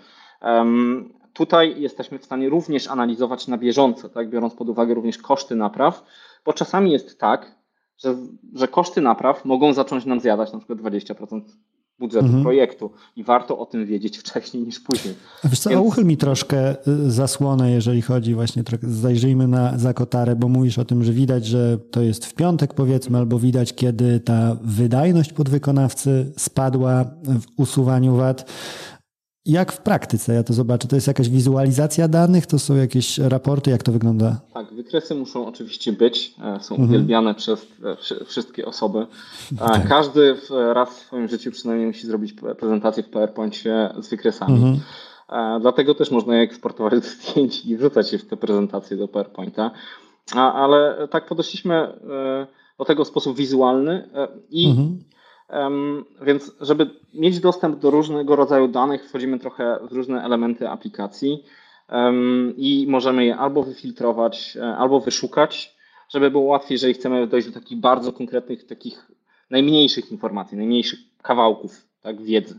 [1.32, 4.30] Tutaj jesteśmy w stanie również analizować na bieżąco, tak?
[4.30, 6.04] biorąc pod uwagę również koszty napraw,
[6.44, 7.54] bo czasami jest tak,
[7.98, 8.16] że,
[8.54, 11.40] że koszty napraw mogą zacząć nam zjadać na przykład 20%
[11.98, 12.42] budżetu mhm.
[12.42, 15.14] projektu i warto o tym wiedzieć wcześniej niż później.
[15.44, 15.82] Wiesz co, Więc...
[15.82, 21.04] uchyl mi troszkę y, zasłonę, jeżeli chodzi właśnie, zajrzyjmy na zakotarę, bo mówisz o tym,
[21.04, 27.04] że widać, że to jest w piątek powiedzmy, albo widać, kiedy ta wydajność podwykonawcy spadła
[27.22, 28.52] w usuwaniu wad.
[29.46, 30.88] Jak w praktyce ja to zobaczę?
[30.88, 32.46] To jest jakaś wizualizacja danych?
[32.46, 33.70] To są jakieś raporty?
[33.70, 34.40] Jak to wygląda?
[34.54, 36.90] Tak, wykresy muszą oczywiście być, e, są mhm.
[36.90, 39.06] uwielbiane przez e, wszystkie osoby.
[39.58, 39.88] Tak.
[39.88, 40.36] Każdy
[40.72, 44.54] raz w swoim życiu przynajmniej musi zrobić prezentację w PowerPoincie z wykresami.
[44.54, 44.80] Mhm.
[45.60, 49.70] Dlatego też można je eksportować do zdjęć i wrzucać je w te prezentacje do PowerPointa.
[50.34, 52.46] Ale tak podeszliśmy e,
[52.78, 54.08] do tego w sposób wizualny
[54.50, 54.98] i mhm.
[56.22, 61.44] Więc, żeby mieć dostęp do różnego rodzaju danych, wchodzimy trochę w różne elementy aplikacji
[62.56, 65.76] i możemy je albo wyfiltrować, e, albo wyszukać,
[66.08, 69.10] żeby było łatwiej, jeżeli chcemy dojść do takich bardzo konkretnych, takich
[69.50, 72.58] najmniejszych informacji, najmniejszych kawałków tak, wiedzy.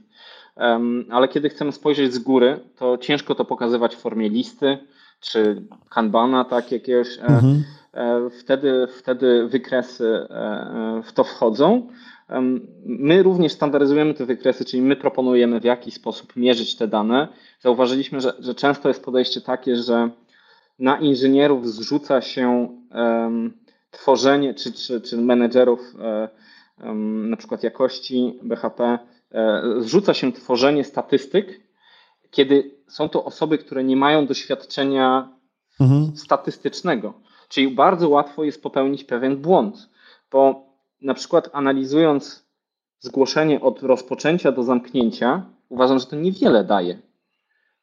[1.09, 4.77] Ale kiedy chcemy spojrzeć z góry, to ciężko to pokazywać w formie listy
[5.21, 7.17] czy kanbana, tak jakiegoś.
[7.17, 7.63] E, mhm.
[7.93, 10.27] E, wtedy, wtedy wykresy
[11.03, 11.87] w to wchodzą.
[12.85, 17.27] My również standaryzujemy te wykresy, czyli my proponujemy w jaki sposób mierzyć te dane.
[17.59, 20.09] Zauważyliśmy, że, że często jest podejście takie, że
[20.79, 23.57] na inżynierów zrzuca się um,
[23.91, 25.95] tworzenie, czy, czy, czy menedżerów
[26.79, 28.99] um, na przykład jakości BHP,
[29.31, 31.61] um, zrzuca się tworzenie statystyk,
[32.31, 35.29] kiedy są to osoby, które nie mają doświadczenia
[35.79, 36.17] mhm.
[36.17, 37.13] statystycznego.
[37.49, 39.89] Czyli bardzo łatwo jest popełnić pewien błąd,
[40.31, 40.66] bo
[41.01, 42.47] na przykład analizując
[42.99, 46.99] zgłoszenie od rozpoczęcia do zamknięcia, uważam, że to niewiele daje.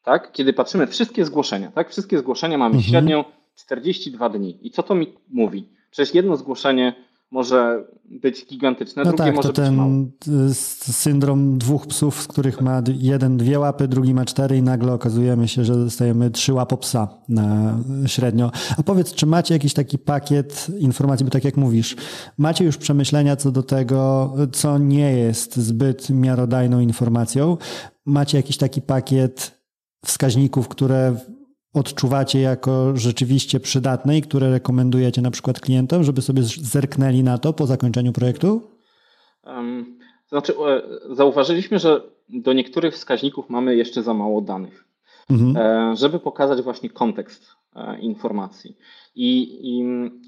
[0.02, 0.32] Tak?
[0.32, 1.90] Kiedy patrzymy wszystkie zgłoszenia, tak?
[1.90, 2.90] Wszystkie zgłoszenia mamy mhm.
[2.90, 3.24] średnią
[3.54, 4.66] 42 dni.
[4.66, 5.68] I co to mi mówi?
[5.90, 6.94] Przecież jedno zgłoszenie
[7.34, 10.10] może być gigantyczne, no drugie tak, może to być ten
[10.92, 15.48] syndrom dwóch psów, z których ma jeden dwie łapy, drugi ma cztery i nagle okazujemy
[15.48, 18.50] się, że dostajemy trzy łapy psa na średnio.
[18.78, 21.96] A powiedz, czy macie jakiś taki pakiet informacji, bo tak jak mówisz,
[22.38, 27.56] macie już przemyślenia co do tego, co nie jest zbyt miarodajną informacją?
[28.06, 29.60] Macie jakiś taki pakiet
[30.04, 31.16] wskaźników, które
[31.74, 37.52] odczuwacie jako rzeczywiście przydatne i które rekomendujecie na przykład klientom, żeby sobie zerknęli na to
[37.52, 38.62] po zakończeniu projektu?
[39.46, 39.98] Um,
[40.28, 40.82] znaczy, e,
[41.14, 44.84] zauważyliśmy, że do niektórych wskaźników mamy jeszcze za mało danych,
[45.30, 45.56] mhm.
[45.56, 47.46] E, żeby pokazać właśnie kontekst
[47.76, 48.76] e, informacji.
[49.14, 49.84] I, I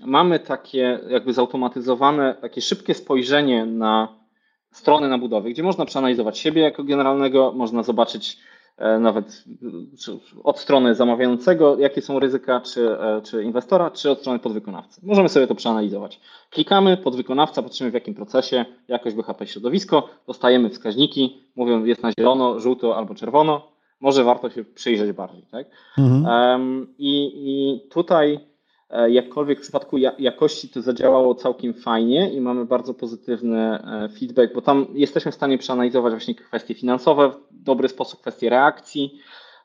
[0.07, 4.09] mamy takie jakby zautomatyzowane, takie szybkie spojrzenie na
[4.73, 8.39] strony na budowie, gdzie można przeanalizować siebie jako generalnego, można zobaczyć
[9.01, 9.45] nawet
[10.45, 15.01] od strony zamawiającego, jakie są ryzyka, czy, e, czy inwestora, czy od strony podwykonawcy.
[15.05, 16.21] Możemy sobie to przeanalizować.
[16.51, 22.61] Klikamy, podwykonawca, patrzymy w jakim procesie, jakość BHP środowisko, dostajemy wskaźniki, mówią jest na zielono,
[22.61, 23.69] żółto albo czerwono,
[24.01, 25.43] może warto się przyjrzeć bardziej.
[25.51, 25.67] Tak?
[25.99, 26.25] Mhm.
[26.25, 28.56] Um, i, I tutaj E,
[29.09, 34.63] jakkolwiek w przypadku jakości to zadziałało całkiem fajnie i mamy bardzo pozytywny e, feedback, bo
[34.63, 39.19] tam jesteśmy w stanie przeanalizować właśnie kwestie finansowe w dobry sposób, kwestie reakcji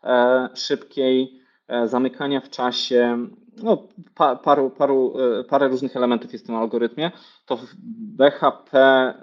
[0.03, 1.41] e, szybkiej,
[1.85, 3.27] zamykania w czasie,
[3.63, 3.87] no,
[4.43, 5.13] paru, paru,
[5.49, 7.11] parę różnych elementów jest w tym algorytmie.
[7.45, 7.75] To w
[8.17, 9.13] BHP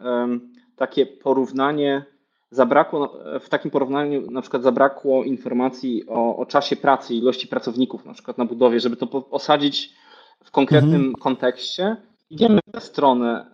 [0.76, 2.04] takie porównanie
[2.50, 8.04] zabrakło, no, w takim porównaniu na przykład zabrakło informacji o, o czasie pracy, ilości pracowników
[8.06, 9.94] na przykład na budowie, żeby to osadzić
[10.44, 11.14] w konkretnym mhm.
[11.14, 11.96] kontekście.
[12.30, 13.46] Idziemy w tę stronę,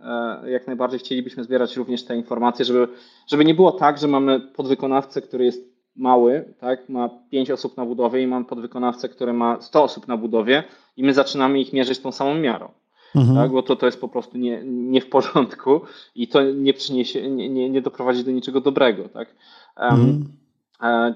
[0.45, 2.89] e, jak najbardziej chcielibyśmy zbierać również te informacje, żeby,
[3.27, 7.87] żeby nie było tak, że mamy podwykonawcę, który jest mały, tak, ma 5 osób na
[7.87, 10.65] budowie i mam podwykonawcę, który ma 100 osób na budowie
[10.97, 12.69] i my zaczynamy ich mierzyć tą samą miarą.
[13.15, 13.36] Mhm.
[13.36, 15.81] Tak, bo to, to jest po prostu nie, nie w porządku
[16.15, 19.09] i to nie przyniesie, nie, nie, nie doprowadzi do niczego dobrego.
[19.09, 19.28] Tak?
[19.77, 20.24] Um, mhm.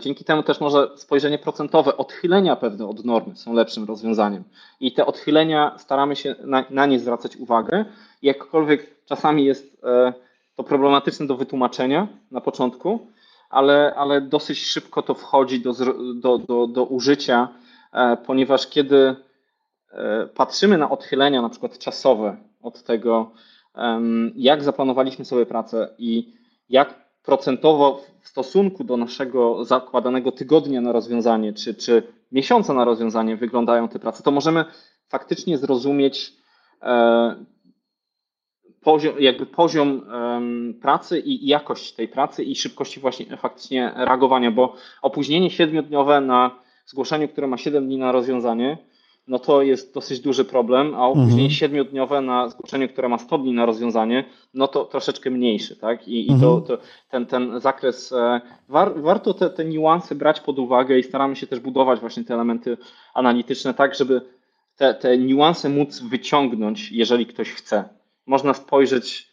[0.01, 4.45] Dzięki temu też może spojrzenie procentowe, odchylenia pewne od normy są lepszym rozwiązaniem.
[4.81, 7.85] I te odchylenia staramy się na, na nie zwracać uwagę.
[8.23, 10.13] Jakkolwiek czasami jest e,
[10.57, 13.07] to problematyczne do wytłumaczenia na początku,
[13.51, 15.73] ale, ale dosyć szybko to wchodzi do,
[16.15, 17.49] do, do, do użycia,
[17.93, 19.17] e, ponieważ kiedy e,
[20.35, 23.31] patrzymy na odchylenia, na przykład czasowe od tego,
[24.35, 26.33] jak zaplanowaliśmy sobie pracę i
[26.69, 32.03] jak procentowo w stosunku do naszego zakładanego tygodnia na rozwiązanie, czy, czy
[32.33, 34.65] miesiąca na rozwiązanie wyglądają te prace, to możemy
[35.09, 36.33] faktycznie zrozumieć,
[36.83, 37.45] e,
[38.81, 40.03] poziom, jakby poziom
[40.81, 46.51] pracy i jakość tej pracy i szybkości właśnie faktycznie reagowania, bo opóźnienie siedmiodniowe na
[46.87, 48.79] zgłoszeniu, które ma 7 dni na rozwiązanie,
[49.29, 51.51] no to jest dosyć duży problem, a opóźnienie mhm.
[51.51, 54.25] siedmiodniowe na zgłoszeniu, które ma 100 dni na rozwiązanie,
[54.55, 56.09] no to troszeczkę mniejszy, tak?
[56.09, 56.39] I, mhm.
[56.39, 56.67] i to, mhm.
[56.67, 61.37] to, ten, ten zakres, e, war, warto te, te niuanse brać pod uwagę i staramy
[61.37, 62.77] się też budować właśnie te elementy
[63.15, 64.21] analityczne tak, żeby
[64.77, 67.85] te, te niuanse móc wyciągnąć, jeżeli ktoś chce
[68.27, 69.29] można spojrzeć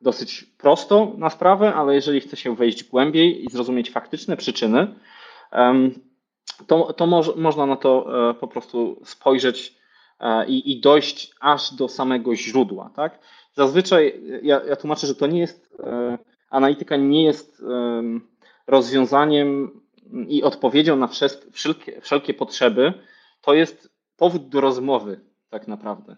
[0.00, 4.94] dosyć prosto na sprawę, ale jeżeli chce się wejść głębiej i zrozumieć faktyczne przyczyny,
[6.66, 7.06] to, to
[7.36, 9.74] można na to e, po prostu spojrzeć
[10.20, 12.90] e, i, i dojść aż do samego źródła.
[12.96, 13.18] Tak?
[13.54, 16.18] Zazwyczaj ja, ja tłumaczę, że to nie jest, e,
[16.50, 17.62] analityka nie jest
[18.66, 19.80] rozwiązaniem
[20.28, 21.08] i odpowiedzią na
[21.52, 22.92] wszelkie, wszelkie potrzeby,
[23.40, 25.20] to jest powód do rozmowy
[25.50, 26.16] tak naprawdę.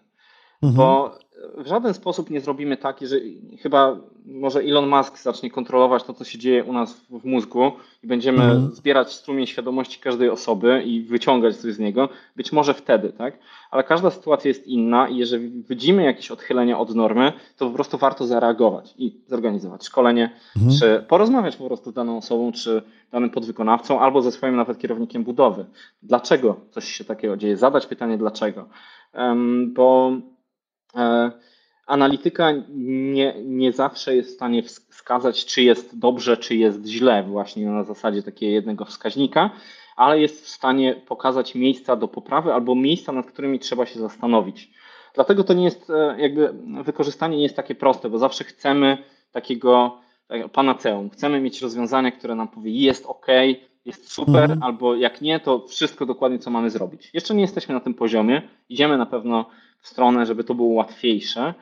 [0.61, 0.77] Mhm.
[0.77, 1.19] Bo
[1.57, 3.15] w żaden sposób nie zrobimy tak, że
[3.61, 7.71] chyba może Elon Musk zacznie kontrolować to, co się dzieje u nas w mózgu
[8.03, 8.71] i będziemy mhm.
[8.71, 12.09] zbierać strumień świadomości każdej osoby i wyciągać coś z niego.
[12.35, 13.39] Być może wtedy, tak?
[13.71, 17.97] Ale każda sytuacja jest inna i jeżeli widzimy jakieś odchylenie od normy, to po prostu
[17.97, 20.75] warto zareagować i zorganizować szkolenie, mhm.
[20.79, 22.81] czy porozmawiać po prostu z daną osobą, czy
[23.11, 25.65] danym podwykonawcą, albo ze swoim nawet kierownikiem budowy.
[26.03, 27.57] Dlaczego coś się takiego dzieje?
[27.57, 28.69] Zadać pytanie dlaczego.
[29.13, 30.11] Um, bo
[31.87, 32.51] analityka
[33.13, 37.83] nie, nie zawsze jest w stanie wskazać, czy jest dobrze, czy jest źle, właśnie na
[37.83, 39.49] zasadzie takiego jednego wskaźnika,
[39.95, 44.71] ale jest w stanie pokazać miejsca do poprawy albo miejsca, nad którymi trzeba się zastanowić.
[45.15, 46.53] Dlatego to nie jest, e, jakby
[46.83, 48.97] wykorzystanie nie jest takie proste, bo zawsze chcemy
[49.31, 49.99] takiego
[50.53, 51.09] panaceum.
[51.09, 53.27] Chcemy mieć rozwiązanie, które nam powie, jest ok,
[53.85, 54.63] jest super, mhm.
[54.63, 57.09] albo jak nie, to wszystko dokładnie, co mamy zrobić.
[57.13, 59.45] Jeszcze nie jesteśmy na tym poziomie, idziemy na pewno
[59.81, 61.53] w stronę, żeby to było łatwiejsze,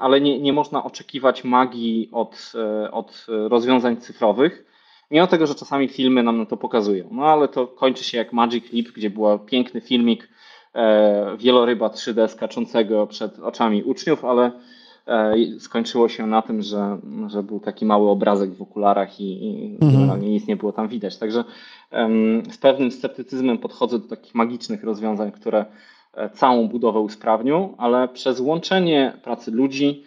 [0.00, 4.64] ale nie, nie można oczekiwać magii od, e, od rozwiązań cyfrowych,
[5.10, 7.08] mimo tego, że czasami filmy nam to pokazują.
[7.12, 10.28] No ale to kończy się jak Magic Leap, gdzie był piękny filmik
[10.74, 14.52] e, wieloryba 3D skaczącego przed oczami uczniów, ale
[15.58, 19.92] skończyło się na tym, że, że był taki mały obrazek w okularach i, i mhm.
[19.92, 21.18] generalnie nic nie było tam widać.
[21.18, 21.44] Także
[22.50, 25.64] z pewnym sceptycyzmem podchodzę do takich magicznych rozwiązań, które
[26.12, 30.04] E, całą budowę usprawnią, ale przez łączenie pracy ludzi,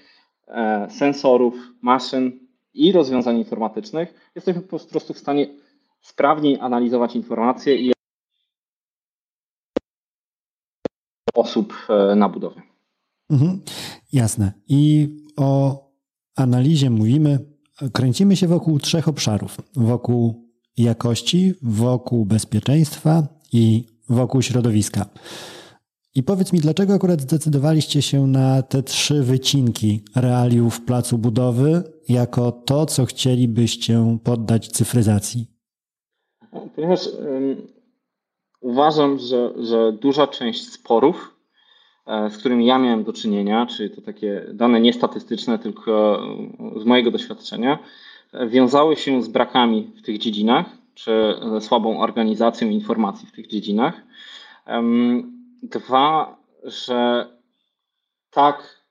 [0.48, 2.40] e, sensorów, maszyn
[2.74, 5.48] i rozwiązań informatycznych jesteśmy po prostu w stanie
[6.02, 7.94] sprawniej analizować informacje i
[11.34, 12.73] osób e, na budowie.
[13.30, 13.62] Mhm,
[14.14, 14.54] jasne.
[14.68, 15.80] I o
[16.36, 17.40] analizie mówimy,
[17.94, 25.06] kręcimy się wokół trzech obszarów: wokół jakości, wokół bezpieczeństwa i wokół środowiska.
[26.16, 32.52] I powiedz mi, dlaczego akurat zdecydowaliście się na te trzy wycinki realiów placu budowy jako
[32.52, 35.48] to, co chcielibyście poddać cyfryzacji?
[36.76, 37.68] Ponieważ um,
[38.62, 41.33] uważam, że, że duża część sporów,
[42.08, 46.22] z którymi ja miałem do czynienia, czyli to takie dane niestatystyczne, tylko
[46.82, 47.80] z mojego doświadczenia,
[48.48, 54.02] wiązały się z brakami w tych dziedzinach, czy ze słabą organizacją informacji w tych dziedzinach.
[55.64, 57.28] Dwa, że
[58.32, 58.84] tak,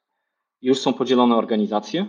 [0.62, 2.06] już są podzielone organizacje.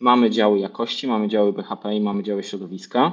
[0.00, 3.12] Mamy działy jakości, mamy działy BHP i mamy działy środowiska.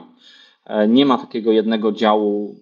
[0.65, 2.55] E, nie ma takiego jednego działu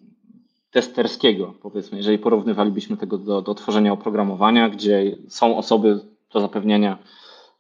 [0.72, 6.00] testerskiego, powiedzmy, jeżeli porównywalibyśmy tego do, do tworzenia oprogramowania, gdzie są osoby
[6.34, 6.98] do zapewnienia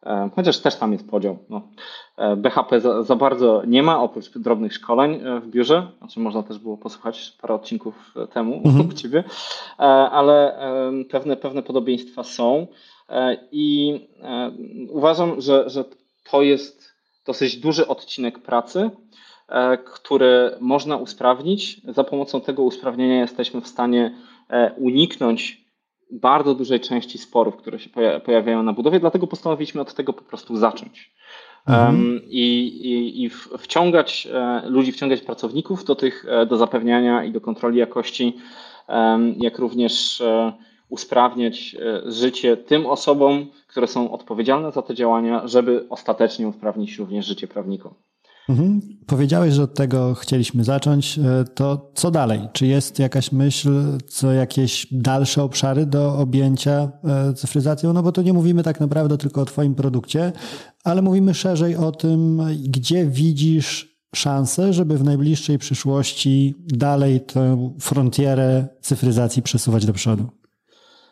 [0.05, 1.37] E, chociaż też tam jest podział.
[1.49, 1.61] No.
[2.17, 6.43] E, BHP za, za, bardzo nie ma, oprócz drobnych szkoleń e, w biurze, znaczy można
[6.43, 8.89] też było posłuchać parę odcinków temu mhm.
[8.89, 9.23] u Ciebie,
[10.11, 10.59] ale
[11.09, 12.67] pewne, pewne podobieństwa są
[13.51, 13.99] i
[14.89, 15.85] uważam, że, że
[16.31, 16.93] to jest
[17.25, 18.89] dosyć duży odcinek pracy,
[19.85, 21.81] który można usprawnić.
[21.87, 24.15] Za pomocą tego usprawnienia jesteśmy w stanie
[24.77, 25.65] uniknąć
[26.11, 27.89] bardzo dużej części sporów, które się
[28.25, 31.11] pojawiają na budowie, dlatego postanowiliśmy od tego po prostu zacząć.
[31.67, 32.21] Mhm.
[32.25, 34.27] I, i, I wciągać
[34.63, 38.37] ludzi, wciągać pracowników do tych, do zapewniania i do kontroli jakości,
[39.37, 40.23] jak również
[40.89, 47.47] usprawniać życie tym osobom, które są odpowiedzialne za te działania, żeby ostatecznie usprawnić również życie
[47.47, 47.93] prawnikom.
[48.49, 48.81] Mhm.
[49.07, 51.19] Powiedziałeś, że od tego chcieliśmy zacząć.
[51.19, 52.41] E, to co dalej?
[52.53, 57.93] Czy jest jakaś myśl, co jakieś dalsze obszary do objęcia e, cyfryzacją?
[57.93, 60.31] No bo to nie mówimy tak naprawdę tylko o Twoim produkcie,
[60.83, 68.67] ale mówimy szerzej o tym, gdzie widzisz szansę, żeby w najbliższej przyszłości dalej tę frontierę
[68.81, 70.25] cyfryzacji przesuwać do przodu.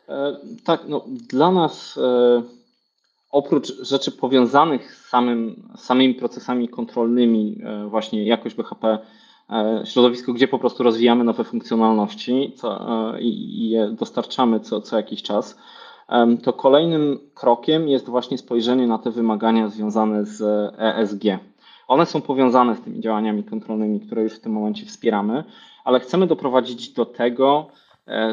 [0.10, 2.00] E, tak, no dla nas.
[3.32, 9.00] Oprócz rzeczy powiązanych z, samym, samymi procesami kontrolnymi, e, właśnie jakość BHP,
[9.50, 12.82] e, środowisko, gdzie po prostu rozwijamy nowe funkcjonalności co,
[13.16, 15.58] e, i je dostarczamy co, co jakiś czas,
[16.44, 20.42] to kolejnym krokiem jest właśnie spojrzenie na te wymagania związane z
[20.78, 21.24] ESG.
[21.88, 25.44] One są powiązane z tymi działaniami kontrolnymi, które już w tym momencie wspieramy,
[25.86, 27.68] ale chcemy doprowadzić do tego,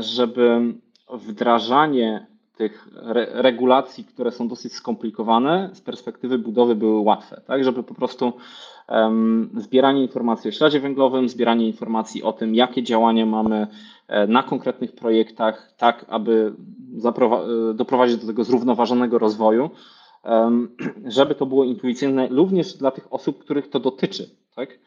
[0.00, 0.74] żeby
[1.12, 2.26] wdrażanie
[2.56, 7.94] tych re regulacji, które są dosyć skomplikowane, z perspektywy budowy były łatwe, tak, żeby po
[7.94, 8.32] prostu
[8.88, 13.66] um, zbieranie informacji o śladzie węglowym, zbieranie informacji o tym, jakie działania mamy
[14.08, 16.54] e, na konkretnych projektach, tak aby
[17.04, 19.70] e, doprowadzić do tego zrównoważonego rozwoju,
[20.24, 20.76] um,
[21.06, 24.78] żeby to było intuicyjne również dla tych osób, których to dotyczy, tak.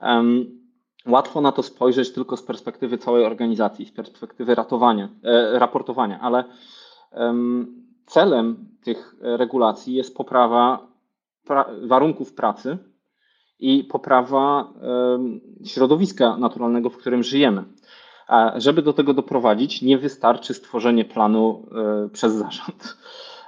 [0.00, 0.62] Um,
[1.06, 6.44] Łatwo na to spojrzeć tylko z perspektywy całej organizacji, z perspektywy ratowania, e, raportowania, ale
[8.06, 10.88] Celem tych regulacji jest poprawa
[11.44, 12.78] pra warunków pracy
[13.58, 14.72] i poprawa
[15.64, 17.64] środowiska naturalnego, w którym żyjemy.
[18.32, 22.96] A żeby do tego doprowadzić, nie wystarczy stworzenie planu e, przez zarząd.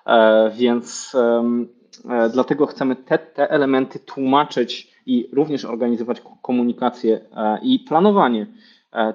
[0.06, 7.20] E, więc e, dlatego chcemy te, te elementy tłumaczyć i również organizować komunikację
[7.62, 8.46] i planowanie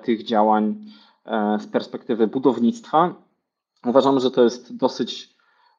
[0.03, 0.75] tych działań
[1.59, 3.13] z perspektywy budownictwa
[3.85, 5.29] Uważam, że to jest dosyć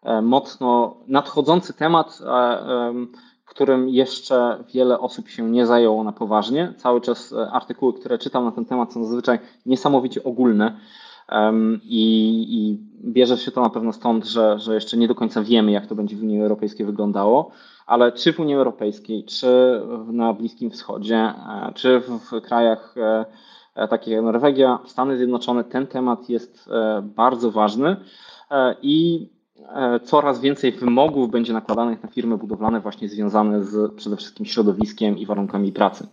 [0.02, 2.94] e, mocno nadchodzący temat, e,
[3.44, 6.74] którym jeszcze wiele osób się nie zajęło na poważnie.
[6.76, 10.80] Cały czas e, artykuły, które czytam na ten temat są zazwyczaj niesamowicie ogólne
[11.82, 12.78] i, i
[13.10, 15.94] bierze się to na pewno stąd, że, że jeszcze nie do końca wiemy, jak to
[15.94, 17.50] będzie w Unii Europejskiej wyglądało,
[17.86, 21.34] ale czy w Unii Europejskiej, czy na Bliskim Wschodzie,
[21.74, 22.94] czy w krajach
[23.88, 27.96] takie jak Norwegia, Stany Zjednoczone, ten temat jest e, bardzo ważny
[28.50, 29.28] e, i
[30.04, 35.26] coraz więcej wymogów będzie nakładanych na firmy budowlane właśnie związane z przede wszystkim środowiskiem i
[35.26, 36.06] warunkami pracy.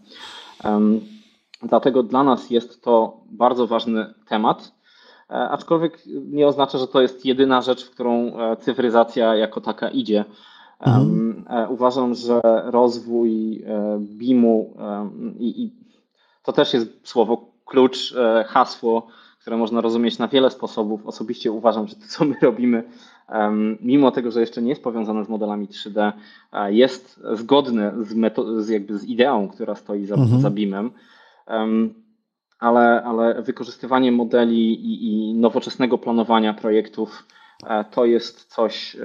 [1.64, 4.72] Dlatego dla nas jest to bardzo ważny temat,
[5.27, 10.26] aczkolwiek nie oznacza, że to jest jedyna rzecz, w którą cyfryzacja jako taka idzie.
[10.80, 11.45] Mhm.
[11.69, 13.64] Uważam, że rozwój
[13.99, 14.73] BIM-u
[15.39, 15.72] i, i
[16.44, 19.07] to też jest słowo klucz, e, hasło,
[19.41, 21.06] które można rozumieć na wiele sposobów.
[21.06, 22.84] Osobiście uważam, że to, co my robimy,
[23.81, 26.11] mimo tego, że jeszcze nie jest powiązane z modelami 3D,
[26.53, 28.35] e, jest zgodne z,
[28.65, 30.41] z, jakby z ideą, która stoi za, mhm.
[30.41, 30.91] za BIM-em.
[32.60, 37.27] Ale, ale wykorzystywanie modeli i, i nowoczesnego planowania projektów
[37.68, 38.98] e, to jest coś,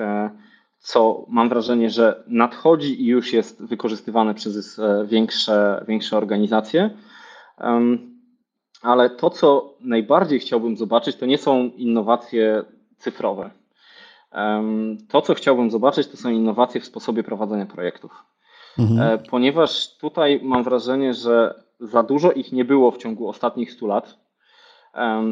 [0.78, 6.90] co mam wrażenie, że nadchodzi i już jest wykorzystywane przez większe, większe organizacje.
[8.82, 12.64] Ale to, co najbardziej chciałbym zobaczyć, to nie są innowacje
[12.96, 13.50] cyfrowe.
[15.08, 18.24] To, co chciałbym zobaczyć, to są innowacje w sposobie prowadzenia projektów.
[18.78, 19.00] Mhm.
[19.00, 23.86] E, ponieważ tutaj mam wrażenie, że za dużo ich nie było w ciągu ostatnich 100
[23.86, 24.18] lat.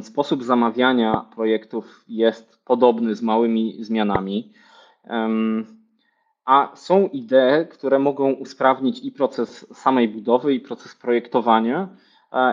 [0.02, 4.52] Sposób zamawiania projektów jest podobny z małymi zmianami.
[6.44, 11.88] A są idee, które mogą usprawnić i proces samej budowy, i proces projektowania,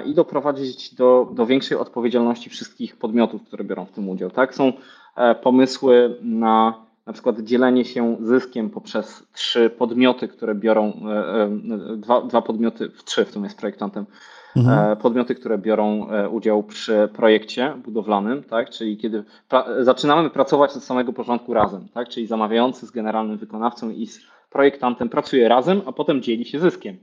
[0.06, 4.30] i doprowadzić do, do większej odpowiedzialności wszystkich podmiotów, które biorą w tym udział.
[4.30, 4.56] Tak?
[4.56, 4.74] Są
[5.16, 11.98] e, pomysły na na przykład dzielenie się zyskiem poprzez trzy podmioty, które biorą, e, e,
[11.98, 14.06] dwa, dwa podmioty, w trzy w tym jest projektantem,
[14.56, 14.98] mhm.
[14.98, 18.70] podmioty, które biorą udział przy projekcie budowlanym, tak?
[18.70, 22.10] czyli kiedy pra zaczynamy pracować od samego początku razem, tak?
[22.10, 26.98] czyli zamawiający z generalnym wykonawcą i z projektantem pracuje razem, a potem dzieli się zyskiem.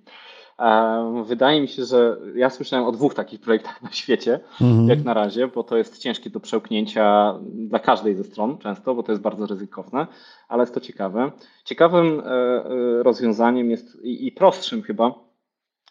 [1.24, 4.88] Wydaje mi się, że ja słyszałem o dwóch takich projektach na świecie, mhm.
[4.88, 9.02] jak na razie, bo to jest ciężkie do przełknięcia dla każdej ze stron często, bo
[9.02, 10.06] to jest bardzo ryzykowne,
[10.48, 11.32] ale jest to ciekawe.
[11.64, 15.14] Ciekawym e, e, rozwiązaniem jest i prostszym chyba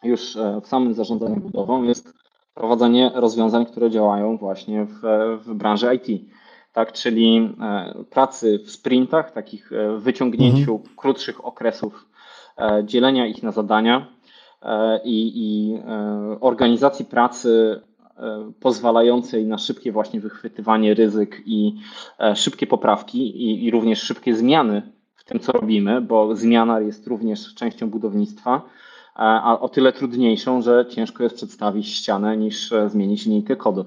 [0.04, 2.14] już e, w samym zarządzaniu budową jest
[2.54, 5.02] prowadzenie rozwiązań, które działają właśnie w,
[5.46, 6.32] w branży IT.
[6.74, 7.56] tak, czyli
[8.10, 10.96] pracy w sprintach, takich wyciągnięciu mhm.
[10.96, 12.06] krótszych okresów,
[12.84, 14.08] dzielenia ich na zadania
[15.04, 15.80] i, i
[16.40, 17.82] organizacji pracy
[18.60, 21.76] pozwalającej na szybkie właśnie wychwytywanie ryzyk i
[22.36, 24.82] szybkie poprawki i, i również szybkie zmiany
[25.16, 28.62] w tym, co robimy, bo zmiana jest również częścią budownictwa,
[29.16, 33.86] a o tyle trudniejszą, że ciężko jest przedstawić ścianę niż e, zmienić linijkę kodu.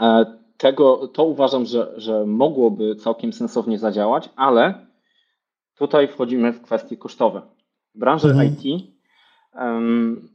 [0.00, 0.26] E,
[0.56, 4.86] tego, to uważam, że, że mogłoby całkiem sensownie zadziałać, ale
[5.78, 7.42] tutaj wchodzimy w kwestie kosztowe.
[7.94, 8.48] W branży mhm.
[8.48, 8.88] IT
[9.54, 10.28] um,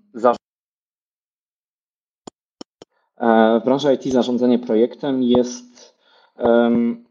[3.17, 5.99] e, w branży IT zarządzanie projektem jest
[6.37, 7.05] um,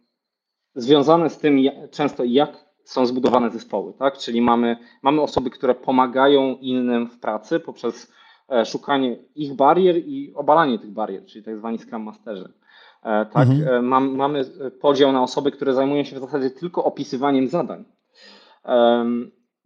[0.74, 1.58] związane z tym
[1.90, 4.18] często, jak są zbudowane zespoły, tak?
[4.18, 8.12] Czyli mamy, mamy osoby, które pomagają innym w pracy poprzez
[8.50, 12.52] e, szukanie ich barier i obalanie tych barier, czyli tak zwani Scrum Masterzy.
[13.02, 13.74] E, tak, mhm.
[13.74, 14.44] E, mam, mamy
[14.80, 17.84] podział na osoby, które zajmują się w zasadzie tylko opisywaniem zadań.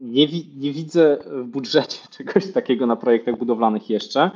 [0.02, 0.26] Nie,
[0.56, 4.30] nie widzę w budżecie czegoś takiego na projektach budowlanych jeszcze.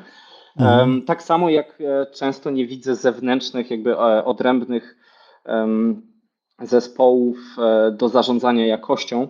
[0.59, 1.03] Mhm.
[1.03, 1.79] Tak samo jak
[2.15, 4.97] często nie widzę zewnętrznych, jakby odrębnych
[6.63, 9.29] zespołów e, do zarządzania jakością,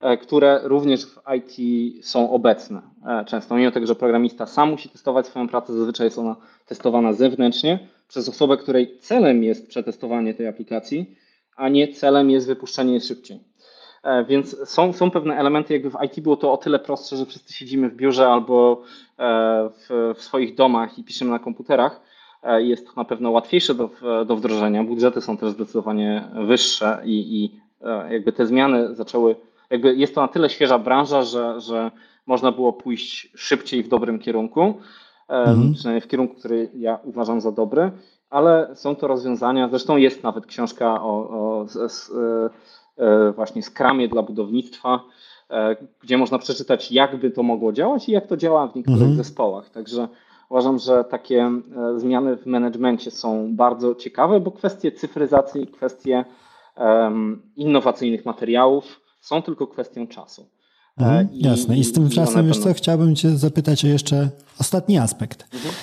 [0.00, 1.56] e, które również w IT
[2.06, 2.82] są obecne.
[3.06, 6.36] E, często, mimo tego, że programista sam musi testować swoją pracę, zazwyczaj jest ona
[6.66, 11.16] testowana zewnętrznie przez osobę, której celem jest przetestowanie tej aplikacji,
[11.56, 13.40] a nie celem jest wypuszczenie jej szybciej.
[14.28, 17.54] Więc są, są pewne elementy, jakby w IT było to o tyle prostsze, że wszyscy
[17.54, 18.82] siedzimy w biurze albo
[19.18, 22.00] w, w swoich domach i piszemy na komputerach,
[22.44, 23.90] E, jest to na pewno łatwiejsze do,
[24.26, 24.84] do wdrożenia.
[24.84, 29.36] Budżety są też zdecydowanie wyższe i, i e, jakby te zmiany zaczęły,
[29.70, 31.90] jakby jest to na tyle świeża branża, że, że
[32.26, 35.74] można było pójść szybciej w dobrym kierunku, e, mhm.
[35.74, 37.90] przynajmniej w kierunku, który ja uważam za dobry,
[38.30, 42.12] ale są to rozwiązania, zresztą jest nawet książka o, o z, z,
[43.44, 45.00] właśnie skramie dla budownictwa,
[46.02, 49.16] gdzie można przeczytać, jak by to mogło działać i jak to działa w niektórych mhm.
[49.16, 49.70] zespołach.
[49.70, 50.08] Także
[50.48, 51.60] Uważam, że takie e,
[52.00, 56.24] zmiany w managemencie są bardzo ciekawe, bo kwestie cyfryzacji, kwestie
[57.56, 60.42] innowacyjnych materiałów są tylko kwestią czasu.
[61.00, 61.78] E, mhm, I, jasne.
[61.78, 64.30] I z tym czasem, wiesz co, chciałbym Cię zapytać o jeszcze
[64.60, 65.54] ostatni aspekt.
[65.54, 65.74] Mhm.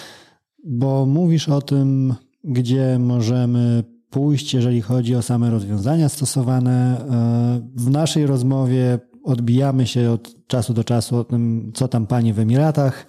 [0.64, 6.98] Bo mówisz o tym, gdzie możemy pójść, jeżeli chodzi o same rozwiązania stosowane.
[7.00, 12.34] E, w naszej rozmowie odbijamy się od czasu do czasu o tym, co tam panie
[12.34, 13.08] w Emiratach.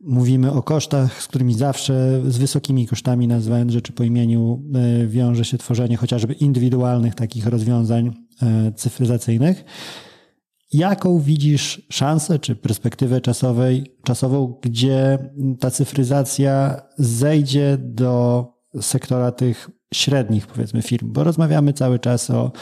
[0.00, 5.44] Mówimy o kosztach, z którymi zawsze, z wysokimi kosztami, nazywając rzeczy po imieniu, e, wiąże
[5.44, 8.12] się tworzenie chociażby indywidualnych takich rozwiązań
[8.42, 9.64] e, cyfryzacyjnych.
[10.72, 15.18] Jaką widzisz szansę czy perspektywę czasowej, czasową, gdzie
[15.60, 18.46] ta cyfryzacja zejdzie do
[18.80, 22.52] sektora tych średnich, powiedzmy, firm, bo rozmawiamy cały czas o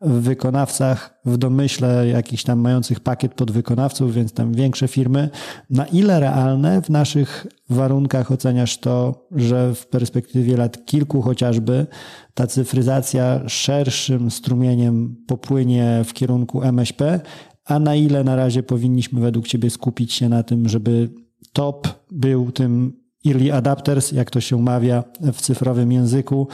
[0.00, 5.30] wykonawcach w domyśle jakichś tam mających pakiet podwykonawców, więc tam większe firmy.
[5.70, 11.86] Na ile realne w naszych warunkach oceniasz to, że w perspektywie lat kilku chociażby
[12.34, 17.20] ta cyfryzacja szerszym strumieniem popłynie w kierunku MŚP,
[17.64, 21.10] a na ile na razie powinniśmy według Ciebie skupić się na tym, żeby
[21.52, 26.48] top był tym early adapters, jak to się mawia w cyfrowym języku,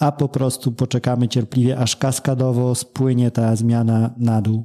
[0.00, 4.64] a po prostu poczekamy cierpliwie, aż kaskadowo spłynie ta zmiana na dół?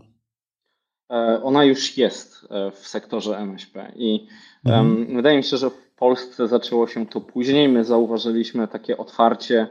[1.11, 4.27] E, ona już jest e, w sektorze MŚP i
[4.65, 5.15] mhm.
[5.15, 7.69] wydaje mi się, że w Polsce zaczęło się to później.
[7.69, 9.67] My zauważyliśmy takie otwarcie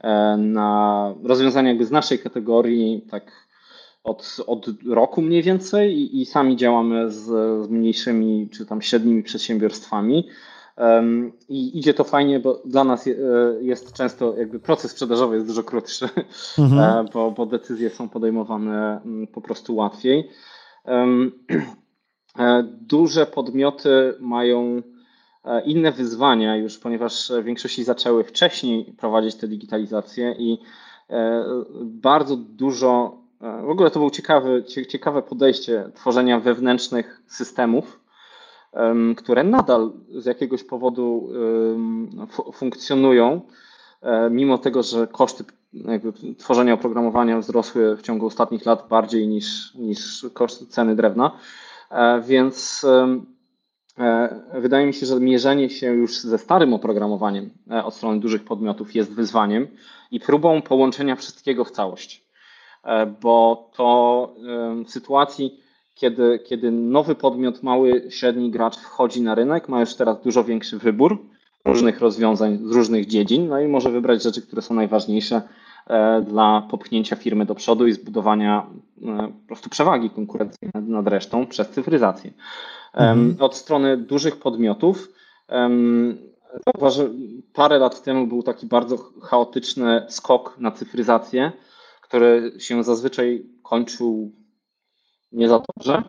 [0.00, 3.44] e, na rozwiązania jakby z naszej kategorii, tak
[4.04, 7.24] od, od roku mniej więcej i, i sami działamy z,
[7.66, 10.28] z mniejszymi czy tam średnimi przedsiębiorstwami.
[11.48, 13.10] I idzie to fajnie, bo dla nas e,
[13.60, 16.08] jest często jakby proces sprzedażowy jest dużo krótszy,
[16.58, 16.80] mhm.
[17.06, 20.28] E, bo, bo decyzje są podejmowane mm, po prostu łatwiej.
[22.38, 24.82] E, duże podmioty mają
[25.64, 30.58] inne wyzwania już, ponieważ większości zaczęły wcześniej prowadzić tę digitalizację i
[31.84, 38.03] bardzo dużo, w ogóle to było ciekawe, ciekawe podejście tworzenia wewnętrznych systemów,
[39.16, 41.28] które nadal z jakiegoś powodu
[42.52, 43.40] funkcjonują,
[44.02, 45.44] e, mimo tego, że koszty
[46.38, 51.38] tworzenia oprogramowania wzrosły w ciągu ostatnich lat bardziej niż, niż koszty ceny drewna.
[51.90, 52.86] E, więc
[53.98, 57.50] e, wydaje mi się, że mierzenie się już ze starym oprogramowaniem
[57.84, 59.68] od strony dużych podmiotów jest wyzwaniem
[60.10, 62.24] i próbą połączenia wszystkiego w całość.
[63.20, 64.34] Bo to
[64.86, 65.60] w sytuacji,
[65.94, 70.78] kiedy, kiedy nowy podmiot, mały, średni gracz wchodzi na rynek, ma już teraz dużo większy
[70.78, 71.18] wybór
[71.64, 75.42] różnych rozwiązań z różnych dziedzin, no i może wybrać rzeczy, które są najważniejsze
[75.86, 78.66] e, dla popchnięcia firmy do przodu i zbudowania
[79.02, 82.32] e, po prostu przewagi konkurencyjnej nad resztą przez cyfryzację.
[82.94, 83.36] Mhm.
[83.40, 85.08] Od strony dużych podmiotów
[87.52, 91.52] parę lat temu był taki bardzo chaotyczny skok na cyfryzację,
[92.00, 94.32] który się zazwyczaj kończył
[95.34, 96.02] nie za dobrze.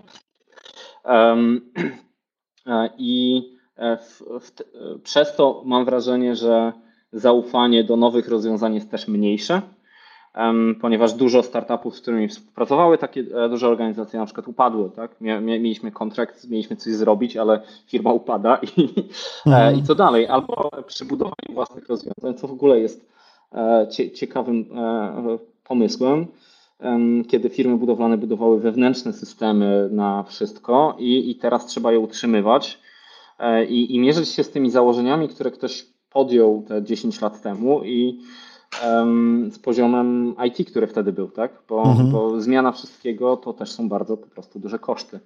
[2.97, 3.41] I
[3.77, 4.51] E, w, w,
[5.03, 6.73] przez to mam wrażenie, że
[7.13, 9.61] zaufanie do nowych rozwiązań jest też mniejsze,
[10.81, 14.89] ponieważ dużo startupów, z którymi współpracowały takie e, duże organizacje na przykład upadły.
[14.89, 15.21] Tak?
[15.21, 19.75] Mieliśmy kontrakt, mieliśmy coś zrobić, ale firma upada i, e, mhm.
[19.75, 20.27] i co dalej?
[20.27, 23.15] Albo przy budowaniu własnych rozwiązań, co w ogóle jest
[24.13, 24.65] ciekawym
[25.63, 26.27] pomysłem
[27.27, 32.79] kiedy firmy budowlane budowały wewnętrzne systemy na wszystko i, i teraz trzeba je utrzymywać
[33.39, 37.83] E, i, i mierzyć się z tymi założeniami, które ktoś podjął te 10 lat temu
[37.83, 38.19] i
[38.85, 41.63] um, z poziomem IT, który wtedy był, tak?
[41.69, 42.11] Bo, mhm.
[42.11, 45.19] bo, zmiana wszystkiego to też są bardzo po prostu duże koszty.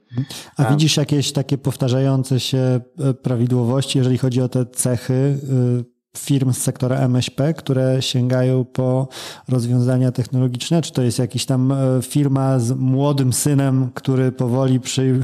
[0.58, 5.14] A widzisz jakieś takie powtarzające się e, prawidłowości, jeżeli chodzi o te cechy?
[5.14, 9.08] Y, firm z sektora MŚP, które sięgają po
[9.48, 10.82] rozwiązania technologiczne?
[10.82, 15.20] Czy to jest jakiś tam e, firma z młodym synem, który powoli przy,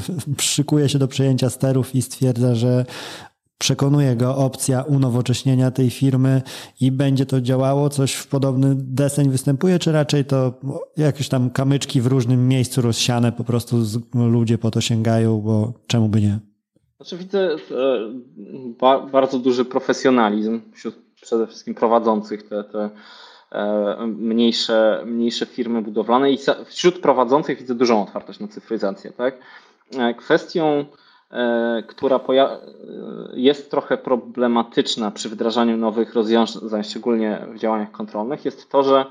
[0.87, 2.85] się do przejęcia sterów i stwierdza, że
[3.57, 6.41] przekonuje go opcja unowocześnienia tej firmy
[6.81, 7.89] i będzie to działało?
[7.89, 10.53] Coś w podobny deseń występuje, czy raczej to
[10.97, 13.83] jakieś tam kamyczki w różnym miejscu rozsiane, po prostu
[14.13, 16.54] ludzie po to sięgają, bo czemu by nie?
[16.97, 17.55] Znaczy widzę
[18.81, 22.89] e, bardzo duży profesjonalizm wśród przede wszystkim prowadzących te, te
[23.51, 29.11] e, mniejsze, mniejsze firmy budowlane i wśród prowadzących widzę dużą otwartość na cyfryzację.
[29.11, 29.37] Tak?
[29.97, 30.85] E, kwestią,
[31.87, 32.19] która
[33.33, 39.05] jest trochę problematyczna przy wdrażaniu nowych rozwiązań, szczególnie w działaniach kontrolnych, jest to, że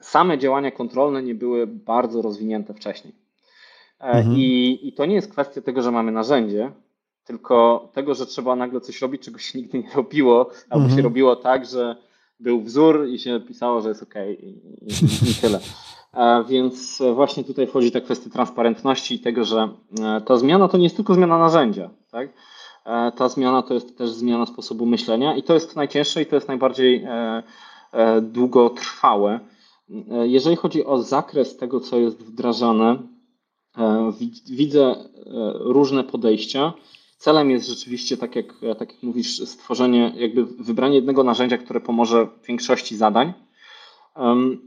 [0.00, 3.14] same działania kontrolne nie były bardzo rozwinięte wcześniej.
[4.00, 4.36] Mhm.
[4.36, 6.72] I, I to nie jest kwestia tego, że mamy narzędzie,
[7.24, 10.96] tylko tego, że trzeba nagle coś robić, czego się nigdy nie robiło, albo mhm.
[10.96, 11.96] się robiło tak, że
[12.40, 15.60] był wzór i się pisało, że jest OK i, i, i tyle.
[16.48, 19.68] Więc właśnie tutaj wchodzi ta kwestia transparentności i tego, że
[20.00, 21.90] e, ta zmiana to nie jest tylko zmiana narzędzia.
[22.10, 22.28] Tak?
[22.86, 26.34] E, ta zmiana to jest też zmiana sposobu myślenia i to jest najcięższe i to
[26.34, 27.42] jest najbardziej e,
[28.22, 29.40] długotrwałe.
[30.22, 32.98] Jeżeli chodzi o zakres tego, co jest wdrażane,
[34.50, 34.94] widzę
[35.54, 36.72] różne podejścia.
[37.24, 38.46] Celem jest rzeczywiście, tak jak,
[38.78, 43.32] tak jak mówisz, stworzenie, jakby wybranie jednego narzędzia, które pomoże w większości zadań.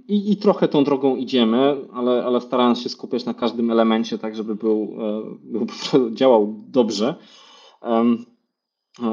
[0.07, 4.35] I, I trochę tą drogą idziemy, ale, ale starając się skupiać na każdym elemencie, tak
[4.35, 5.67] żeby był, e, był
[6.19, 7.15] działał dobrze.
[7.81, 8.25] Um,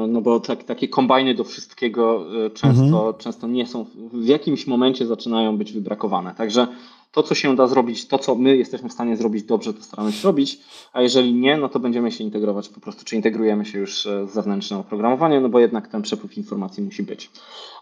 [0.07, 3.13] no bo tak, takie kombajny do wszystkiego e, często, mhm.
[3.17, 6.35] często nie są, w jakimś momencie zaczynają być wybrakowane.
[6.35, 6.67] Także
[7.11, 10.11] to, co się da zrobić, to, co my jesteśmy w stanie zrobić dobrze, to staramy
[10.11, 10.59] się robić,
[10.93, 14.27] a jeżeli nie, no to będziemy się integrować po prostu, czy integrujemy się już e,
[14.27, 17.29] z zewnętrznym oprogramowaniem, no bo jednak ten przepływ informacji musi być.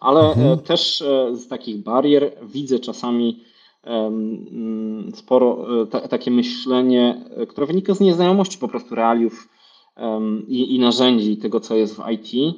[0.01, 0.59] Ale e, mhm.
[0.59, 3.43] też e, z takich barier widzę czasami
[3.83, 5.65] mm, sporo
[6.09, 9.49] takie myślenie, które wynika z nieznajomości po prostu realiów
[10.47, 12.55] i, i narzędzi tego, co jest w IT,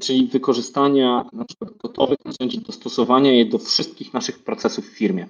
[0.00, 5.26] czyli wykorzystania na przykład gotowych narzędzi, dostosowania je do wszystkich naszych procesów w firmie.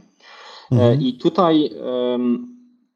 [0.72, 1.02] E, mhm.
[1.02, 1.70] I tutaj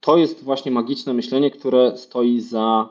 [0.00, 2.88] to jest właśnie magiczne myślenie, które stoi za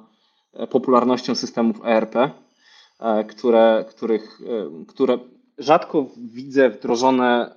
[0.54, 4.42] e, popularnością systemów ERP, e, które, których,
[4.88, 5.20] które
[5.58, 7.56] rzadko widzę wdrożone,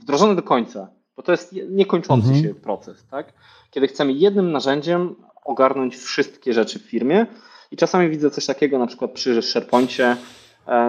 [0.00, 2.44] wdrożone do końca, bo to jest niekończący mhm.
[2.44, 3.06] się proces.
[3.10, 3.32] Tak?
[3.70, 7.26] Kiedy chcemy jednym narzędziem ogarnąć wszystkie rzeczy w firmie
[7.70, 10.16] i czasami widzę coś takiego na przykład przy SharePoincie,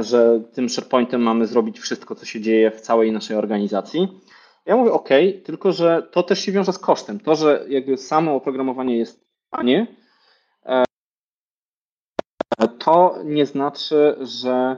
[0.01, 4.07] że tym SharePointem mamy zrobić wszystko, co się dzieje w całej naszej organizacji.
[4.65, 5.09] Ja mówię OK,
[5.43, 7.19] tylko że to też się wiąże z kosztem.
[7.19, 9.87] To, że jakby samo oprogramowanie jest tanie,
[10.65, 10.83] e,
[12.79, 14.77] to nie znaczy, że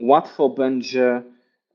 [0.00, 1.22] łatwo będzie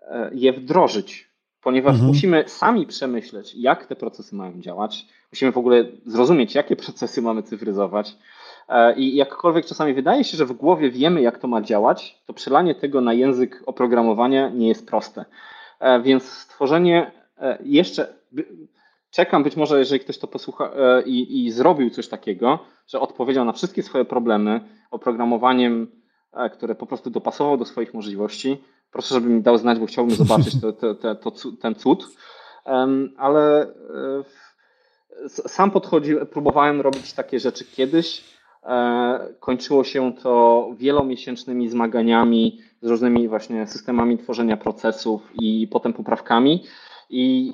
[0.01, 1.29] e, je wdrożyć,
[1.61, 2.07] ponieważ mhm.
[2.07, 5.05] musimy sami przemyśleć, jak te procesy mają działać.
[5.31, 8.15] Musimy w ogóle zrozumieć, jakie procesy mamy cyfryzować.
[8.69, 12.33] E, I jakkolwiek czasami wydaje się, że w głowie wiemy, jak to ma działać, to
[12.33, 15.25] przelanie tego na język oprogramowania nie jest proste.
[15.79, 18.13] E, więc stworzenie e, jeszcze,
[19.11, 23.45] czekam być może, jeżeli ktoś to posłucha e, i, i zrobił coś takiego, że odpowiedział
[23.45, 24.61] na wszystkie swoje problemy
[24.91, 25.91] oprogramowaniem,
[26.53, 28.63] które po prostu dopasował do swoich możliwości.
[28.91, 30.53] Proszę, żeby mi dał znać, bo chciałbym zobaczyć
[31.21, 31.31] to,
[31.61, 32.07] ten cud.
[33.17, 33.73] Ale
[35.27, 38.38] sam podchodził, próbowałem robić takie rzeczy kiedyś,
[39.39, 46.63] kończyło się to wielomiesięcznymi zmaganiami z różnymi właśnie systemami tworzenia procesów i potem poprawkami.
[47.09, 47.53] I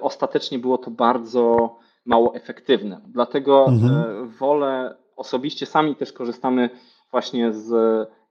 [0.00, 1.76] ostatecznie było to bardzo
[2.06, 3.00] mało efektywne.
[3.06, 4.28] Dlatego mhm.
[4.28, 6.70] wolę osobiście, sami też korzystamy
[7.10, 7.70] właśnie z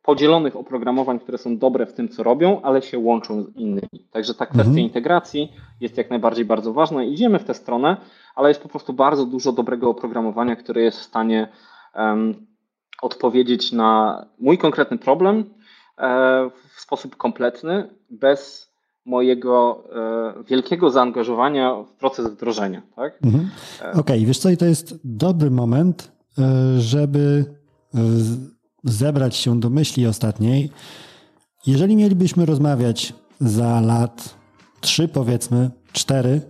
[0.03, 4.07] podzielonych oprogramowań, które są dobre w tym, co robią, ale się łączą z innymi.
[4.11, 4.79] Także ta kwestia mhm.
[4.79, 7.03] integracji jest jak najbardziej bardzo ważna.
[7.03, 7.97] Idziemy w tę stronę,
[8.35, 11.47] ale jest po prostu bardzo dużo dobrego oprogramowania, które jest w stanie
[13.01, 15.37] odpowiedzieć na mój konkretny problem
[15.97, 18.69] e, w sposób kompletny, bez
[19.05, 19.83] mojego
[20.39, 22.81] e, wielkiego zaangażowania w proces wdrożenia.
[22.95, 23.19] Tak?
[23.23, 23.49] Mhm.
[23.79, 27.45] Okej, okay, wiesz co, i to jest dobry moment, e, żeby
[28.83, 30.71] zebrać się do myśli ostatniej.
[31.67, 34.35] Jeżeli mielibyśmy rozmawiać za lat
[34.81, 36.41] trzy, powiedzmy, cztery,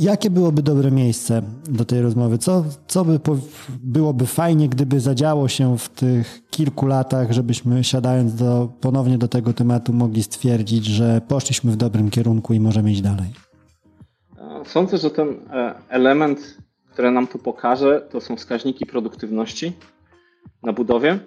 [0.00, 2.38] jakie byłoby dobre miejsce do tej rozmowy?
[2.38, 3.20] Co, co by
[3.80, 9.52] byłoby fajnie, gdyby zadziało się w tych kilku latach, żebyśmy siadając do, ponownie do tego
[9.52, 13.28] tematu mogli stwierdzić, że poszliśmy w dobrym kierunku i możemy iść dalej?
[14.64, 16.56] Sądzę, że ten e, element,
[16.92, 19.72] który nam tu pokaże, to są wskaźniki produktywności
[20.62, 21.18] na budowie.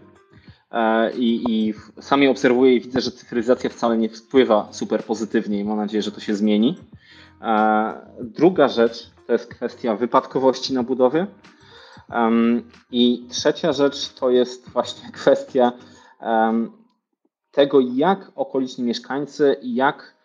[0.71, 5.63] E, I, I sami obserwuję i widzę, że cyfryzacja wcale nie wpływa super pozytywnie i
[5.63, 6.77] mam nadzieję, że to się zmieni.
[8.21, 11.27] Druga rzecz to jest kwestia wypadkowości na budowie.
[12.91, 15.71] I trzecia rzecz to jest właśnie kwestia
[17.51, 20.15] tego, jak okoliczni mieszkańcy, jak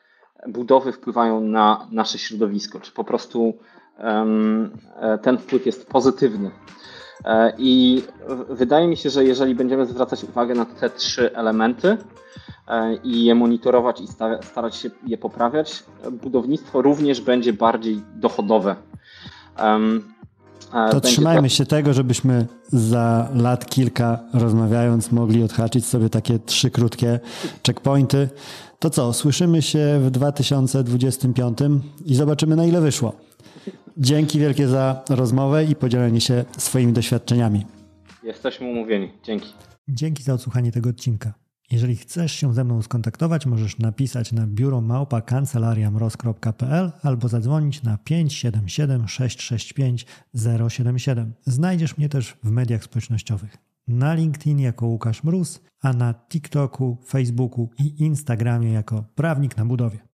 [0.49, 2.81] budowy wpływają na nasze środowisko.
[2.81, 3.59] Czy po prostu
[3.99, 6.51] e, ten wpływ jest pozytywny.
[7.25, 8.03] E, I
[8.51, 11.97] wydaje mi się, że jeżeli będziemy zwracać uwagę na te trzy elementy
[12.69, 14.07] e, i je monitorować i
[14.43, 15.85] starać się je poprawiać,
[16.23, 18.77] budownictwo również będzie bardziej dochodowe.
[19.59, 26.71] E, to trzymajmy się tego, żebyśmy za lat kilka rozmawiając mogli odhaczyć sobie takie trzy
[26.71, 27.21] krótkie
[27.67, 28.29] checkpointy.
[28.79, 31.59] To co, słyszymy się w 2025
[32.05, 33.13] i zobaczymy na ile wyszło.
[33.97, 37.67] Dzięki wielkie za rozmowę i podzielenie się swoimi doświadczeniami.
[38.23, 39.11] Jesteśmy umówieni.
[39.25, 39.49] Dzięki.
[39.89, 41.35] Dzięki za odsłuchanie tego odcinka.
[41.71, 47.99] Jeżeli chcesz się ze mną skontaktować, możesz napisać na biuro małpa kancelariamroz.pl albo zadzwonić na
[47.99, 50.07] 577 665
[50.69, 51.33] 077.
[51.45, 53.57] Znajdziesz mnie też w mediach społecznościowych.
[53.89, 59.99] Na LinkedIn jako Łukasz Mróz, a na TikToku, Facebooku i Instagramie jako Prawnik na Budowie.